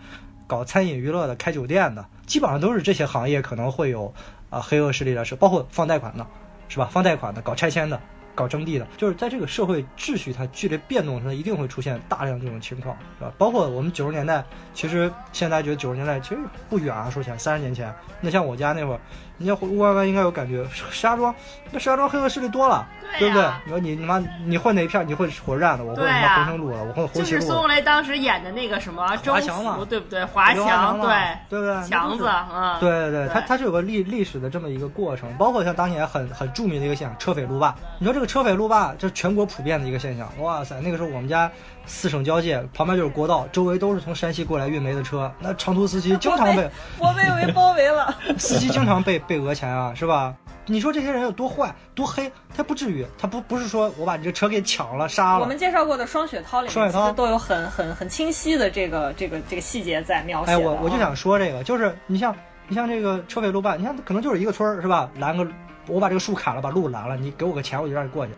[0.47, 4.13] 搞餐饮娱乐的、开酒店的，基本上都是这些行业可能会有
[4.51, 6.27] 啊、黑恶势力的是，包括放贷款的，
[6.69, 6.89] 是吧？
[6.93, 8.01] 放贷款的、搞拆迁的、
[8.39, 13.33] 搞征地的，就是在这个社会秩序它剧烈变动，它一定会出现大量这种情况，是吧？
[13.37, 16.39] 包括我们九十年代，其实现在觉得九十年代其实
[16.71, 19.01] 不远啊，说起来三十年前，那像我家那会儿，
[19.39, 21.35] 你像吴关关应该有感觉，石家庄
[21.71, 22.87] 那石家庄黑恶势力多了，
[23.19, 23.45] 对不对？
[23.65, 25.07] 你说你你妈你混哪一片？
[25.07, 27.59] 你混火车站的，我混什么红城路的，我混红旗路的就是孙。
[27.59, 30.25] 红雷当时演的那个什么周华强对不对？
[30.25, 31.75] 华强，嘛对，对不对？
[31.75, 37.75] 那强子，就是嗯，对对对，对它它是有个历历史的这么一个过程，包括像当年很很著名的一个现象，车匪路霸。
[37.99, 40.29] 你说这个车匪路霸，这是全国普遍的一个现象。
[40.41, 41.51] 哇塞，那个时候我们家
[41.89, 46.71] 四省交界，旁边就是国道，周围都是从山西过来运煤的车，那长途司机 经常被
[47.01, 48.15] 我被围包围了。
[48.39, 50.33] 司机经常被被讹钱啊，是吧？
[50.67, 55.57] 你说这些人有多坏多黑，他不至于，他不不是说我把你这车给抢了杀了我们。
[55.57, 62.37] 介绍过的《双雪涛》里面，双雪涛都有很很很清晰的这个这个这个细节在描写哎，我我就啊想说这个，就是你像
[62.69, 65.09] 你像这个车匪路霸，你看可能就是一个村儿是吧？
[65.17, 65.47] 拦个
[65.87, 68.33] 我把这个树砍了，把路拦了，你给我个钱，我就让你过去。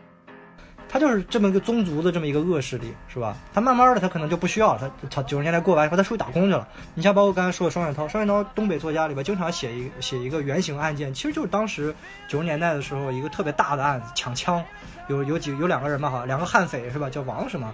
[0.92, 3.36] 他就是这么一个宗族的这么一个恶势力，是吧？
[3.54, 6.66] 他慢慢的，他可能就不需要，他他九十年代过完以后，他出去打工去了。
[6.94, 11.94] 你像包括刚才说的双雪涛，双雪涛东北作家里边经常写一写一个原型案件，其实就是当时
[12.26, 14.60] 九十年代的时候一个特别大的案子，抢枪，
[15.06, 17.08] 有有几有两个人吧，好像两个悍匪是吧？
[17.08, 17.72] 叫王什么，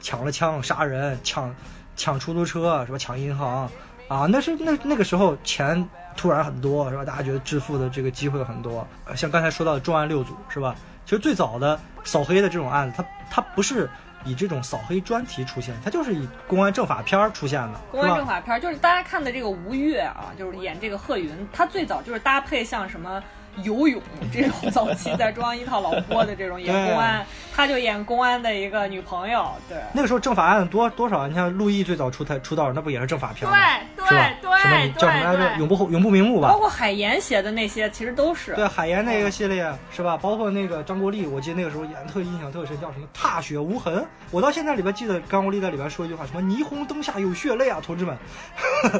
[0.00, 1.54] 抢了枪杀人，抢
[1.96, 2.96] 抢出租车是吧？
[2.96, 3.70] 抢银行
[4.08, 5.86] 啊，那是那那个时候钱
[6.16, 7.04] 突然很多是吧？
[7.04, 10.74] 大家觉得致富的这个机会很多，像刚才说到的重案六组是吧？
[11.04, 13.88] 其实最早的扫黑的这种案子，它它不是
[14.24, 18.14] 以这种扫黑专题出现，它就是以公安政法片儿出现的，公安？
[18.16, 23.22] 政法片儿，就是大家看的这个吴越啊，就是演这个贺云，他最早就是搭配像什么
[23.62, 24.00] 游泳
[24.32, 27.24] 这种早期在中央一套老播的这种演公安，
[27.54, 29.78] 他就演公安的一个女朋友，对。
[29.92, 31.26] 那个时候政法案多多少？
[31.28, 33.56] 你像陆毅最早出台出道，那不也是政法片吗？
[33.96, 34.06] 对？
[34.42, 35.58] 对什么对叫什么来着？
[35.58, 36.58] 永不永不瞑目吧包？
[36.58, 40.16] 括海岩写的那些，其实都是对，海岩那个系列是吧？
[40.16, 44.04] 包括那个张国立，我记得那个时候演得特印象特深，叫什么“踏雪无痕”。
[44.30, 48.16] 我到现在里边记得张国立在里边说一句话，什么“霓虹灯下有血泪啊，同志们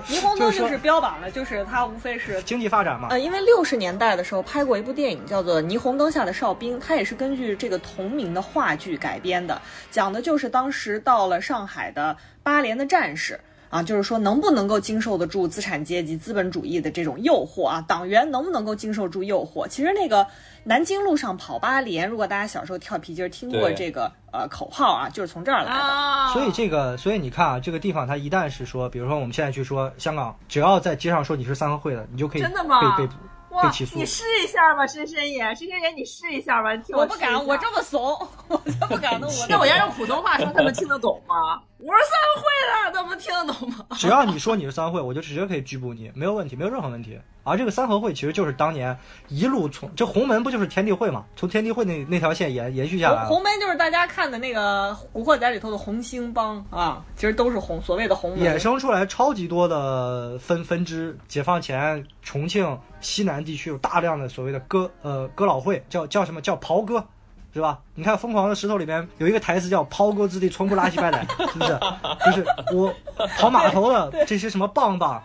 [0.09, 2.41] 霓虹灯 就是说就是标榜的，就是它无非是”。
[2.45, 9.61] 经济发展嘛，呃，因为六十年代的时候拍过一部电影叫做《霓虹灯下的哨兵》，它也是根据这个同名的话剧改编的，
[9.91, 13.41] 讲的就是当时到了上海的八连的战士。
[13.71, 17.85] 啊，就是说能不能够经受得住资产阶级、资本主义的这种诱惑啊？
[17.89, 19.67] 党员能不能够经受住诱惑？
[19.67, 20.25] 其实那个
[20.63, 25.73] 南京路上跑八连，如果大家小时候跳皮筋儿听过这个呃口号啊，就是从这儿来的。
[25.73, 33.15] 啊，所以这个，所以你看啊，这个地方它一旦是说，比如说我们现在去说香港，只要在街上说你是三合会的，你就可以真的吗被被捕、
[33.55, 34.05] 哇被起诉你。
[34.05, 38.01] 试一下吧，深深爷，深深爷，你试一下吧，你听我不敢，我这么怂，
[38.49, 39.21] 我就不敢。
[39.49, 41.63] 那我要用普通话说，他们听得懂吗？
[41.87, 43.85] 我是三会的，他们听得懂吗？
[43.99, 47.21] 只要你说你是三合会，我就直接可以拘捕你，没有问题，没有任何问题。
[47.43, 48.97] 而这个三合会其实就是当年
[49.29, 58.41] 一路从这洪门不就是天地会嘛，从天地会那那条线延延续下来红门就是大家看的那个《古惑仔》里头的红星帮啊，其实都是红所谓的红门。
[58.41, 67.07] 衍生出来超级多的分分支，解放前重庆西南地区有大量的所谓的哥呃哥老会，叫叫什么叫袍哥，
[67.55, 67.79] 是吧？
[67.95, 71.79] 你看《疯狂的石头》里面有一个台词叫“抛哥之地从不拉稀白奶”，是不是？
[72.27, 72.45] 就是
[72.75, 72.93] 我
[73.39, 75.23] 跑码头的 这些什么棒棒。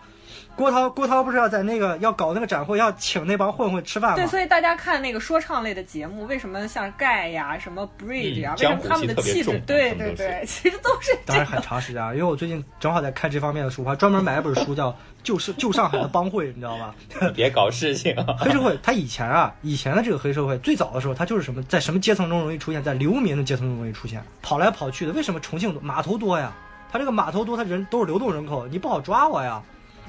[0.56, 4.16] 郭涛，郭涛不是要在那个要搞那个展会，要请那帮混混吃饭吗？
[4.16, 9.58] 对，所以大家看那个说唱类的节目，为什么像盖呀、什么 Bridge 啊，嗯为什么他们的气气质？
[9.66, 14.90] 对对对，其实都是这当然很长时间啊，因为我最近正好在看这方面的书，我还专门买了本书叫
[15.22, 16.94] 《旧是 旧上海的帮会》，你知道吧？
[17.34, 18.14] 别搞事情。
[18.38, 25.12] 黑社会，他以前啊，以前的这个黑社会最早的时候，他就是什么，在什么阶层中容易出现，在流民的阶层中容易出现，跑来跑去的。
[25.12, 26.52] 为什么重庆码头多呀？
[26.92, 29.62] 他这个码头多，他人都是流动人口，你不好抓我呀，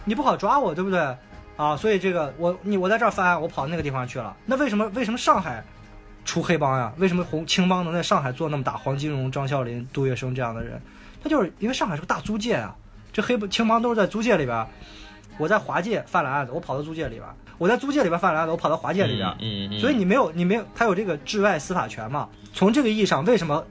[0.06, 1.16] 你不好抓我，对不对？
[1.58, 4.36] 啊，所以这个我你我在这儿犯案，我跑到那个地方去了。
[4.46, 5.64] 那为什么为什么上海
[6.26, 6.92] 出黑帮呀？
[6.98, 8.74] 为什么红青帮能在上海做那么大？
[8.78, 10.82] 黄金荣、张啸林、杜月笙这样的人，
[11.24, 12.76] 他就是因为上海是个大租界啊，
[13.14, 14.68] 这黑帮青帮都是在租界里边儿。
[15.38, 22.28] 我在华界犯了案子，我跑到租界里边儿，我在租界里边犯了案子，我跑到华界里边，嗯嗯，所以你没有你没有他有这个治外司法权嘛？
[22.54, 23.64] 从这个意义上，为什么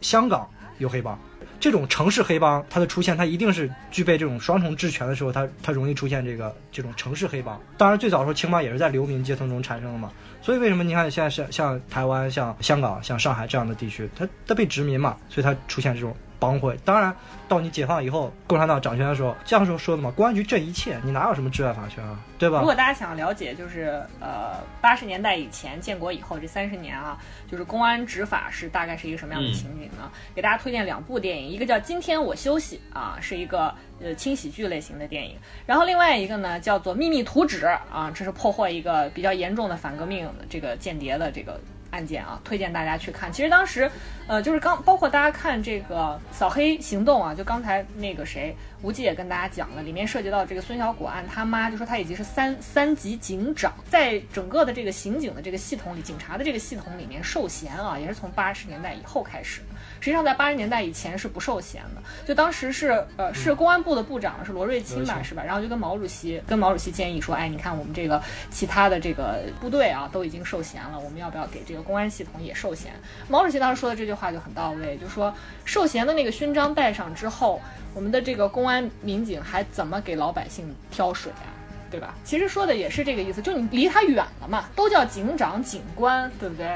[0.00, 0.48] 香港
[0.78, 1.18] 有黑帮？
[1.64, 7.58] 这种城市黑帮它的出现，它一定是具备这种双重治权的时候，它它容易出现这个这种城市黑帮。
[7.78, 10.12] 当然，最早的时候青帮也是在流民阶层中产生的嘛。
[10.42, 16.14] 所以为什么你看现在像像台湾、像香港、像上海这样的地区，它它被殖民嘛，所以它出现这种
[16.44, 16.76] 帮会。
[16.84, 17.14] 当然，
[17.48, 22.64] 到你解放以后，共产党掌权的时候，这样说说的嘛，公安局镇一切，你哪有什么治外法权啊，对吧如？
[22.64, 27.18] 果大家想了解，就是呃八十年代以前建国以后这三十年啊，
[27.50, 30.10] 就是公安执法是大概是一个什么样的情景呢？
[30.34, 41.60] 给大家推荐两部电影，一个叫《今天我休息》啊，是一个呃轻喜剧类型的电影，然后另外一个呢叫做《秘密图纸》啊，这是破获一个比较严重的反革命的这个间谍的这个。
[41.94, 43.32] 案件啊，推荐大家去看。
[43.32, 43.88] 其实当时，
[44.26, 59.60] 呃，就是刚包括大家看这个扫黑行动啊，就刚才那个谁吴忌也跟大家讲了，里面涉及到这个孙小果案，他妈就说他已经是三三级警长，在整个的这个刑警的这个系统里，警察的这个系统里面受衔啊，也是从八十年代以后开始。
[60.00, 65.42] 实际上在八十年代以前是不受衔的，就当时是呃是公安部的部长是罗瑞卿吧，是吧？
[65.42, 72.92] 然后就跟毛主席跟毛主席建议说，哎，你看我们这个其他的这个部队啊都已经受衔了，我们要不要给这个公安系统也受衔？
[73.28, 75.34] 毛主席当时说的这句话就很到位，就说
[75.64, 77.60] 受衔的那个勋章戴上之后，
[77.94, 81.52] 我们的这个公安民警还怎么给老百姓挑水啊？
[81.90, 82.12] 对吧？
[82.24, 86.66] 其实说的也是这个意思，就你离他远了嘛，都叫警长、警官，对不对？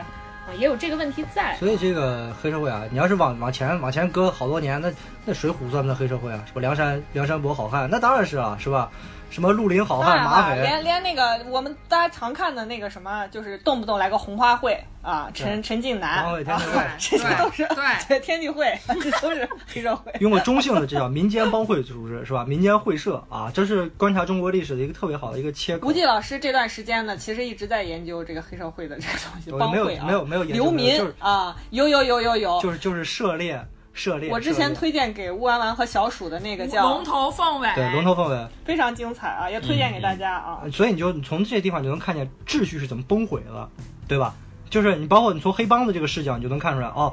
[0.54, 1.56] 也有这个问题在。
[1.56, 4.92] 所以这个黑社会啊，你要是往往前往前搁好多年，那
[5.24, 6.42] 那水浒算不算黑社会啊？
[6.46, 6.60] 是吧？
[6.60, 8.90] 梁山梁山伯好汉，那当然是啊，是吧？
[9.30, 16.24] 什么绿林好汉、马匪，连连那个我们大家常看的那个什么，就是动不动来个红花会啊，陈陈近南
[16.98, 20.12] 这些都是对对天地会， 这都是黑社会。
[20.20, 22.44] 用个中性的，这叫民间帮会组织，是吧？
[22.44, 25.92] 民间会社啊，这是观察中国历史的一个特别好的一个切口吴。
[25.92, 32.60] 季老师这段时间呢，其实一直在研究这个黑社会的这个东西，我没有帮会啊，没有没有研究流民啊，有有有有有。
[32.60, 33.60] 就是就是涉猎
[33.98, 34.30] 涉猎。
[34.30, 40.62] 我之前推荐给乌丸丸和小鼠的那个叫龙头凤尾，对龙头凤尾，非常精彩啊，也推荐给大家啊。
[40.72, 43.68] 所以你就你从这些地方就能看见秩序是怎么崩毁了，
[44.06, 44.34] 对吧？
[44.70, 47.12] 就是你包括你从黑帮的这个视角，你就能看出来哦，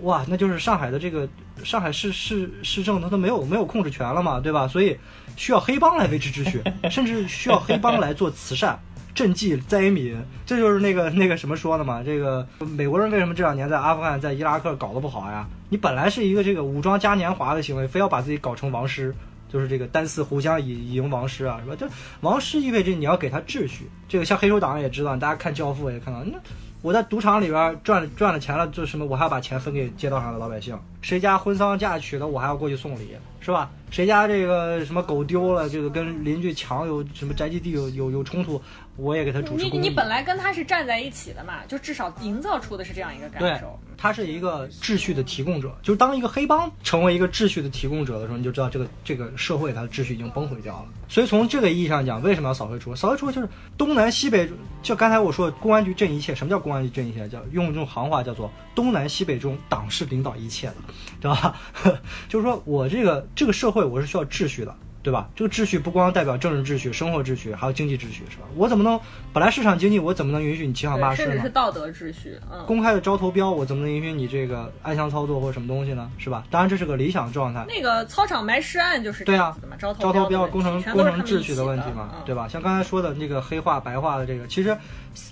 [0.00, 1.28] 哇，那就是上海的这个
[1.62, 4.66] 上海市市市政它都没有没有控制权了嘛，对吧？
[4.66, 4.96] 所以
[5.36, 8.78] 需要黑帮来维持秩序，甚至需要黑帮来做慈善。
[9.14, 12.02] 赈济灾民，这就是那个 那个什么说的嘛？
[12.02, 15.46] 这个美国人为什么这两年在阿富汗、在伊拉克搞得不好呀？
[15.68, 19.14] 你本来是一个这个武装嘉年华的行为，非要把自己搞成王师，
[19.48, 21.76] 就是这个单四互相以以迎王师啊，是吧？
[21.78, 21.88] 这
[22.20, 23.88] 王师意味着你要给他秩序。
[24.08, 26.38] 这个像黑手党也知道，大家看《教父》也看到，那
[26.82, 33.70] 我在赌场里边赚了赚了钱了，就什么我还要把钱分给街道上的老百姓，谁家婚丧嫁娶了，我还要过去送礼，是吧？
[33.90, 38.60] 谁家这个什么狗丢了，这个跟邻居墙有什么宅基地有有有冲突，
[38.96, 39.64] 我也给他主持。
[39.66, 50.86] 你你本来跟他是站在一起的嘛，就至少营造出的是这样一个感受。，他是一个秩序的提供者，就是当一个黑帮成为一个秩序的提供者的时候，你就知道这个这个社会它的秩序已经崩毁掉了。
[51.06, 52.96] 所以从这个意义上讲，为什么要扫黑除恶？
[52.96, 53.48] 扫黑除恶就是
[53.78, 54.50] 东南西北，
[54.82, 56.34] 就刚才我说的公安局镇一切。
[56.34, 57.28] 什么叫公安局镇一切？
[57.28, 60.74] 叫用一种行话叫做东南西北中，党是领导一切的，
[61.20, 61.56] 知道吧？
[62.28, 64.74] 就是说我这个这个社会我是需要秩序的。
[65.04, 65.28] 对吧？
[65.36, 68.44] 这个秩序不光代表政治秩序、生活秩序，还有经济秩序，是吧？
[68.56, 68.98] 我怎么能
[69.34, 71.50] 本来市场经济，我怎么能允许你欺行霸对，市呢甚至是？
[71.52, 72.64] 道德秩序，嗯。
[72.64, 76.10] 公开的招投标，我怎么能允许你这个暗箱操作或者什么东西呢？
[76.16, 76.46] 是吧？
[76.50, 77.66] 当然这是个理想状态。
[77.68, 82.48] 那个操场埋尸案就是对啊招投招投标、工程工程秩序的的问题嘛，嗯对吧？
[82.48, 84.74] 像刚才说的那个黑化、白化的这个，其实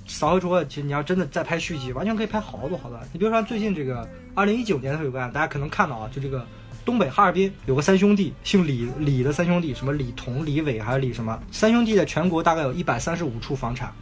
[0.06, 3.00] 扫黑除恶，其实你要真的再拍续集，完全可以拍好多好多。
[3.10, 6.44] 你比如说最近这个二零一九年的有个案，大家可能看到啊，就这个
[6.84, 11.38] 东北哈尔滨有个三兄弟，姓李李的三兄弟，什么李彤、李伟还是李什么？
[11.50, 13.92] 三兄弟在全国大概有一百三十五处房产，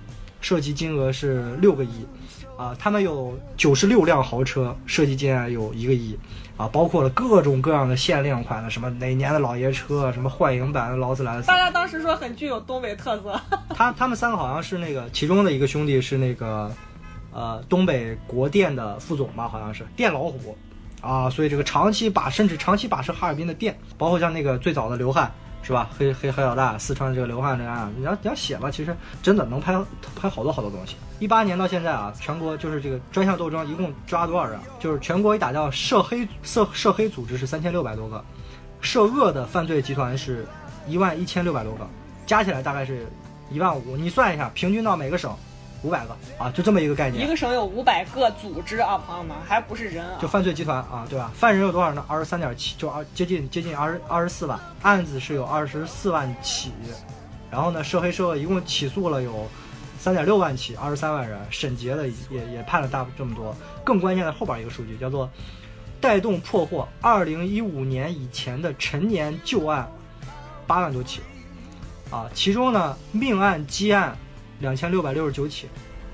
[0.40, 2.06] 涉及金额是六个亿。
[2.56, 6.14] 啊，他们有九十六辆豪车，涉及金额有一个亿，
[6.58, 13.40] 啊，包括了各种各样的限量款的，什么哪年的老爷车，什么幻影版的劳斯莱斯大，家当时说很具有东北特色，
[13.74, 16.70] 他他们三个好像是那个其中的一个兄弟是那个，
[17.32, 20.54] 呃，东北国电的副总吧，好像是电老虎，
[21.00, 25.30] 啊，所以这个长期把甚至长期把持哈尔滨的电，包括像那个最早的刘汉
[25.62, 29.78] 是吧，黑黑黑老大四川这个刘汉这样，你要你要写吧，其实真的能拍
[30.14, 30.96] 拍好多好多东西。
[31.18, 34.58] 一八年到现在啊，全国就是这个专项斗争一共抓多少人？
[34.78, 38.24] 就是全国一打叫涉黑涉涉黑组织是三千六百多个，
[38.80, 40.46] 涉恶的犯罪集团是
[40.88, 41.86] 一万一千六百多个，
[42.26, 43.06] 加起来大概是
[43.50, 43.96] 一万五。
[43.98, 45.36] 你算一下，平均到每个省
[45.82, 47.24] 五百个啊，就这么一个概念。
[47.24, 50.28] 一个省有五百个组织啊，朋友们，还不是人啊就。
[50.28, 51.30] 犯罪集团啊，对吧？
[51.34, 52.04] 犯人有多少呢？
[52.06, 56.72] 二十三点七，就二接近接近二十二十四万，案子是有二十四万起，
[57.50, 59.48] 然后呢，涉黑涉恶一共起诉了有
[59.98, 63.56] 三点六万起，二十三万人，审结了也也判了大这么多。
[63.82, 65.28] 更关键的后边一个数据叫做
[66.00, 69.90] 带动破获二零一五年以前的陈年旧案
[70.66, 71.20] 八万多起，
[72.10, 74.16] 啊，其中呢命案积案
[74.60, 75.66] 两千六百六十九起，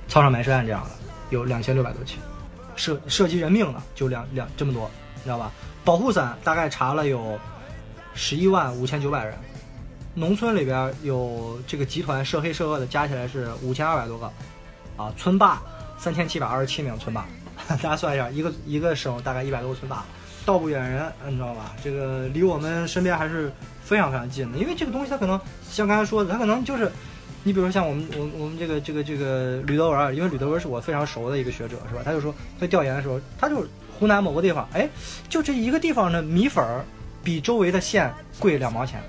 [0.09, 0.91] 操场埋尸案这样的
[1.31, 2.19] 有两千六百多起，
[2.77, 5.51] 涉涉及人命的就两两这么多，你知道吧？
[5.85, 7.39] 保护伞大概查了有
[8.15, 9.35] 十一万五千九百人，
[10.15, 14.33] 农村里边有这个集团涉黑涉恶的加起来是五千二百多个，
[14.97, 15.61] 啊，村霸
[15.99, 17.27] 三千七百二十七名村霸，
[17.69, 20.05] 大家算一下，一个一个省大概一百多个村霸，
[20.45, 21.75] 道不远人，你知道吧？
[21.83, 23.53] 这个离我们身边还是
[23.83, 26.89] 非常非常近的，因为这个东西它可能像刚才说的，它可能就是。
[27.47, 32.03] 你比如说像我们我我们这个这个这个吕德文儿，因为吕德文是我非常熟的一个学者，是吧？
[32.05, 33.65] 他就说在调研的时候，他就
[33.97, 34.89] 湖南某个地方，哎，
[35.29, 36.85] 就这一个地方的米粉儿
[37.23, 39.01] 比周围的县贵两毛钱，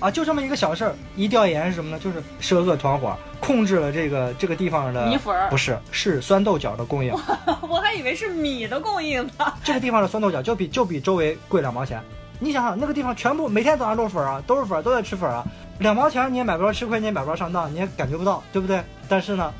[0.00, 2.00] 啊，就这么一个小事儿，一调研是什么呢？
[2.00, 7.14] 就是涉恶团伙控制了这个这个地方的米粉儿不是是酸豆角的供应，
[7.62, 9.54] 我还以为是米的供应呢。
[9.62, 12.02] 这个地方的酸豆角就比就比周围贵两毛钱。
[12.38, 15.44] 你想想，那个地方全部每天早上都是粉儿啊，都是粉儿，都在吃粉儿啊，
[15.78, 18.82] 两毛钱你也买不着吃亏，你也买不着上当，你也感觉不到，对不对？
[19.08, 19.52] 但是呢，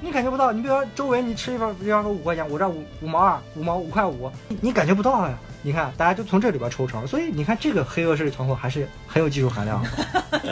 [0.00, 5.38] 你感觉不到，你比如说周围你吃一份，比方说五块钱，我这五五毛二，五毛五块五，你你感觉不到呀。
[5.62, 9.88] 你看，大家就从这里边抽成，所以你看这个黑恶势力团伙还是很有技术含量的。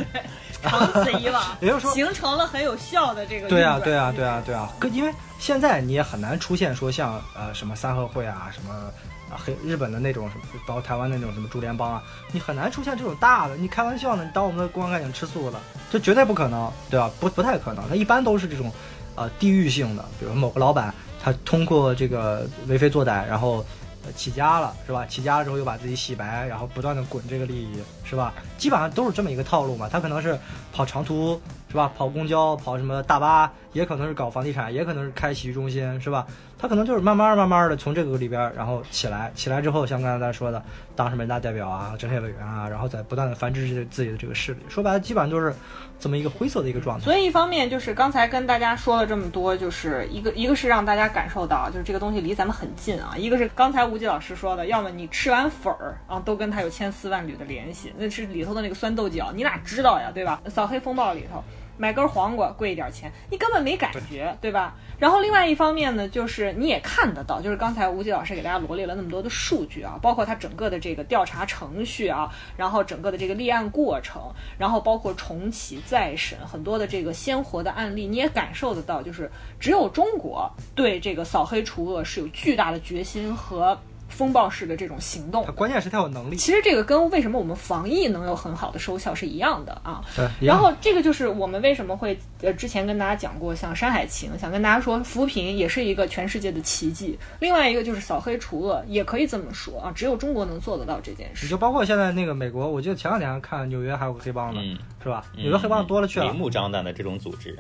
[0.61, 8.91] 长此以往， 也就是说形成了很有效的这个对啊，对啊，对啊，对啊，跟因为现在你也很难出现说像呃什么三合会啊，什么
[9.37, 12.03] 黑日本的那种什么，包括台湾的那种什么竹联帮啊，
[12.33, 13.57] 你很难出现这种大的。
[13.57, 14.25] 你开玩笑呢？
[14.25, 17.11] 你当我们的公安干警吃素了，这绝对不可能，对吧？
[17.21, 18.73] 不不太可能，它一般都是这种
[19.15, 23.65] 呃地域性的，比如某个老板他通过这个为非作歹，然后。
[24.07, 25.07] 呃起家了是吧？
[25.07, 28.35] 起家了之后又把自己洗白，然后不断的滚这个利益是吧？
[28.59, 29.89] 基本上都是这么一个套路嘛。
[29.89, 30.39] 他可能是
[30.75, 31.41] 跑长途
[31.71, 31.91] 是吧？
[31.97, 36.27] 跑公交，跑什么大巴，也可能是搞房地产，也可能是开洗浴中心是吧？
[36.65, 40.65] 他可能就是慢慢慢慢的从这个里边然后起来，起来之后像刚才咱说的，
[40.97, 44.61] 当什么人大代表啊、政协委员啊，然后再不断的繁殖自己的这个势力。
[44.67, 45.55] 说白了，基本上就是
[46.01, 47.05] 这么一个灰色的一个状态。
[47.05, 60.41] 所以一方面就是刚才跟大家说了这么多，就是一个一个是让大家感受到，就是这个东西离咱们很近啊；一个是刚才吴极老师说的，要么你吃完粉儿啊，都跟它有千丝万缕的联系，那是里头的那个酸豆角，你哪知道呀，对吧？
[60.49, 61.45] 扫黑风暴里头。
[61.77, 64.75] 买根黄瓜贵一点钱，你根本没感觉，对吧？
[64.99, 74.23] 然后另外一方面呢，就是你也看得到，就是刚才吴杰老师给大家罗列了那么多的数据啊，包括他整个的这个调查程序啊，然后整个的这个立案过程，
[74.57, 83.79] 然后包括重启再审很多的这个鲜活的案例，你也感受得到，就是只有中国对这个扫黑除恶是有巨大的决心和
[84.15, 85.45] 风暴式的这种行动。
[85.57, 86.37] 关键是他有能力。
[86.37, 90.03] 其实这个跟为什么我们防疫能有很好的收效是一样的啊。
[90.15, 97.19] 对，然后这个就是我们为什么会呃之前跟大家讲过，像《山海情》，想跟大家说，扶贫也是一个全世界的奇迹。
[97.41, 101.47] 另外一个就是扫黑除恶，也可以这么说啊，只有中国能做得到这件事。
[101.47, 105.25] 你就包括现在那个美国，我记得前两天看纽约还有个黑帮呢，嗯是吧？
[105.37, 106.37] 纽约黑帮多了去了明。
[106.37, 107.59] 目张胆的这种组织，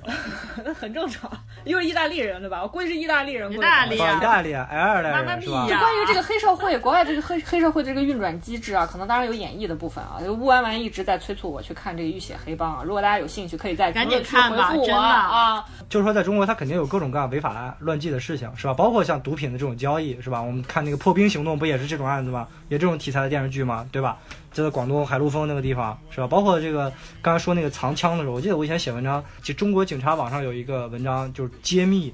[0.64, 1.31] 那 很正常，
[1.64, 2.62] 又是意大利人对吧？
[2.62, 5.70] 我估计是意大利人过来意大利啊，意大利、爱尔妈妈兰人是吧咪？
[5.70, 10.20] 呀关于这个黑社会，国外这个黑黑社会的这个运转机制啊，可能当然有演绎的部分啊。
[10.28, 15.64] 乌安完一直在催促我去看这个《浴血黑帮》啊，如果大家有兴趣，可以在评赶论区紧看吧回复我真的啊。
[15.88, 18.74] 就是说，在中国，它肯定有各种各样违法乱纪的事情，是吧？
[18.74, 20.42] 包括像毒品的这种交易，是吧？
[20.42, 22.46] 我们看那个破冰行动，不也是这种案子吗？
[22.68, 23.88] 也这种题材的电视剧吗？
[23.90, 24.18] 对吧？
[24.52, 26.26] 就在广东海陆丰那个地方，是吧？
[26.26, 26.92] 包括这个
[27.22, 32.12] 刚才说那个藏枪的时候，我记得我以前写文章，就中国警察网上有一个文章，就是揭秘，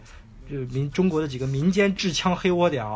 [0.49, 2.87] 就是民中国的几个民间制枪黑窝点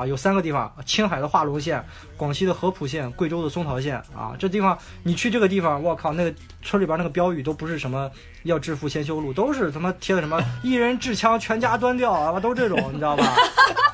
[0.00, 1.84] 啊，有三个地方：青海的化隆县、
[2.16, 4.34] 广西的合浦县、贵州的松桃县啊。
[4.38, 8.10] 这地方你去这个地方，我靠，那个村里边那个标语都不是什么
[8.44, 13.24] 要致富先修路，都是他妈贴的什么一人制枪全家端掉啊，都这种，你知道吧？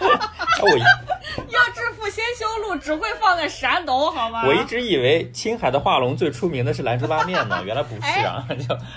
[0.63, 0.81] 我一
[1.53, 4.45] 要致富先修路，只会放在山东，好吗？
[4.47, 8.47] 我一直以为青海的化龙最出名的是兰州拉面呢， 原来不是啊，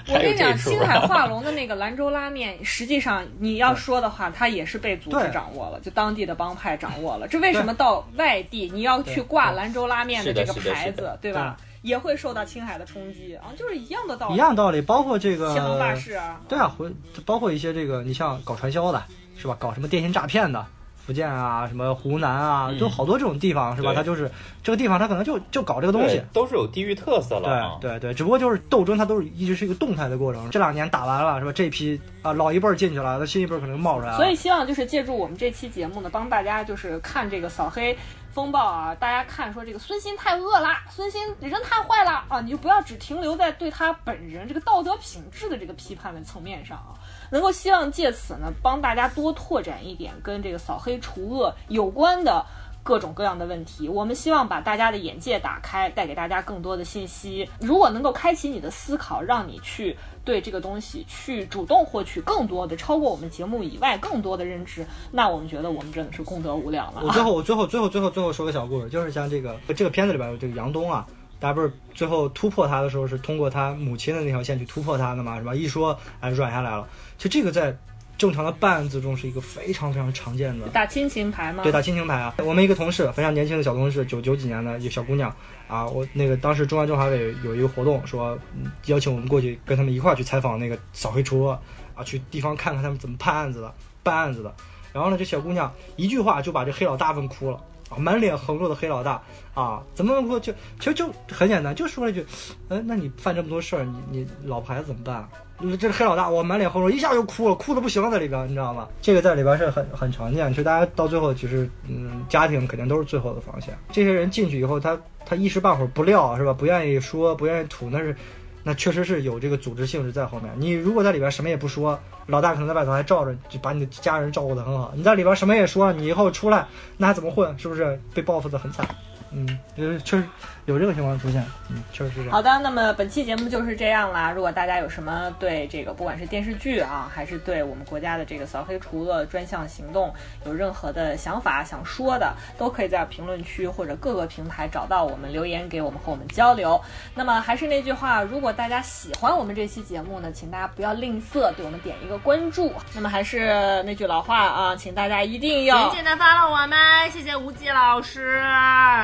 [0.07, 1.07] 我跟你讲，青海啊。
[1.07, 7.27] 化隆的那个兰州拉面，实际上你要说的话，它也是被组织掌握了，就当地的帮派掌握了。
[7.27, 11.57] 这为什么到外地你要去挂兰州拉面的这个牌子的，对吧？
[11.81, 14.35] 也会受到青海的冲击啊，就是一样的道理。
[14.35, 16.91] 一样道理，包括这个欺横霸市啊，对啊，回
[17.25, 19.03] 包括一些这个，你像搞传销的，
[19.37, 19.55] 是吧？
[19.59, 20.65] 搞什么电信诈骗的，
[20.97, 23.91] 福建啊，什么湖南啊，嗯就好多这种地方是吧？
[23.91, 24.29] 对它就是
[24.61, 26.21] 这个地方，它可能就就搞这个东西。
[26.33, 27.77] 都是有地域特色了啊。
[27.79, 30.49] 对对对，只不过就是斗争，它都是一直是一个动态的过程。
[30.49, 31.51] 这两年打完了是吧？
[31.53, 34.17] 这批啊老一辈儿进去了，那新一辈儿可能冒出来了。
[34.17, 37.97] 所以希望就是借助我们这期节目呢，帮大家就是看这个扫黑
[38.31, 46.93] 风暴啊，大家看说这个孙鑫太恶了，孙鑫人太坏了啊，你就不要只停留在对他本人这个道德品质的这个批判的层面上啊，
[47.31, 52.45] 能够希望借此呢帮大家多拓展一点跟这个扫黑除恶有关的。
[52.81, 57.47] 各种各样的问题，我们希望把大家的眼界打开，带给大家更多的信息。
[57.59, 59.95] 如果能够开启你的思考，让你去
[60.29, 67.03] 对这个东西去主动获取更多的超过我们节目以外更多的认知，那我们觉得我们真的是功德无量了啊。
[67.03, 71.03] 我最后我最后最后最后最后说个小故事，就是像这个这个片子里边有这个杨东啊，
[71.39, 75.55] 大家不是最后突破他的时候是通过他母亲的那条线去突破他的嘛，是吧？
[75.55, 76.87] 一说哎软下来了，
[77.17, 77.75] 其实这个在
[78.19, 80.67] 正常的办案子中是一个非常非常常见的。
[80.67, 81.63] 打亲情牌吗？
[81.63, 82.35] 对，打亲情牌啊！
[82.43, 85.33] 我们一个同事，非常年轻的小同事，九九几年的一个小姑娘
[85.69, 91.57] 啊，我那个当时中央政法委有一个活动，说、嗯邀请我们过去跟他们一块儿去采访那个扫黑除恶
[91.95, 93.73] 啊，去地方看看他们怎么判案子的，
[94.03, 94.53] 办案子的。
[94.91, 97.57] 然后呢，这小姑娘一句话就把这黑老大问哭了
[97.89, 99.21] 啊，满脸横肉的黑老大
[99.53, 102.25] 啊，怎么问哭就其实就很简单，就说了一句，
[102.67, 105.29] 嗯、那你犯这么多事儿，你你老婆孩子怎么办啊？
[105.77, 108.87] 这黑老大，我满脸横肉，一下就哭了，哭的不行了，在里边，你知道吗？
[109.01, 113.77] 这个在里边是很很常见，就大家到最后其实，嗯，家庭肯定都是最后的防线。
[113.91, 116.53] 这些人进去以后，他他一时半会儿不撂是吧？
[116.53, 118.15] 不愿意说，不愿意吐，那是，
[118.63, 120.51] 那确实是有这个组织性质在后面。
[120.57, 124.93] 你如果在里边什么也不说，老大可能在外头还罩着，就把你的家人照顾得很好。
[124.95, 126.65] 你在里边什么也说，你以后出来
[126.95, 127.57] 那还怎么混？
[127.59, 128.87] 是不是被报复的很惨？
[129.31, 130.23] 嗯，就是确实
[130.69, 132.31] 有这个情况出现，嗯，确实是这样。
[132.31, 134.31] 好的，那么本期节目就是这样啦。
[134.31, 140.13] 如果大家有什么对这个不管是电视剧啊，还是对我们国家的这个扫黑除恶专项行动
[140.45, 146.79] 有任何的想法想说的，都可以在评论区或者各个平台找到我们留言给我们和我们交流。
[147.15, 152.71] 那么还是那句话，如果大家喜欢我们这期节目呢，请大家不要吝啬对我们点一个关注。
[152.93, 156.77] 那么还是那句老话啊，请大家一定要紧紧的 follow 我们，
[157.09, 158.39] 谢谢吴忌老师。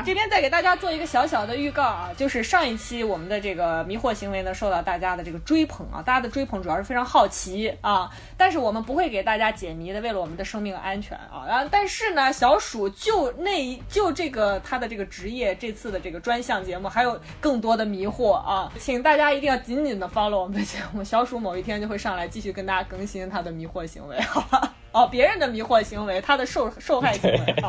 [0.04, 11.44] 这边再给大家做一个小小的预告啊，就是上一期我们的这个迷惑行为呢，受到大家的这个追捧啊，大家的追捧主要是非常好奇啊，但是我们不会给大家解谜的，为了我们的生命安全啊。
[11.48, 24.74] 然后，但是呢，小鼠就那一就这个他的这个职业，这次的这个专项节目还有更多的迷惑啊，请大家一定要紧紧的 follow 我们的节目，小鼠某一天就会上来继续跟大家更新他的迷惑行为，好吧？
[24.92, 27.68] 哦，别人的迷惑行为，他的受受害行为啊。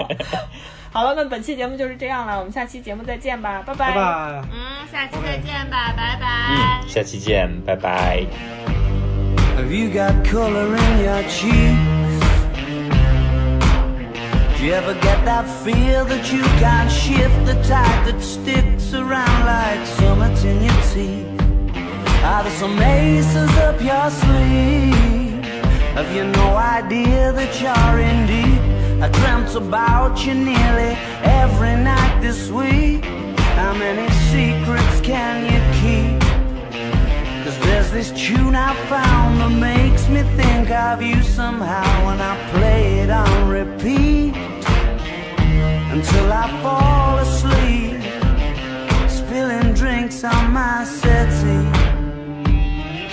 [0.91, 4.41] 好了，那本期节目就是这样了，我们下期节目再见吧，拜拜拜。
[4.51, 6.27] 嗯，下期再见吧，拜拜。
[6.49, 8.25] 嗯，下期见，拜拜。
[9.57, 12.17] Have you got color in your cheeks?
[14.57, 19.45] Do you ever get that feel that you can't shift the tide that sticks around
[19.45, 21.25] like summits in your teeth?
[22.23, 25.45] Are there some aces up your sleeve?
[25.95, 28.56] Have you no idea that you're in deep?
[28.99, 33.05] I dreamt about you nearly every night this week.
[33.53, 36.19] How many secrets can you keep?
[37.43, 42.35] Cause there's this tune I found that makes me think of you somehow And I
[42.49, 44.35] play it on repeat
[45.93, 48.01] Until I fall asleep
[49.07, 51.69] Spilling drinks on my settee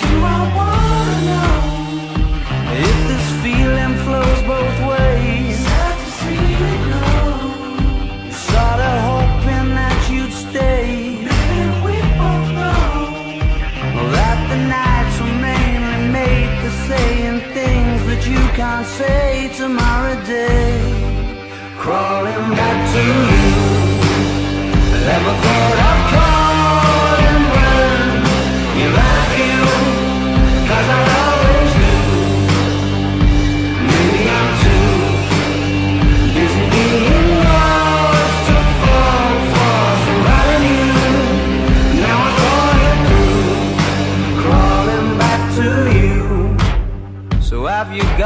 [0.01, 1.61] Do I wanna know
[2.73, 5.34] If this feeling flows both ways
[18.55, 20.79] can't say tomorrow day.
[21.77, 23.55] Crawling back to you.
[25.07, 25.84] Never thought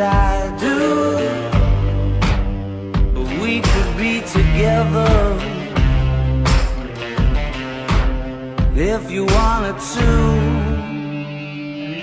[0.00, 0.78] I do.
[3.42, 5.36] We could be together.
[8.76, 10.08] If you wanted to.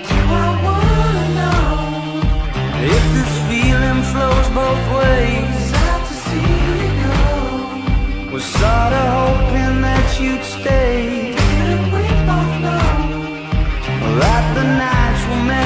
[0.08, 2.20] Do I wanna know?
[2.96, 5.72] If this feeling flows both ways.
[5.88, 8.32] Out to see you go.
[8.32, 11.32] Was sorta hoping that you'd stay.
[11.34, 12.88] Didn't we both know.
[14.20, 15.65] That the nights were made